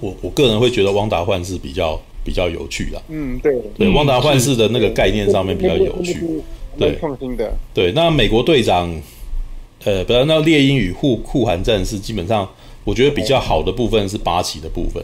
[0.00, 2.00] 我我个人会觉得《汪达幻视》比较。
[2.26, 6.42] 比较有趣啦，嗯，对，对，旺达幻视的那个概念上面比较有趣，
[6.76, 7.92] 对，创新的，对。
[7.92, 8.92] 那美国队长，
[9.84, 12.46] 呃，不，那猎鹰与酷酷寒战士，基本上
[12.82, 15.00] 我觉得比较好的部分是八旗的部分，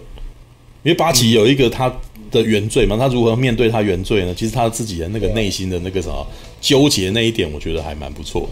[0.83, 1.89] 因为八旗有一个他
[2.33, 4.35] 的原罪嘛，他如何面对他原罪呢？
[4.35, 6.27] 其实他自己的那个内心的那个什么
[6.61, 8.49] 纠结那一点，我觉得还蛮不错。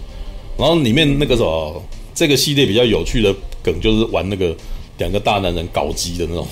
[0.57, 1.83] 然后里面那个什么，
[2.15, 4.55] 这个系列比较有趣的梗就是玩那个
[4.99, 6.47] 两个大男人搞基的那种。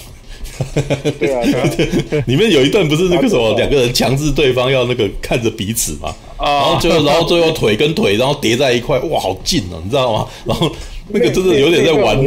[1.18, 1.40] 对啊，
[1.76, 10.26] 对， 里面有一段不是那个什么，两个人强制对方要那个看着彼此嘛，然后最后， 然后最后腿跟腿然后叠在一块，哇，好近哦，你知道吗？
[10.44, 10.70] 然后
[11.08, 12.18] 那个真的有点在玩，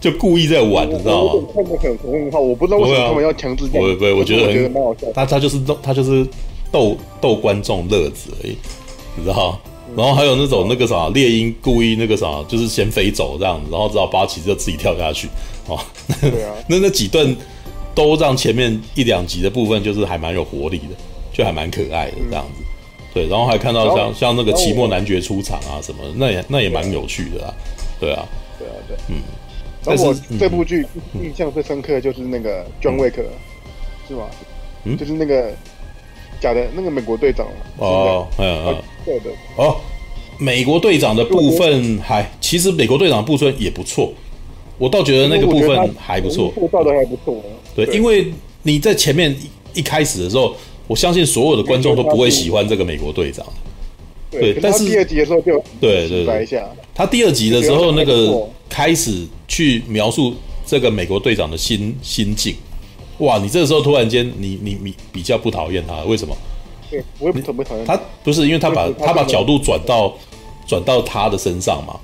[0.00, 1.32] 就故意在玩，你知道吗？
[1.54, 3.66] 看得很很好，我不知道为什么他们要强制。
[3.66, 5.12] 不不，我觉得很笑。
[5.14, 6.26] 他他就是逗他就是
[6.70, 8.56] 逗逗观众乐子而已，
[9.16, 9.58] 你知道？
[9.96, 15.28] 然后还有那种那个啥猎鹰故意那个啥，就是先飞走这样子，然后知道八旗就自己跳下去。
[15.66, 15.78] 哦，
[16.20, 17.36] 对啊， 那那几段
[17.94, 20.96] 都让前面一两集的部分就是还蛮有活力的，
[21.32, 22.64] 就还蛮可爱的这样子。
[23.12, 27.54] 对，然后还看到像像那个期末男爵出场啊什么，那也那也蛮有趣的啊。
[27.98, 28.24] 对啊，
[28.58, 29.16] 对啊，对，嗯。
[29.84, 33.14] 然后我但是这部剧印象最深刻的就是那个 John Wick，、
[34.06, 34.26] 是吗？
[34.84, 35.52] 嗯就是那个
[36.40, 37.46] 假的那个美国队长
[37.78, 38.66] 哦，嗯嗯。
[38.66, 39.76] 哦，对的，哦，
[40.38, 44.12] 美国队长的部分还其实美国队长的部分也不错，
[44.78, 47.42] 我倒觉得那个部分还不错，塑造的还不错。
[47.76, 49.30] 对，因为你在前面
[49.74, 50.56] 一一开始的时候，
[50.86, 53.46] 我相信所有的观众都不会喜欢这个美国队长。
[54.30, 56.62] 对，但是第二集的时候就对对对。
[56.94, 60.34] 他第二集的时候，那个开始去描述
[60.64, 62.54] 这个美国队长的心心境，
[63.20, 63.38] 哇！
[63.38, 66.36] 你这个时候突然间，你你你比较不讨厌他，为什么？
[66.90, 70.12] 对，我也不讨不讨厌他不是因为他把他他把角度转到
[70.66, 71.98] 转到他的身上嘛，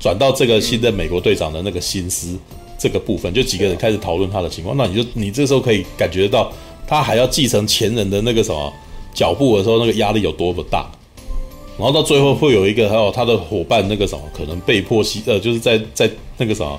[0.00, 2.36] 转到这个新的美国队长的那个心思
[2.76, 6.50] 这个部分，就几个人开始讨论他的情况，那你就你这时候可以感觉到
[6.86, 8.72] 他还要继承前人的那个什么
[9.14, 10.90] 脚步的时候，那个压力有多么大。
[11.78, 16.78] 然后到最后会有一个还有他的伙伴那个什么可能被迫吸呃就是在在那个什么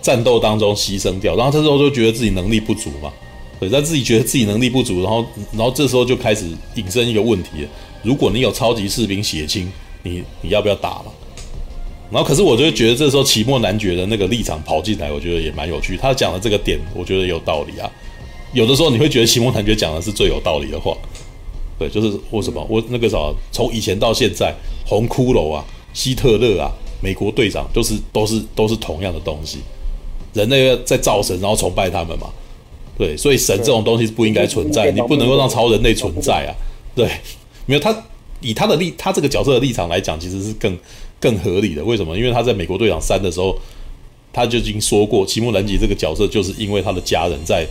[0.00, 3.12] 战斗当中牺牲掉，然后这时候就觉得自己能力不足嘛，
[3.60, 6.46] 对，他自己觉得自己能力不足，然后然后这时候就开始
[6.76, 7.68] 引申一个问题了：
[8.02, 9.70] 如果你有超级士兵血清，
[10.02, 11.12] 你你要不要打嘛？
[12.10, 15.96] 然后可是我就觉得这时候奇莫男爵的那个立场跑进来，我觉得也蛮有趣。
[15.96, 17.90] 他讲的这个点，我觉得有道理啊。
[18.54, 20.96] 有的时候你会觉得奇莫男爵讲的是最有道理的话。
[21.78, 23.18] 对，就是为什么我那个啥，
[23.52, 24.54] 从以前到现在，
[24.86, 26.72] 红骷髅啊、希特勒啊、
[27.02, 29.58] 美国队长，都是都是都是同样的东西。
[30.38, 32.28] 人类在造神，然后崇拜他们嘛。
[32.96, 36.50] 对，所以神这种东西是不应该存在，你不能够让超人类存在啊。
[36.94, 37.10] 对，
[37.66, 38.04] 没有他
[38.40, 40.78] 以他的立他这个角色的立场来讲，其实是更
[41.20, 41.84] 更合理的。
[41.84, 42.16] 为什么？
[42.16, 43.56] 因为他在美国队长三的时候，
[44.32, 47.66] 他就已经说过，奇木兰吉这个角色就是因为他的家人在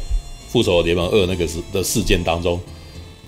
[0.50, 2.60] 复仇者联盟二那个事的事件当中，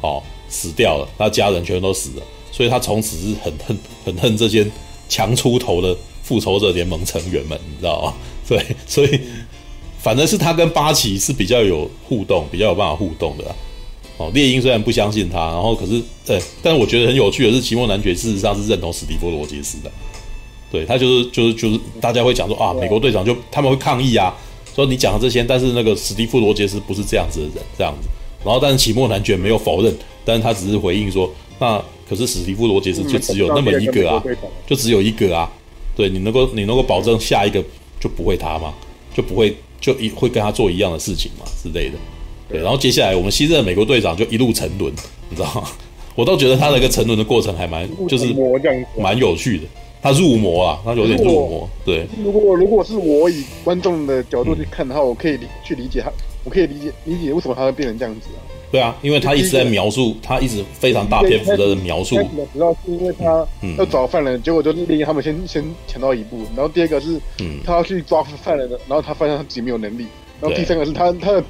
[0.01, 0.21] 哦。
[0.51, 4.65] 死掉了，他家人全都死了，所以他从此是很恨很恨这些
[5.07, 8.13] 强出头的复仇者联盟成员们，你知道吗？
[8.49, 9.19] 对，所以
[9.99, 13.55] 反正是他跟八旗是比较有互动，比较有办法互动的啦。
[14.17, 19.91] 哦，猎鹰虽然不相信他，然后可是，对，但是我觉得很有趣的是，奇莫男爵事实上是认同史蒂夫罗杰斯的。
[20.71, 24.35] 对他就是就是就是大家会讲说啊，美国队长就他们会抗议啊，
[24.75, 28.07] 说你讲的这些，但是那个史蒂夫罗杰斯不是这样子的人，这样子。
[28.43, 29.95] 然后但是奇莫男爵没有否认。
[30.25, 34.21] 但是他只是回应说，那可是史蒂夫罗杰斯就只有那么一个啊，
[34.67, 35.51] 就只有一个啊，
[35.95, 37.63] 对你能够你能够保证下一个
[37.99, 38.73] 就不会他吗？
[39.13, 41.97] 就不会就一会跟他做一样的事情嘛之类的，
[42.47, 42.61] 对。
[42.61, 44.93] 然后接下来我们新任的美国队长就一路沉沦，
[45.29, 45.67] 你知道吗？
[46.15, 48.33] 我倒觉得他的一个沉沦的过程还蛮就是
[48.97, 49.63] 蛮有趣的，
[50.01, 51.69] 他入魔啊，他有点入魔。
[51.85, 56.11] 对，如果如果是我以观众的角度去看的话，我可以理去理解他，
[56.43, 58.39] 我可以理解理解为什么他会变成这样子啊。
[58.71, 62.15] 对啊，因为他一直在描述，他一直非常大篇幅的描述。
[62.53, 63.45] 主要是因为他
[63.77, 66.43] 要找犯人，结果就是令他们先先抢到一步。
[66.55, 67.19] 然后第二个是，
[67.65, 70.05] 他要去抓犯人的，然后他发现他自己没有能力。
[70.39, 71.43] 然后第三个是他他的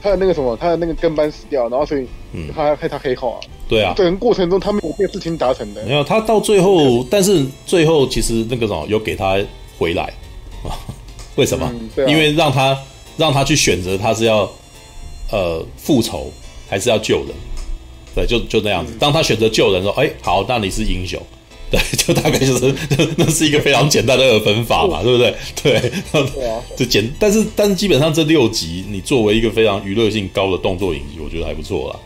[0.00, 2.06] 他的那个什么，他的那个跟班死掉，然后所以
[2.54, 3.38] 他害他黑化。
[3.68, 5.84] 对啊，整个过程中他没有这个事情达成的。
[5.84, 9.38] 没有，他到最后，但是最后其实那个什么有给他
[9.78, 10.04] 回来
[10.64, 10.72] 啊？
[11.36, 11.70] 为什么？
[12.08, 12.78] 因为让他
[13.18, 14.50] 让他去选择，他是要
[15.30, 16.32] 呃复仇。
[16.72, 17.34] 还是要救人，
[18.14, 18.94] 对，就就那样子。
[18.98, 21.20] 当他选择救人说：“哎、欸，好，那你是英雄。
[21.70, 25.34] ”对，就大概就是， 那那是一个非常简单的二分法嘛，对不对？
[25.62, 27.06] 对，对啊，就简。
[27.18, 32.00] 但是，但是基本上这六集，你作为一个非常娱乐性高的动作影集，我觉得还不错啦。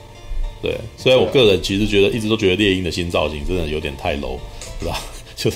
[0.60, 4.36] 对，虽然我个人其实觉得一直都觉得猎鹰的新造型真的有点太 low，
[4.80, 5.00] 是吧？
[5.36, 5.48] 就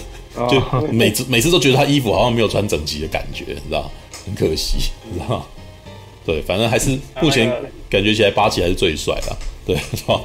[0.48, 0.62] 就
[0.92, 3.90] 每次每次都觉得他衣服好像没有穿整齐的感觉，你知道？
[4.24, 4.76] 很可惜，
[5.10, 5.44] 你知道？
[6.24, 7.50] 对，反正还是目前
[7.88, 9.36] 感觉起来八旗还是最帅的，
[9.66, 10.20] 对，是吧？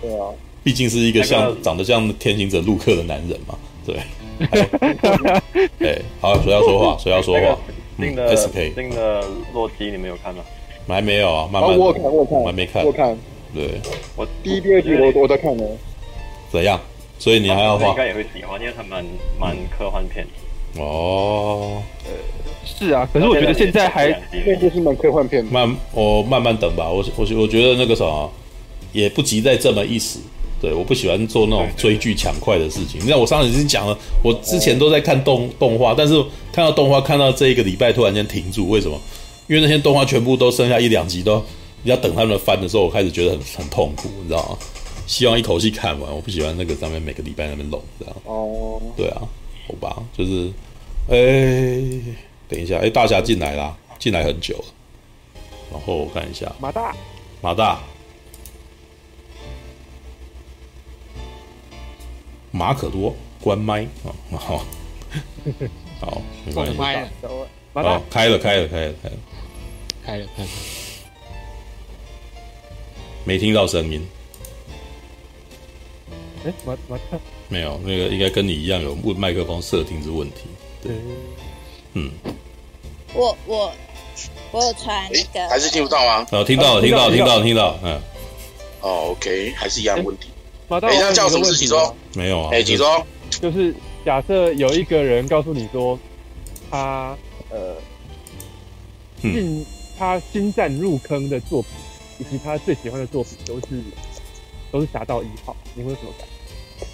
[0.00, 0.28] 对啊，
[0.64, 3.96] 毕竟是一个像长得像天行者陆克的男人嘛，对。
[5.80, 6.98] 哎，好，谁要说话？
[6.98, 7.58] 谁要说话？
[7.98, 10.44] 新的 SK 新的洛基，你们有看吗？
[10.86, 13.16] 还没有啊，慢慢我看，我看，我还没看，我看。
[13.54, 13.80] 对，
[14.14, 15.64] 我第一、第二集我我在看呢。
[16.52, 16.78] 怎样？
[17.18, 17.88] 所以你还要画？
[17.88, 19.02] 应该也会喜欢，因为它蛮
[19.40, 20.26] 蛮科幻片。
[20.78, 22.10] 哦，呃，
[22.64, 24.08] 是啊，可是我觉得现在还
[24.46, 25.44] 那就是蛮科幻片。
[25.46, 26.90] 慢，我慢慢等吧。
[26.90, 28.30] 我我我觉得那个什么，
[28.92, 30.18] 也不急在这么一时。
[30.58, 32.98] 对，我不喜欢做那种追剧抢快的事情。
[33.04, 36.14] 你看，我上次已经讲了，我之前都在看动动画，但是
[36.50, 38.98] 看到动画，看到这一个礼拜突然间停住，为什么？
[39.48, 41.44] 因为那些动画全部都剩下一两集，都
[41.82, 44.58] 你要等他们翻的时候，我开始觉得很很痛苦，你知道吗？
[45.06, 46.10] 希望一口气看完。
[46.10, 48.16] 我不喜欢那个上面每个礼拜那边弄，这样。
[48.24, 49.20] 哦，对啊，
[49.68, 50.50] 好吧，就是。
[51.08, 52.02] 哎、欸，
[52.48, 54.64] 等一下，哎、欸，大侠进来啦，进来很久了。
[55.70, 56.96] 然后我看一下，马大，
[57.40, 57.78] 马大，
[62.50, 63.84] 马可多关麦。
[64.04, 64.64] 啊，好，
[66.00, 66.76] 好，没关系。
[67.74, 69.14] 哦，开了，开了，开了，开了，
[70.04, 70.48] 开了，开了，
[73.24, 74.04] 没听到声音。
[76.44, 77.18] 哎，马马大。
[77.48, 80.46] 没有，那个应该跟你一样有问麦克风设定之问题。
[80.86, 80.96] 对，
[81.94, 82.10] 嗯，
[83.14, 83.72] 我我
[84.52, 86.26] 我有传那个，还是听不到吗？
[86.30, 88.00] 哦，听到了，听到，听到，听到，嗯。
[88.80, 90.28] 哦，OK，还是一样的问题。
[90.68, 91.94] 马大，哎，那叫什么事情说？
[92.14, 92.50] 没有啊。
[92.52, 93.04] 哎，请说。
[93.30, 95.98] 就是假设有一个人告诉你说，
[96.70, 97.16] 他
[97.50, 97.74] 呃
[99.20, 99.66] 进
[99.98, 101.70] 他新战入坑的作品，
[102.18, 103.82] 以及他最喜欢的作品都是
[104.70, 106.86] 都是侠盗一号，你会有什么感觉？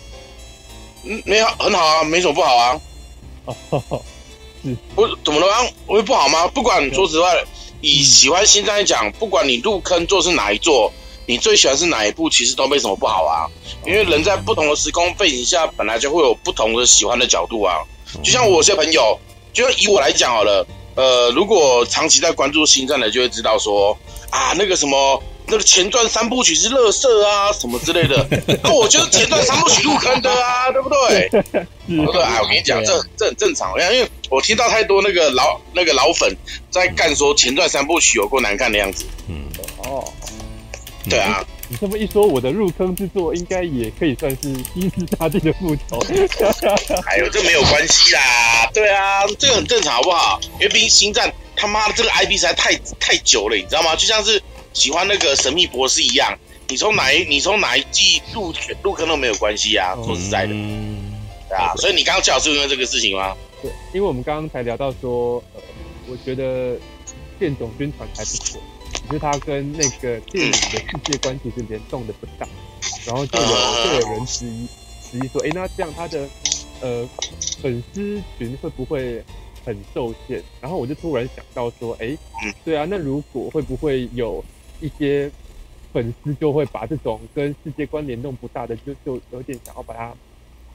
[1.04, 2.80] 嗯，没有，很好啊，没什么不好啊。
[3.44, 3.54] 哦，
[4.62, 5.70] 是，不，怎么了吗？
[5.86, 6.46] 会不好吗？
[6.48, 7.28] 不管说实话，
[7.80, 10.92] 以喜欢星战来讲，不管你入坑做是哪一座，
[11.26, 13.50] 你最喜欢是哪一部，其实都没什么不好啊。
[13.84, 17.82] 因为人在不同的时空背景下，本来就会有不同的喜欢的角度啊。
[18.22, 19.18] 就像我有些朋友，
[19.52, 23.96] 就以我来讲好了，呃，如果长期在关注星战的，就会知道说
[24.32, 25.22] 啊，那个什么。
[25.44, 28.26] 那个前传三部曲是乐色啊，什么之类的。
[28.62, 31.28] 那我就是前传三部曲入坑的啊，对不对？
[31.28, 32.22] 对不对？
[32.22, 33.72] 哎，我跟你讲，这这很正常。
[33.72, 36.34] 因为我听到太多那个老那个老粉
[36.70, 39.04] 在干说前传三部曲有过难看的样子。
[39.28, 39.42] 嗯，
[39.84, 40.02] 哦，
[41.10, 41.44] 对啊。
[41.72, 45.98] 你这么一说，我的入坑之作应该也可以算是《新世大帝的复仇》。
[47.08, 48.70] 哎呦，这没有关系啦。
[48.74, 50.38] 对啊，这个很正常，好不好？
[50.60, 53.96] 因为毕竟星战他妈的这个 IP 实在太太久了，你知道吗？
[53.96, 54.42] 就像是。
[54.74, 56.34] 喜欢那个神秘博士一样，
[56.68, 61.12] 你从哪一你从哪一季入入坑都没有关系啊，说实在的，嗯、
[61.46, 63.36] 对啊，所以你刚刚讲是因为这个事情吗？
[63.60, 65.60] 对，因为我们刚刚才聊到说，呃，
[66.08, 66.78] 我觉得
[67.38, 68.58] 变种军团还不错，只
[69.12, 72.48] 是他跟那个电影的世界观其实联动的不大，
[73.06, 74.66] 然后就有就有人质疑
[75.02, 76.28] 质疑说，哎，那这样他的
[76.80, 77.08] 呃
[77.60, 79.22] 粉丝群会不会
[79.64, 80.42] 很受限？
[80.60, 82.16] 然后我就突然想到说，哎，
[82.64, 84.42] 对啊，那如果会不会有？
[84.80, 85.30] 一些
[85.92, 90.12] 粉丝就会把这种跟世界观联动不大的，就就有点想要把它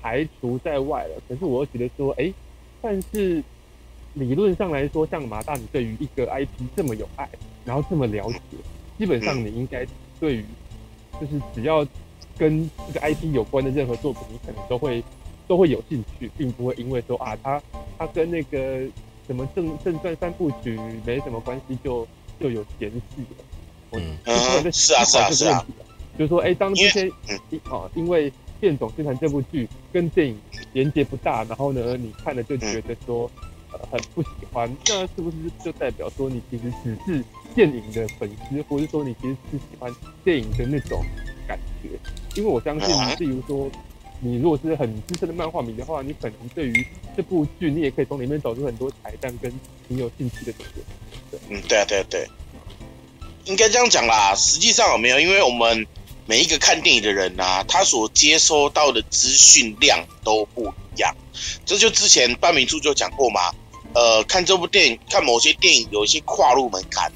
[0.01, 1.21] 排除在外了。
[1.27, 2.33] 可是我又觉得说，哎，
[2.81, 3.43] 但是
[4.13, 7.27] 理论上来说，像马大，你对于一个 IP 这么有爱，
[7.67, 8.57] 然后这么了解，
[8.97, 9.85] 基本上你应该
[10.19, 10.45] 对于
[11.19, 11.85] 就是只要
[12.37, 15.03] 跟这个 IP 有关的任何作品，你可能都会
[15.47, 17.61] 都会有兴趣，并不会因为说啊，他
[17.99, 18.87] 他跟那个
[19.27, 22.07] 什么正正传三部曲没什么关系，就
[22.39, 23.43] 就有嫌隙了。
[23.91, 24.17] 嗯，
[24.71, 25.65] 是啊，是啊，是啊，
[26.17, 27.09] 就是说，哎，当这些
[27.69, 30.37] 啊，因为《变种宣传》这部剧跟电影
[30.73, 33.29] 连接不大，然后呢，你看了就觉得说，
[33.71, 37.23] 呃，很不喜欢，那是不是就代表说你其实只是
[37.57, 39.91] 电影的粉丝，或者说你其实是喜欢
[40.23, 41.03] 电影的那种
[41.47, 41.89] 感觉？
[42.35, 43.67] 因为我相信，例如说，
[44.19, 46.85] 你如果是很资深的漫画迷的话，你可能对于
[47.15, 49.51] 这部剧，你也可以从里面找出很多彩蛋跟
[49.87, 50.69] 挺有兴趣的点。
[51.31, 52.27] 对，嗯，对啊，对啊，对。
[53.45, 55.19] 应该这样讲啦，实际上有没有？
[55.19, 55.87] 因为我们
[56.27, 61.15] 每一个看电影的人啊，他所接收到的资讯量都不一样。
[61.65, 63.41] 这就之前半明处就讲过嘛。
[63.95, 67.11] 呃，看这部电影，看某些电影有一些跨入门槛。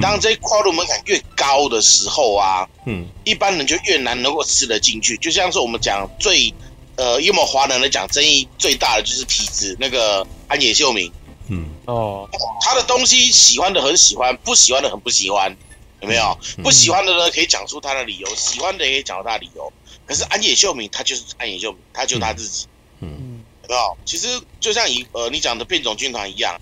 [0.00, 5.16] 当这些跨入门槛越高的时候啊，嗯，一般人就越难能够吃得进去。
[5.18, 6.52] 就像是我们讲最
[6.96, 11.12] 呃，因为我们华人来讲，争议最大的就是痞子那个安野秀明。
[11.48, 12.28] 嗯，哦，
[12.60, 15.56] 他的东西喜欢的很喜欢，不喜欢的很不喜欢。
[16.00, 17.30] 有没有不喜欢的呢？
[17.30, 19.72] 可以讲出他的理由，喜欢的也可以讲出他的理由。
[20.04, 22.66] 可是安野秀明他就是安野秀明，他就是他自己。
[22.98, 23.96] 嗯，有没有？
[24.04, 26.60] 其实就像以呃你讲的变种军团一样，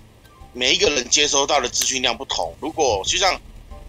[0.53, 2.53] 每一个人接收到的资讯量不同。
[2.59, 3.39] 如果就像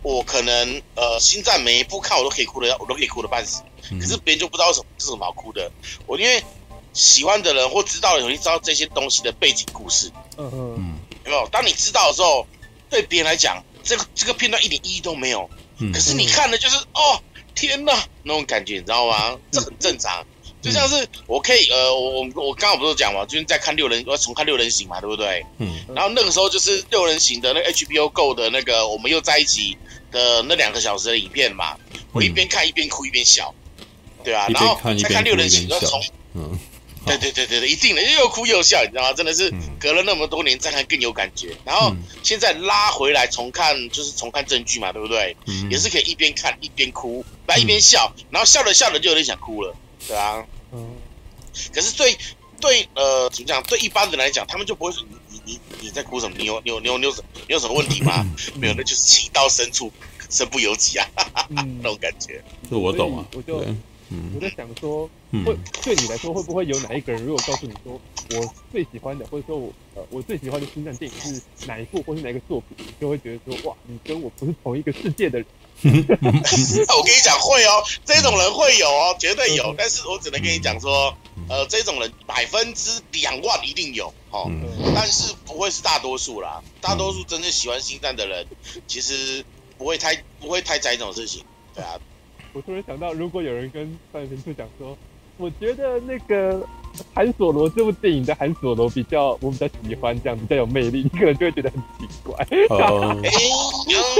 [0.03, 3.63] 我可能呃星战每一部看我都可以哭的，我都可以哭的半死。
[4.01, 5.71] 可是别人就不知道什么是什么好哭的。
[6.07, 6.43] 我因为
[6.93, 10.11] 喜欢的人或知道的人，你知道这些东西的背景故事。
[10.37, 11.49] 嗯嗯，有没有？
[11.51, 12.47] 当你知道的时候，
[12.91, 13.63] 对别人来讲。
[13.85, 15.51] 这个这个片段一点意义都没有，
[15.93, 17.21] 可是你看的就是哦
[17.53, 19.37] 天哪那种感觉，你知道吗？
[19.51, 20.25] 这很正常，
[20.63, 25.45] 就像是我可以呃，我我我刚刚不是讲嘛，就是在看六人，我要重看六人行嘛，对不对？
[25.59, 25.75] 嗯。
[25.95, 29.77] 然后那个时候就是六人行的那个 HBO Go 的那个我们又在一起
[30.11, 31.77] 的那两个小时的影片嘛，
[32.13, 33.55] 我一边看一边哭一边笑，
[34.23, 36.03] 对啊，然后再看六人行要重
[36.35, 36.59] 嗯。
[37.05, 39.13] 对对对对对，一定的，又哭又笑，你知道吗？
[39.13, 41.49] 真的是隔了那么多年再看更有感觉。
[41.65, 45.37] 然后现在拉回来重看，就是重看正剧嘛，对不对？
[45.47, 49.75] 嗯，也是可以一边看一边哭，来一边笑，然后笑着笑着就有点想哭了，
[50.09, 50.45] 对啊。
[50.73, 50.97] 嗯。
[51.75, 52.17] 可是对
[52.61, 53.63] 对呃，怎么讲？
[53.65, 56.37] 对一般人来讲，他们就不会说你你你你在哭什么？
[56.39, 58.25] 你有你有你有你有你有什么问题吗？
[58.55, 59.93] 没有，那就是情到深处
[60.31, 61.07] 身不由己啊，
[61.51, 62.43] 那种感觉。
[62.71, 63.65] 这我懂啊，我就。
[64.35, 65.09] 我在想说，
[65.45, 75.47] 会对你来说会不会有哪一个人，如果告诉你说，我最喜欢的，或者说我呃我最喜欢的星战电影是哪一部，或是哪一个作品，你就会觉得说哇，你跟我不是同一个世界的人。
[75.83, 79.75] 我跟你讲会哦，这种人会有哦，绝对有。
[79.77, 81.17] 但是我只能跟你讲说，
[81.49, 84.49] 呃，这种人百分之两万一定有哦，
[84.95, 86.63] 但是不会是大多数啦。
[86.81, 88.47] 大多数真正喜欢星战的人，
[88.87, 89.45] 其实
[89.77, 91.45] 不会太不会太在意这种事情，
[91.75, 91.99] 对啊。
[92.53, 94.97] 我突然想到，如果有人跟范平兔讲说，
[95.37, 96.67] 我觉得那个。
[97.15, 102.47] 韩索罗这部电影的韩索罗比较，我比较喜欢这样，比较有魅力，你可能就会觉得很奇怪。
[102.69, 103.17] 哦，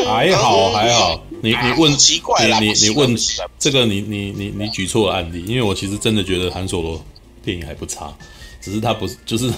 [0.07, 3.15] 还好还好，你你问奇怪你你你问
[3.59, 6.99] 这个你你你你举错了案例，因为我其实真的觉得韩索罗
[7.45, 8.11] 电影还不差，
[8.59, 9.53] 只是他不是就是，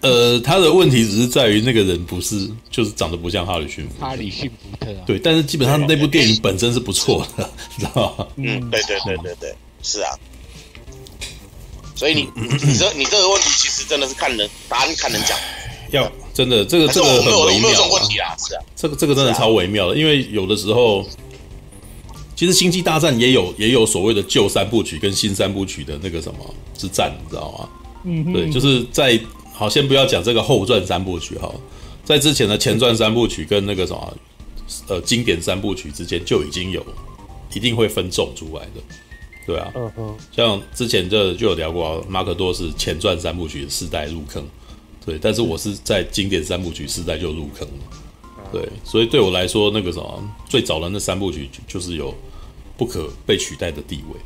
[0.00, 8.26] 呃，他的问题只是在于那个人不是就是长得不像哈里逊，哈里逊福特啊，对，但是基本上那部电影本身是不错的，知道吗？
[8.36, 10.10] 嗯，对对对对对，是啊。
[11.96, 15.36] 所以你你这你这个问题其实真的是看人答案看人讲，
[15.90, 21.04] 要真的这个这个很微妙啊，是啊，这个这个真的超微妙的，因为有的时候，
[22.36, 26.38] 其实星际大战也有也有所谓的旧三部曲跟新三部曲的那个什么
[26.76, 27.68] 之战，你知道吗？
[28.04, 29.18] 嗯，对，就是在
[29.58, 31.52] 好，先不要讲这个后传三部曲哈，
[32.04, 34.16] 在之前的前传三部曲跟那个什么
[34.86, 36.80] 呃经典三部曲之间就已经有
[37.52, 38.80] 一定会分众出来的。
[39.44, 44.46] 对啊，嗯嗯，像之前就就有聊过啊，马可多是前传三部曲的世代入坑，
[45.04, 52.14] 对，但是我是在经典三部曲世代就入坑了，对，所以对我来说，那个什么最早的那三部曲就是有
[52.76, 54.20] 不可被取代的地位，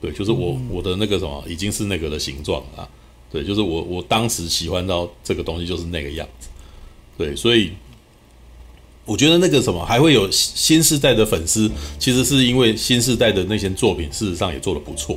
[0.00, 2.88] 对，就是我我的那个什么已经是那个的形状啊，
[3.32, 6.48] 对，就是我我当时喜欢到这个东西就是那个样子，
[7.16, 7.72] 对，所以。
[9.06, 15.16] 我觉得那个什么还会有新世代的粉丝，其实是因为新世代的那些作品，事实上也做得不错，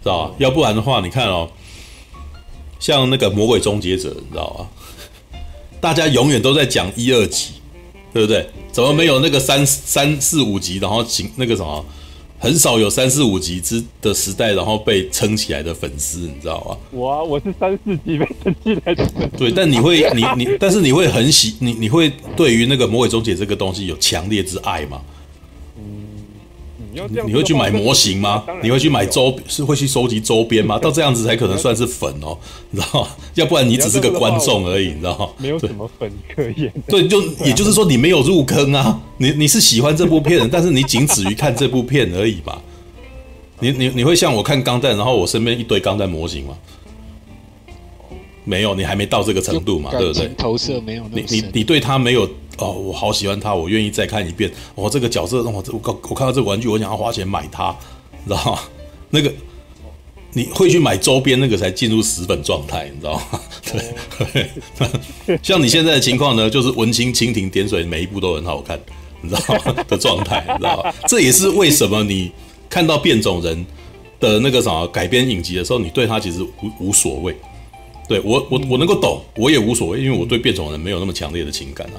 [0.00, 0.34] 知道吧？
[0.38, 1.50] 要不然的话，你看哦，
[2.78, 5.40] 像那个《魔鬼终结者》，你知道吧？
[5.80, 7.54] 大家永远都在讲一二集，
[8.12, 8.48] 对不对？
[8.70, 11.84] 怎么没有那个三三四五集，然后请那个什么？
[12.42, 16.76] 很少有三四五集之的时代，然后被撑起来的粉丝，你知道吗？
[16.90, 19.36] 我啊，我是三四集被撑起来的粉丝。
[19.36, 25.02] 对，但你会，你你，但是你会很喜，你你会对于那个魔鬼终结这个东西有强烈之爱吗？
[26.92, 28.44] 你会去买模型吗？
[28.62, 30.78] 你会去买周是会去收集周边吗？
[30.78, 32.36] 到这样子才可能算是粉哦，
[32.70, 33.08] 你知道吗？
[33.34, 35.28] 要不然你只是个观众而已，你知道吗？
[35.38, 36.72] 没有什么粉可言。
[36.88, 42.60] 对，就也就是说你没有入坑啊，你你是喜欢这部片，但是你仅止于看这部片而已吧？
[43.60, 46.56] 你你你会像我看钢弹，然后我身边一堆钢弹模型吗？
[48.44, 50.28] 没有，你还没到这个程度嘛，对不对？
[50.36, 52.28] 投射没有那么你你你对他没有。
[52.58, 54.50] 哦，我好喜欢他，我愿意再看一遍。
[54.74, 57.74] 我、哦、这个角色，我我我看到这个玩具，我想要花钱买它，
[58.22, 58.60] 你知道吗？
[59.08, 59.32] 那个
[60.34, 63.40] 你会去买周边，那个才进入死粉状态，你知道吗？
[63.72, 64.50] 对，
[65.24, 68.78] 对 像你现在的情况呢，就是文青蜻蜓点水，每一部都很好看，
[69.22, 69.82] 你知道吗？
[69.88, 70.92] 的状态，你知道吗？
[71.08, 72.30] 这也是为什么你
[72.68, 73.64] 看到变种人
[74.18, 77.34] 的那个什么改编影集的时候，你对他其实无无所谓。
[78.10, 81.96] 对我我我能够懂，我也无所谓，因为我对变种人没有那么强烈的情感啊。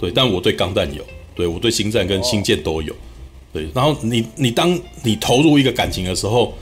[0.00, 1.04] 对，但我对钢弹有，
[1.34, 2.96] 对我对星战跟星舰都有，
[3.52, 3.68] 对。
[3.74, 6.54] 然后你你当你投入一个感情的时候，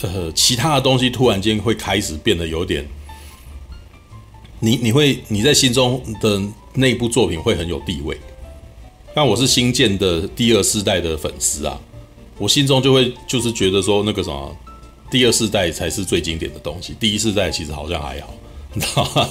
[0.00, 2.82] 呃，其他的东西突然间会开始变得有点，
[4.60, 8.16] 你你会你在心中的那部作品会很有地位。
[9.14, 11.78] 但我是星舰的第二世代的粉丝啊，
[12.38, 14.56] 我心中就会就是觉得说那个什么，
[15.10, 18.34] 第二世代才是最经典的东西，第一世代其实好像还好。
[18.74, 19.28] 你知道吗？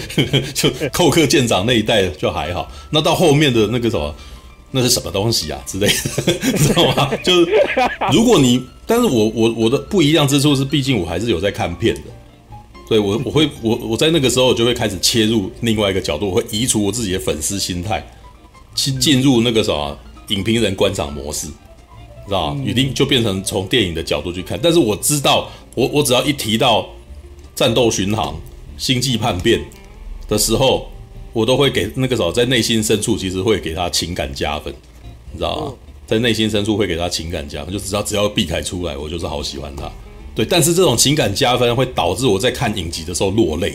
[0.54, 4.14] 就寇克舰长那一代就还好，那到后面的那个什么，
[4.70, 7.10] 那是什么东西啊之类的， 知道吗？
[7.22, 7.52] 就是
[8.10, 12.00] 如果你，但是我我我的不一样之处是，毕竟我还是有在看片的，
[12.88, 18.04] 所以我我会我我在那个时候就会开始切入另外一个角度，我会移除我自己的粉丝心态，
[18.74, 19.96] 去进入那个什么
[20.28, 21.48] 影评人观赏模式，
[22.30, 22.64] 知道吗？
[22.66, 26.88] 一定就变成从电影的角度去看，但是我知道，我我只要一提到
[27.54, 28.34] 战斗巡航。
[28.78, 29.60] 星际叛变
[30.26, 30.88] 的时候，
[31.34, 34.72] 我都会给那个时候在内心深处，其实会给他情感加分，
[35.32, 35.74] 你知道吗？
[36.06, 39.92] 在内心深处会给他情感加分，就只要只要避开出来，我就是好喜欢他。
[40.34, 43.74] 对，但是这种情感加分会导致我在看影集的时候落泪，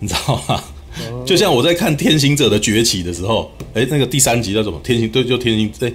[0.00, 0.64] 你知道吗？
[1.24, 4.80] 就像我在看《天行者的崛起》的时候，哎，那个第三集叫什么？
[4.82, 5.92] 天行对，就天行哎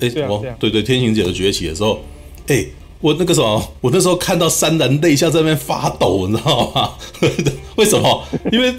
[0.00, 0.44] 哎什么？
[0.58, 2.00] 对对，《天行者的崛起》的时候，
[2.48, 2.64] 哎。
[3.00, 6.90] 我那个什么，我那时候看到潸然泪下在那边发抖，你知道吗？
[7.78, 8.24] 为什么？
[8.50, 8.74] 因为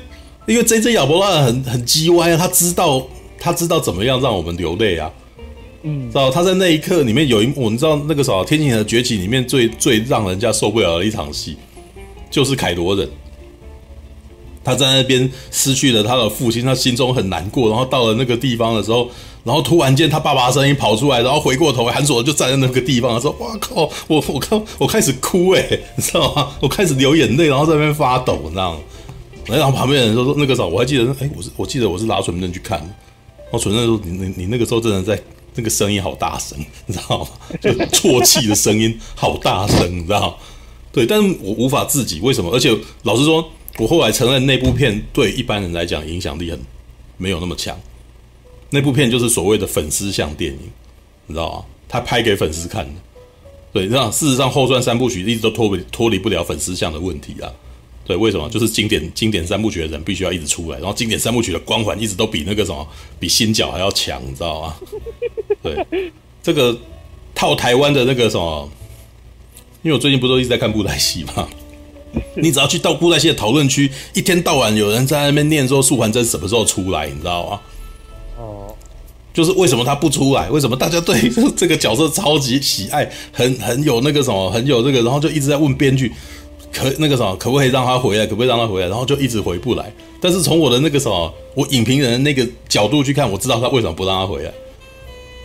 [0.46, 3.08] 因为 J J 亚伯拉很很叽歪啊，他知道
[3.40, 5.10] 他知道怎么样让我们流泪啊，
[5.84, 11.56] 嗯，知道他在那一刻里面有一我们知道那个什么《天行者的崛起》里面最最让人家受不了的一场戏，
[12.30, 13.10] 就是凯罗人。
[14.70, 17.70] 他在那边失去了他的父亲，他心中很难过。
[17.70, 19.10] 然后到了那个地方的时候，
[19.44, 23.90] 然后突然间他爸爸的声音跑出来，然后回过头，韩索就站在那个地方，说：“哇靠！
[24.08, 24.62] 我我靠！
[24.78, 26.52] 我开始哭诶，你知道吗？
[26.62, 28.80] 我开始流眼泪，然后在那边发抖，你知道吗？
[29.46, 35.20] 然后旁边的人说说那个时候，我还记得，哎，我是我记得我是拿纯正去看，然后纯正说你你你那个时候真的在
[35.56, 36.56] 那个声音好大声，
[36.86, 37.28] 你知道吗？
[37.60, 40.38] 就啜泣的声音好大声，你知道？
[40.92, 42.52] 对，但是我无法自己，为什么？
[42.54, 43.44] 而且老实说。”
[43.80, 46.60] 我后来承认那部片对一般人来讲影响力很
[47.18, 47.80] 没有那么强。
[48.70, 50.60] 那部片就是所谓的粉丝向电影，
[51.26, 51.66] 你知道吗？
[51.88, 52.92] 他拍给粉丝看的。
[53.72, 57.52] 对，那事实上后传三部曲一直都脱离脱离不了粉丝向的问题啊。
[58.06, 58.50] 对，为什么？
[58.50, 62.86] 就是经典经典三部曲的人必须要一直出来，然后经典三部曲的光环一直都比那个什么
[63.20, 64.76] 比新角还要强，你知道吗？
[65.64, 66.12] 对，
[66.44, 66.78] 这个
[67.34, 68.70] 套台湾的那个什么，
[69.84, 71.48] 因为我最近不都一直在看布袋戏嘛。
[72.36, 77.60] 你只要去到布袋戏的讨论区，一天到晚有人在那边念说素还真什么时候出来，你知道吗？
[78.38, 78.76] 哦，
[79.34, 80.50] 就是为什么他不出来？
[80.50, 86.12] 为什么大家对 这个角色超级喜爱，很很有那个什么，很有这个，然后就一直在问编剧，
[86.72, 88.26] 可那个什么，可不可以让他回来？
[88.26, 88.88] 可不可以让他回来？
[88.88, 89.94] 然后就一直回不来。
[90.22, 94.52] 但是从我的那个什么，我影评人的那个角度去看，我知道他为什么不让他回来，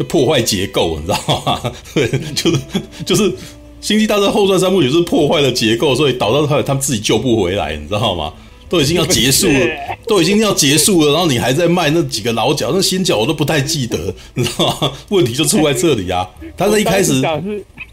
[0.08, 1.72] 破坏结构，你知道吗？
[1.92, 2.60] 对， 就是
[3.04, 3.32] 就是。
[3.84, 8.32] 星际大战后传三部曲是破坏了结构，所以导致他他们自己救不回来，你知道吗？
[8.66, 9.66] 都已经要结束了，
[10.08, 14.90] 都已经要结束了，然后你还在卖那几个老角，那新角我都不太记得，你知道吗？
[15.10, 16.26] 问题就出在这里啊！
[16.56, 17.22] 他在一开始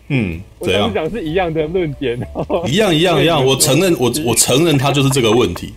[0.08, 2.18] 嗯，怎样讲是一样的论点，
[2.66, 3.44] 一样一样一样。
[3.46, 5.74] 我承认，我我承认他就是这个问题，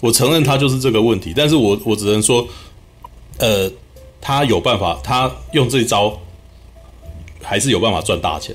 [0.00, 2.46] 我承认他就是这个问题，但是我我只能说，
[3.38, 3.72] 呃，
[4.20, 6.20] 他有办法，他用这一招
[7.42, 8.54] 还是有办法赚大钱。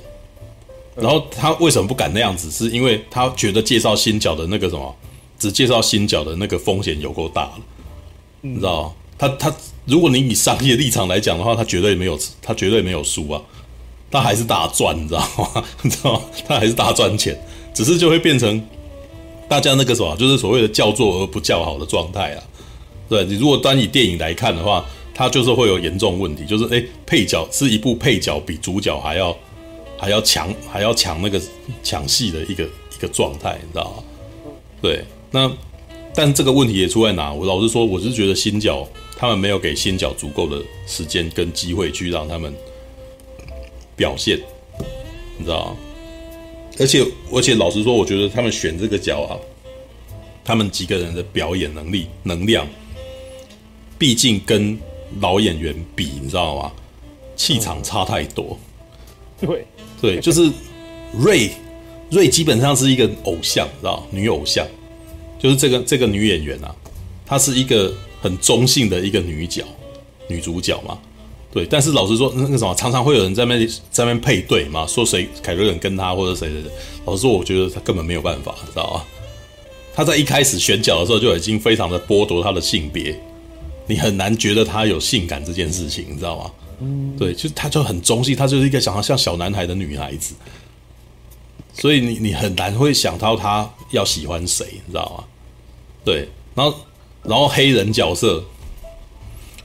[0.96, 2.52] 然后他为什么不敢那样子？
[2.52, 4.96] 是因为他觉得介绍新角的那个什么，
[5.40, 7.54] 只介绍新角的那个风险有够大了，
[8.42, 8.94] 你知道？
[9.18, 9.54] 他他，
[9.86, 13.42] 如果你以商业立场来讲的话，他绝对没有，他绝对没有输啊，
[14.12, 15.64] 他还是大赚，你知道吗？
[15.82, 16.22] 你知道吗？
[16.48, 17.40] 他还是大赚钱，
[17.74, 18.62] 只是就会变成
[19.48, 22.44] 大家那个什么，就是所谓的叫做而不叫好的状态啊。
[23.10, 29.36] 对，你如果单以电影来看的话，他就是会有严重问题，就是诶，配角是一部配角比主角还要。
[29.98, 31.42] 还要抢，还要抢那个
[31.82, 34.04] 抢戏的一个一个状态，你知道吗？
[34.82, 35.52] 对，那
[36.14, 37.32] 但这个问题也出在哪？
[37.32, 42.54] 我老实说，我是觉得新角他们没有给新角足够的时间跟机会去让他们
[43.96, 44.38] 表现，
[45.38, 45.78] 你知道吗？
[46.80, 49.40] 而且而且老实说，我觉得他们选这个角啊，
[50.44, 52.68] 他们几个人的表演能力能量，
[53.98, 54.78] 毕竟跟
[55.22, 56.72] 老演员比，你知道吗？
[57.36, 58.60] 气场差太多，
[59.40, 59.66] 对。
[60.04, 60.52] 对， 就是
[61.18, 61.50] 瑞，
[62.12, 64.68] 瑞基本上是一个偶像，知道女偶像，
[65.40, 66.76] 就是这个这个女演员啊，
[67.26, 69.64] 她是一个很中性的一个女角，
[70.28, 71.00] 女主角嘛。
[71.54, 76.72] 对，但是老实说，那个什么，常常会有人在那边在那边配对嘛，说谁凯瑞肯跟他或者谁谁谁。
[77.06, 79.04] 老实说，我觉得他根本没有办法，知道吗？
[79.94, 83.16] 他在一开始选角的时候就已经非常的剥夺他的性别，
[83.86, 86.52] 你很难觉得他有性感这件事情，你知道吗？
[86.80, 90.36] 嗯，对，就他就很中性，他就是一个长得像小男孩的女孩子，
[91.74, 95.24] 所以你你很难会想到他要喜欢谁，你知道吗？
[96.06, 96.78] 对，然后
[97.24, 98.44] 然后黑人角色，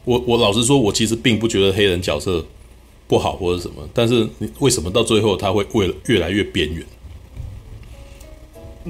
[0.05, 2.45] 我我老实说，我其实并不觉得黑人角色
[3.07, 6.87] 不好或者什么，但是你为什么到最后他会为了越来越边缘？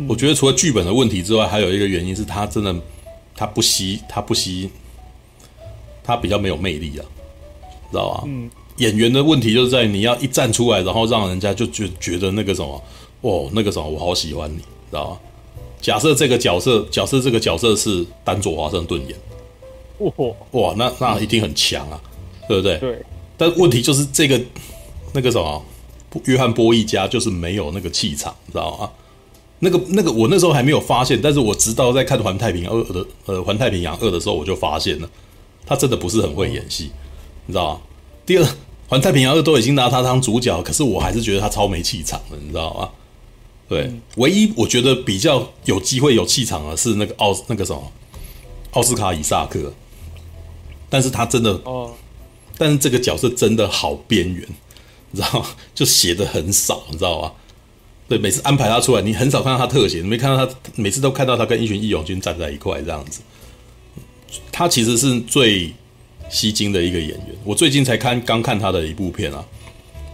[0.06, 2.74] 我觉得除了剧本的问题之外，还有一个原因是他真的
[3.34, 4.70] 他不吸他不吸，
[6.04, 7.04] 他比较没有魅力啊。
[7.90, 8.24] 知道吧？
[8.26, 12.82] 嗯，演员的问题就是在你要一站出来，然后让人家就觉觉得那个什么，
[13.22, 15.20] 哦，那个什么，我好喜欢你，知道吧？
[15.80, 19.16] 假设这个角色，假设这个角色是丹佐华盛顿演，
[19.98, 20.12] 哇
[20.50, 22.00] 哇，那那一定很强啊，
[22.48, 22.78] 对不对？
[22.78, 23.02] 对。
[23.36, 24.40] 但问题就是这个
[25.12, 25.64] 那个什么，
[26.24, 28.90] 约翰波一家就是没有那个气场，知道吗？
[29.60, 35.08] 那个那个我那时候还没有发现，但是我直到在看《环太平洋二》的呃《环太平洋二》的时候，我就发现了，
[35.66, 36.90] 他真的不是很会演戏。
[36.92, 37.07] 嗯
[37.48, 37.80] 你知道吗？
[38.26, 38.44] 第二，
[38.88, 42.90] 《环太平洋二》都已经拿他当主角，可是我还是觉得他超没气场的，你知道吗？
[43.66, 47.90] 对，嗯、唯一我觉得比较有机会有气场的是那个奥那个什么
[48.72, 49.72] 奥斯卡·以萨克，
[50.90, 51.94] 但是他真的哦，
[52.58, 54.46] 但是这个角色真的好边缘，
[55.10, 55.46] 你知道吗？
[55.74, 57.32] 就写的很少，你知道吗？
[58.08, 63.22] 对，每次安排他出来，你很少看到他特写，你没看到他，每次都看到他跟一群义勇军站在一块这样子。
[64.52, 65.72] 他其实是最。
[66.28, 69.44] 吸睛的一个演员，我最近才看刚看他的一部片啊，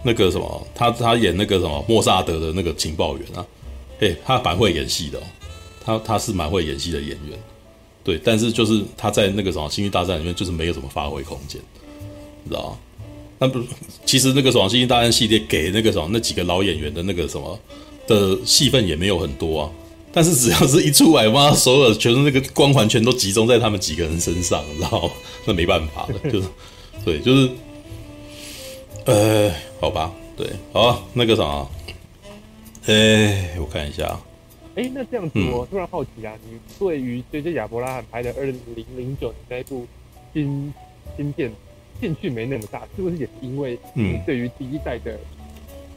[0.02, 3.44] 那个什么，他他演那个什么莫萨德的那个情报员啊，
[3.98, 5.22] 嘿，他蛮会演戏的哦，
[5.84, 7.38] 他他是蛮会演戏的演员，
[8.02, 11.60] 对，但是就是他在那个什么《星际大战》里面就是没有什么发挥空间，
[12.42, 12.78] 你知道吗？
[13.38, 13.60] 那不，
[14.06, 17.58] 其实那个什么《星际大战》系列给那个什么那几个老演员的那个什么
[18.06, 19.70] 的戏份也没有很多啊，
[20.14, 25.10] 但是只要是一出来，哇，所有的全是那个光环全都集中在他们几个人身上，你知道吗？
[25.44, 26.48] 那没办法了，就是
[27.04, 27.50] 对，就是，
[29.06, 31.68] 呃，好吧，对，好，那个什么。
[32.86, 34.18] 哎，我看一下。
[34.76, 37.54] 哎，那这样子，我突然好奇啊，嗯、你对于 J.J.
[37.54, 38.60] 亚伯拉罕拍的二零
[38.96, 39.86] 零九年那一部
[40.32, 40.72] 新
[41.16, 41.52] 新片
[42.00, 45.18] 兴趣没那么大，是不是也是因为你对于第一代的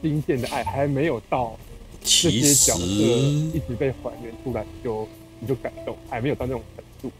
[0.00, 1.58] 新剑的爱还没有到
[2.02, 5.06] 这些角色一直被还原出来，就
[5.40, 7.12] 你就感动，还没有到那种程度，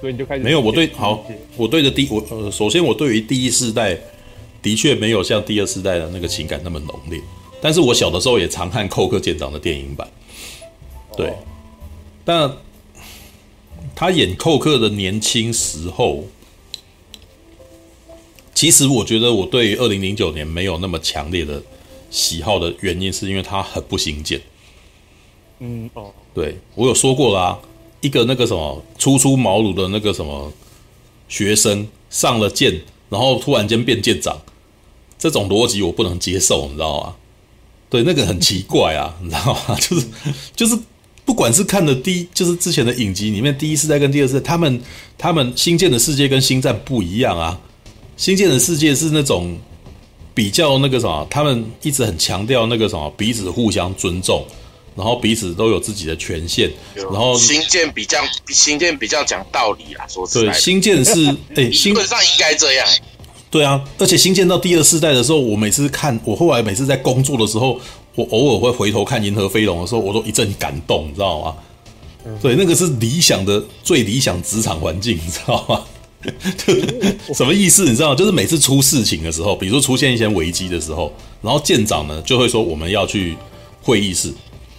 [0.00, 1.24] 所以你就开始没有我对好，
[1.56, 3.98] 我对的第我呃，首先我对于第一世代
[4.60, 7.20] 的确没有像第二世代的那个情感那么浓烈。
[7.60, 10.08] 但是我小的时候也常看寇克舰长的电影版，
[11.16, 11.32] 对，
[12.24, 12.52] 但
[13.94, 16.24] 他演寇克的年轻时候，
[18.52, 21.62] 其实我觉得我对二零零九年没有那么强烈的
[22.12, 24.40] 喜好的原因，是因为他很不新剑。
[25.58, 27.58] 嗯哦，对我有说过啦、啊，
[28.00, 30.52] 一个那个什么初出茅庐的那个什么
[31.28, 34.36] 学生上了舰，然后突然间变舰长，
[35.18, 37.14] 这种逻辑我不能接受，你知道吗？
[37.88, 39.76] 对，那个很奇怪啊， 你知道吗？
[39.80, 40.06] 就是
[40.54, 40.78] 就是，
[41.24, 44.82] 不管是看的第一，就是之前的影集里面，第一次在跟第二世代，他们
[45.16, 47.60] 他们新建的世界跟星战不一样啊。
[48.16, 49.56] 新建的世界是那种
[50.34, 54.44] 比较那个什么，他们一直很强调那个什么彼此互相尊重，
[54.96, 56.70] 然后彼此都有自己的权限。
[56.94, 58.18] 然后新建比较
[58.48, 62.86] 新建比较讲道理啦，说实在，对，星舰是 哎，基本上应该这样。
[63.50, 67.78] 对啊，而且新建到第二世代的时候，我每次看，我后来每次在工作的时候，
[68.14, 71.54] 我偶尔会回头看《银河飞龙》的时候，我都一阵感动，你知道吗？
[72.40, 75.82] 对，那个是理想的最理想职场环境，你知道吗？
[77.34, 77.84] 什么意思？
[77.84, 83.36] 你知道，就是每次出事情的时候，比如说出现一些危机的时候，然后舰长呢就会说我们要去
[83.82, 84.32] 会议室，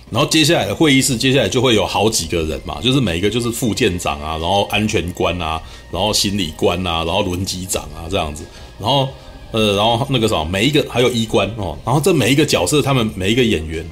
[0.10, 5.62] 然后接下来的会议室接下来就会有好几个人嘛，就是每一个就是副舰长啊，然后安全官啊，
[5.92, 8.44] 然后心理官啊，然后轮机长啊这样子。
[8.80, 9.08] 然后，
[9.52, 13.86] 呃，然后那个什么，每一个还有医官哦，然后这每一个角色，他们每一个演员，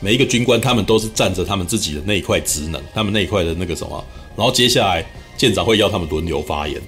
[0.00, 4.02] 每一个军官，他们都是站着他们自己的那一块职能，他们那一块的那个什么，
[4.36, 5.04] 然后接下来
[5.36, 6.80] 舰长会要他们轮流发言，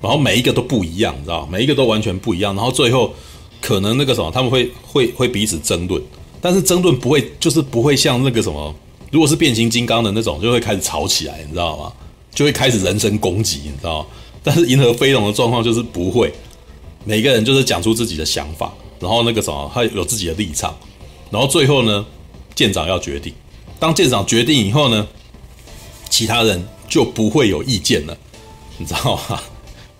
[0.00, 3.14] 然后每一个都不一样，你知道，每一个都完全不一样，然后最后
[3.60, 6.02] 可能那个什么，他们会会会彼此争论，
[6.40, 8.74] 但是争论不会就是不会像那个什么，
[9.10, 11.92] 如果是变形金刚的那种，就会开始吵起来，你知道吗？
[12.34, 14.06] 就会开始人身攻击，你知道吗？
[14.42, 16.32] 但是银河飞龙的状况就是不会，
[17.04, 20.74] 每个人就是讲出自己的想法，然后那个什么，他有自己的立场，
[21.30, 22.06] 然后最后呢，
[22.54, 23.34] 舰长要决定。
[23.78, 25.06] 当舰长决定以后呢，
[26.08, 28.14] 其他人就不会有意见了，
[28.76, 29.40] 你知道吗？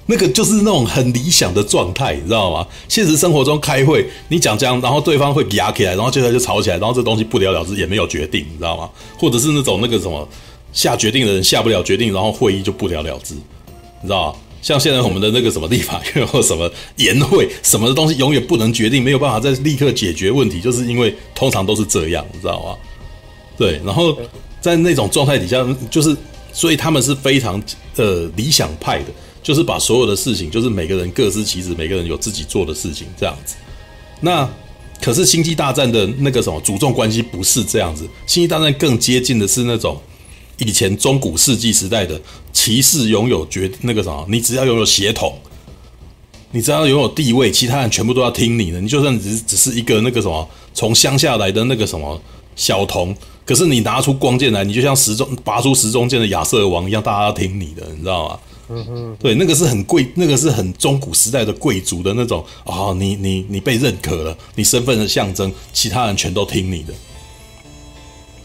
[0.06, 2.66] 那个就是那种很理想的状态，你知道吗？
[2.88, 8.90] 现实生活中开会，你讲这样，然后对方会压起来，然后接下来就吵起来，然后这东西不了了之，也没有决定，你知道吗？
[9.16, 10.28] 或者是那种那个什么
[10.72, 13.34] 下决定的人下不了决定，然后会议就不了了之。
[13.34, 22.76] 你知道吗像现在我们的那个什么立法院 或什么研会，什么的东西永远不能决定，没有办法再立刻解决问题，就是因为通常都是这样，你知道吗？
[23.56, 24.14] 对，然后
[24.60, 26.14] 在那种状态底下，就是
[26.52, 27.62] 所以他们是非常
[27.96, 29.06] 呃理想派的，
[29.42, 33.54] 就是把所有的事情，就是每个人各司其职，每个人有自己做的事情这样子。
[34.20, 34.48] 那
[35.00, 40.00] 可是星际大战的那个什么主众关系不是这样子，星际大战更接近的是那种。
[40.62, 42.20] 以前中古世纪时代的
[42.52, 45.34] 骑士拥有绝那个什么，你只要拥有血统，
[46.50, 48.78] 你只要拥有地位，其他人全部都要听你的。
[48.78, 52.20] 你就算只只是一个那个什么从乡下来的那个什么
[52.56, 53.16] 小童，
[53.50, 58.38] 可是你拿出光剑来，你就像时钟拔出时钟剑的亚瑟王一样，大家要听你的，你知道吗？
[58.68, 66.94] 嗯哼，对，那个是很贵，那个是很中古时代的贵族的那种啊、哦，你你你被认可了，你身份的象征，其他人全都听你的。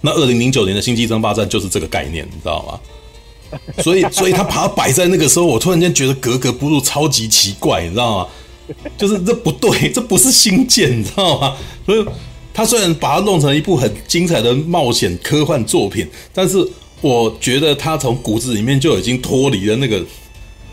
[0.01, 3.59] 那二零零九年的星际争霸战就是这个概念，你知道吗？
[3.83, 8.27] 所以， 所以他把它摆在那个时候，我突然间觉得格格不入，超级奇怪，你知道吗？
[8.97, 11.55] 就是这不对，这不是星舰，你知道吗？
[11.85, 12.03] 所以，
[12.55, 16.57] 他虽然把它弄成一部很精彩的冒险科幻作品，但是
[17.01, 20.03] 我觉得他从骨子里面就已经脱离了那个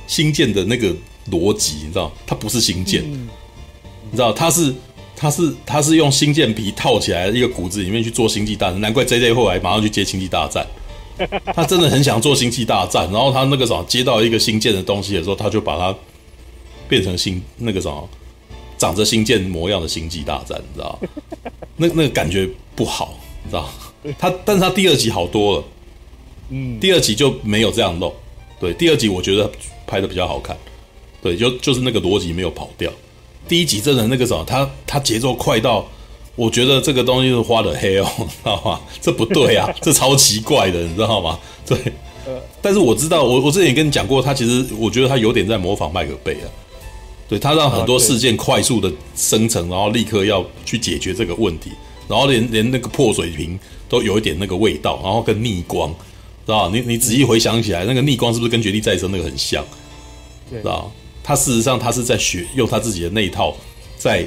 [0.06, 0.94] 星舰的那个
[1.30, 2.10] 逻辑，你知道？
[2.24, 4.72] 他不是星舰，你知道他是。
[5.14, 10.66] 他是他是用星舰皮套起来的一个骨子里面去做星际大战，难怪 JJ 后来马上去接星际大战。
[11.54, 15.96] 他真的很想做星际大战，然后他那个什么接到一个星舰的东西的时候，他就把它
[16.88, 18.08] 变成星那个什么
[18.82, 20.98] 长着星舰模样的星际大战，你知道？
[21.78, 23.70] 那那个感觉不好，你知道？
[24.18, 25.64] 他，但是他第二集好多了，
[26.48, 28.12] 嗯，第二集就没有这样弄，
[28.58, 29.48] 对，第二集我觉得
[29.86, 30.56] 拍的比较好看，
[31.22, 32.90] 对，就就是那个逻辑没有跑掉。
[33.46, 35.86] 第一集真的那个什么，他他节奏快到，
[36.34, 38.80] 我觉得这个东西是花的黑哦， 知道吗？
[39.00, 41.38] 这不对啊， 这超奇怪的，你知道吗？
[41.64, 41.78] 对，
[42.60, 46.50] 但是我知道，我我之前也跟你讲过，他其实我觉得他有点在模仿麦可贝啊。
[47.32, 51.70] 对，他让很多事件快速的生成，然后立刻要去解决这个问题，
[52.06, 55.88] 然后连连那个破水瓶都有一点那个味道，然后跟逆光，
[56.44, 56.70] 知道吧？
[56.76, 59.64] 你你仔细回想起来，那个逆光是不是跟绝地再生那个很像？
[60.50, 60.92] 知道
[61.24, 63.56] 他事实上他是在学用他自己的那一套，
[63.96, 64.26] 在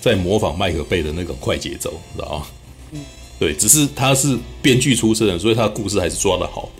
[0.00, 2.46] 在模仿麦克贝的那种快节奏，知道吗？
[2.92, 3.00] 嗯，
[3.38, 6.70] 对，只是他是编剧出身的，所以他的故事还是抓得好，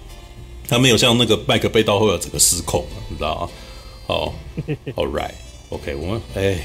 [0.67, 3.51] 他没有像那个麦克贝到后来整个失控，你知道吗？
[4.07, 4.35] 好
[4.97, 5.35] ，All right。
[5.71, 6.59] OK，我们哎，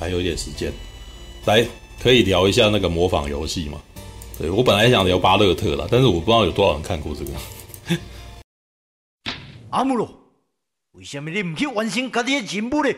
[0.00, 0.72] 还有一点时间，
[1.44, 1.66] 来
[2.02, 3.78] 可以聊一下那个模仿游戏吗？
[4.38, 7.32] 对，我本来想聊巴勒特啦，但是我不知道有多少人看过这个。
[9.70, 10.08] 阿姆罗，
[10.92, 12.90] 为什么你唔去完成家己的任务呢？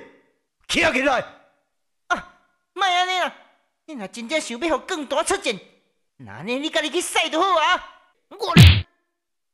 [0.68, 1.24] 起来起来！
[2.06, 2.34] 啊，
[2.74, 3.34] 莫安尼啦，
[3.86, 5.58] 你若真正想要让更大出战，
[6.18, 7.84] 那呢你家己去赛就好啊！
[8.28, 8.52] 我，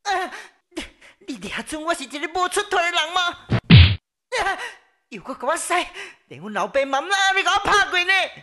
[0.02, 0.30] 啊，
[0.76, 0.82] 你
[1.28, 3.22] 你俩准我是一个无出头的人吗？
[4.44, 4.58] 啊
[5.14, 5.72] 又搁给我使，
[6.26, 8.12] 连阮老爸妈妈你给我拍过呢！